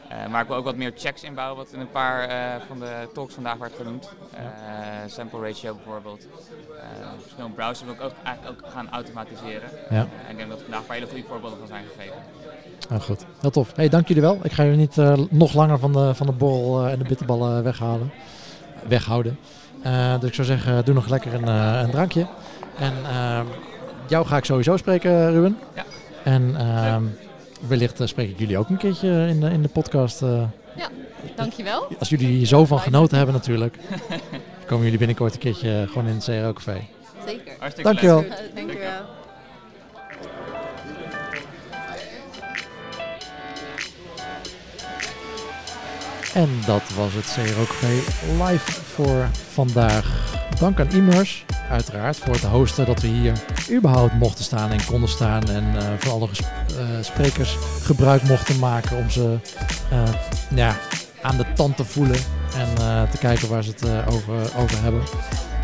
Eh, 0.08 0.26
maar 0.30 0.42
ik 0.42 0.48
wil 0.48 0.56
ook 0.56 0.64
wat 0.64 0.76
meer 0.76 0.92
checks 0.96 1.22
inbouwen, 1.22 1.56
wat 1.56 1.72
in 1.72 1.80
een 1.80 1.90
paar 1.90 2.28
eh, 2.28 2.66
van 2.66 2.78
de 2.78 3.08
talks 3.12 3.34
vandaag 3.34 3.56
werd 3.56 3.74
genoemd. 3.76 4.08
Eh, 4.34 4.42
sample 5.06 5.40
ratio 5.40 5.74
bijvoorbeeld. 5.74 6.26
Verschillende 7.20 7.54
browsers 7.54 7.84
wil 7.84 7.94
ik 7.94 8.00
ook, 8.00 8.12
eigenlijk 8.24 8.64
ook 8.64 8.70
gaan 8.72 8.90
automatiseren. 8.90 9.70
Ja. 9.90 9.96
En 9.96 10.30
ik 10.30 10.36
denk 10.36 10.48
dat 10.48 10.60
vandaag 10.60 10.80
een 10.80 10.86
paar 10.86 10.96
hele 10.96 11.08
goede 11.08 11.24
voorbeelden 11.28 11.58
van 11.58 11.66
zijn 11.66 11.84
gegeven. 11.96 12.16
Nou 12.88 13.00
goed, 13.00 13.24
heel 13.40 13.50
tof. 13.50 13.72
Hey, 13.76 13.88
dank 13.88 14.08
jullie 14.08 14.22
wel. 14.22 14.38
Ik 14.42 14.52
ga 14.52 14.64
jullie 14.64 14.78
niet 14.78 14.96
nog 15.30 15.54
langer 15.54 15.78
van 15.78 15.92
de, 15.92 16.14
van 16.14 16.26
de 16.26 16.32
borrel 16.32 16.88
en 16.88 16.98
de 16.98 17.04
bitterballen 17.04 17.62
weghalen. 17.62 18.12
weghouden. 18.86 19.38
Dus 20.20 20.28
ik 20.28 20.34
zou 20.34 20.46
zeggen, 20.46 20.84
doe 20.84 20.94
nog 20.94 21.08
lekker 21.08 21.34
een, 21.34 21.46
een 21.46 21.90
drankje. 21.90 22.26
En 22.78 22.92
ehm, 23.04 23.46
jou 24.06 24.26
ga 24.26 24.36
ik 24.36 24.44
sowieso 24.44 24.76
spreken, 24.76 25.30
Ruben. 25.30 25.58
Ja. 25.74 25.84
En 26.24 26.56
wellicht 27.66 28.00
eh, 28.00 28.06
spreek 28.06 28.30
ik 28.30 28.38
jullie 28.38 28.58
ook 28.58 28.68
een 28.68 28.76
keertje 28.76 29.26
in 29.28 29.40
de, 29.40 29.50
in 29.50 29.62
de 29.62 29.68
podcast. 29.68 30.22
eh, 30.22 30.42
Dankjewel. 31.34 31.88
als 31.98 32.08
jullie 32.08 32.26
hier 32.26 32.46
zo 32.46 32.64
van 32.64 32.78
genoten 32.80 33.16
hebben 33.16 33.34
natuurlijk. 33.34 33.76
komen 34.66 34.84
jullie 34.84 34.98
binnenkort 34.98 35.32
een 35.34 35.38
keertje 35.40 35.84
gewoon 35.88 36.06
in 36.08 36.14
het 36.14 36.24
CRO 36.24 36.52
Café. 36.52 36.86
Zeker. 37.26 37.52
Hartstikke 37.58 37.82
Dankjewel. 37.90 38.20
leuk. 38.20 38.50
Dankjewel. 38.54 39.00
En 46.34 46.48
dat 46.66 46.82
was 46.96 47.12
het 47.14 47.24
CRO 47.34 47.64
Café 47.64 47.94
live 48.50 48.72
voor 48.72 49.28
vandaag. 49.32 50.30
Dank 50.60 50.80
aan 50.80 50.90
Immers, 50.90 51.44
uiteraard, 51.70 52.16
voor 52.16 52.33
het 52.33 52.42
hosten 52.42 52.87
dat 52.87 53.00
we 53.00 53.07
hier 53.07 53.33
überhaupt 53.70 54.14
mochten 54.14 54.44
staan 54.44 54.70
en 54.70 54.85
konden 54.87 55.09
staan. 55.09 55.48
En 55.48 55.64
eh 55.76 55.83
van 55.98 56.12
alle 56.12 56.28
eh, 56.28 56.85
sprekers 57.00 57.57
gebruik 57.83 58.22
mochten 58.22 58.59
maken 58.59 58.96
om 58.96 59.11
ze 59.11 59.38
eh, 59.90 60.02
ja, 60.54 60.76
aan 61.22 61.37
de 61.37 61.44
tand 61.54 61.76
te 61.76 61.85
voelen. 61.85 62.18
En 62.57 62.74
te 63.11 63.18
kijken 63.18 63.48
waar 63.48 63.62
ze 63.62 63.70
het 63.70 64.07
over, 64.09 64.35
over 64.57 64.83
hebben. 64.83 65.02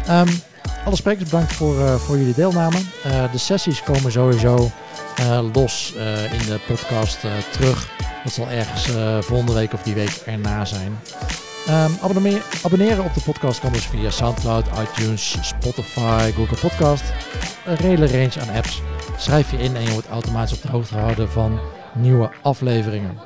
Ehm, 0.07 0.29
alle 0.85 0.97
sprekers 0.97 1.31
bedankt 1.31 1.53
voor, 1.53 2.01
voor 2.01 2.19
jullie 2.19 2.35
deelname. 2.35 2.79
De 3.33 3.39
sessies 3.39 3.83
komen 3.83 4.13
sowieso 4.13 4.71
los 5.53 5.93
in 6.33 6.47
de 6.47 6.61
podcast 6.67 7.19
terug. 7.53 7.89
Dat 8.25 8.33
zal 8.33 8.49
ergens 8.49 8.89
volgende 9.27 9.53
week 9.53 9.73
of 9.73 9.83
die 9.83 9.95
week 9.95 10.23
erna 10.27 10.65
zijn. 10.65 10.99
Ehm, 11.67 11.91
abonneer- 12.03 12.43
abonneren 12.65 13.05
op 13.05 13.15
de 13.15 13.21
podcast 13.21 13.61
kan 13.61 13.73
dus 13.73 13.87
via 13.87 14.11
Soundcloud, 14.11 14.67
iTunes, 14.83 15.37
Spotify, 15.41 16.31
Google 16.33 16.69
Podcast. 16.69 17.05
Een 17.67 17.77
hele 17.79 18.07
range 18.07 18.41
aan 18.41 18.55
apps. 18.57 18.83
Schrijf 19.19 19.51
je 19.51 19.57
in 19.57 19.77
en 19.77 19.83
je 19.83 19.93
wordt 19.93 20.09
automatisch 20.09 20.57
op 20.57 20.63
de 20.63 20.69
hoogte 20.71 20.95
gehouden 20.95 21.31
van 21.31 21.61
nieuwe 21.95 22.31
afleveringen. 22.43 23.19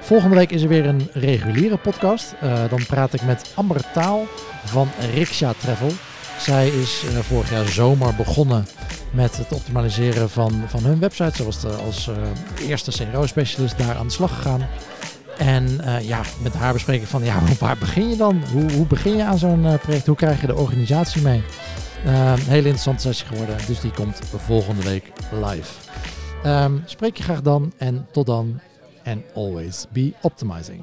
Volgende 0.00 0.36
week 0.36 0.50
is 0.50 0.62
er 0.62 0.68
weer 0.68 0.86
een 0.86 1.08
reguliere 1.12 1.76
podcast. 1.76 2.34
Eh, 2.40 2.52
dan 2.70 2.86
praat 2.86 3.12
ik 3.12 3.22
met 3.22 3.52
Amber 3.54 3.80
Taal 3.92 4.26
van 4.64 4.88
Riksha 5.14 5.52
Travel. 5.58 5.90
Zij 6.38 6.68
is 6.68 7.02
eh, 7.04 7.18
vorig 7.18 7.50
jaar 7.50 7.66
zomer 7.68 8.14
begonnen 8.14 8.66
met 9.10 9.36
het 9.36 9.52
optimaliseren 9.52 10.30
van, 10.30 10.62
van 10.66 10.84
hun 10.84 10.98
website. 10.98 11.36
Ze 11.36 11.44
was 11.44 11.60
de, 11.60 11.68
als 11.68 12.08
eh, 12.08 12.68
eerste 12.68 12.90
CRO-specialist 13.12 13.78
daar 13.78 13.96
aan 13.96 14.06
de 14.06 14.12
slag 14.12 14.34
gegaan. 14.34 14.66
En 15.40 15.80
eh, 15.80 16.08
ja, 16.08 16.22
met 16.42 16.54
haar 16.54 16.72
bespreken 16.72 17.06
van 17.06 17.24
ja, 17.24 17.42
waar 17.58 17.78
begin 17.78 18.08
je 18.08 18.16
dan? 18.16 18.42
Hoe, 18.52 18.72
hoe 18.72 18.86
begin 18.86 19.16
je 19.16 19.24
aan 19.24 19.38
zo'n 19.38 19.66
eh, 19.66 19.74
project? 19.74 20.06
Hoe 20.06 20.16
krijg 20.16 20.40
je 20.40 20.46
de 20.46 20.56
organisatie 20.56 21.22
mee? 21.22 21.42
Eh, 22.04 22.30
een 22.30 22.38
hele 22.38 22.56
interessante 22.56 23.02
sessie 23.02 23.26
geworden, 23.26 23.56
dus 23.66 23.80
die 23.80 23.90
komt 23.90 24.20
volgende 24.36 24.82
week 24.82 25.12
live. 25.32 25.72
Ehm, 26.42 26.72
spreek 26.84 27.16
je 27.16 27.22
graag 27.22 27.42
dan 27.42 27.72
en 27.76 28.06
tot 28.12 28.26
dan. 28.26 28.60
And 29.04 29.22
always 29.34 29.86
be 29.92 30.12
optimizing. 30.20 30.82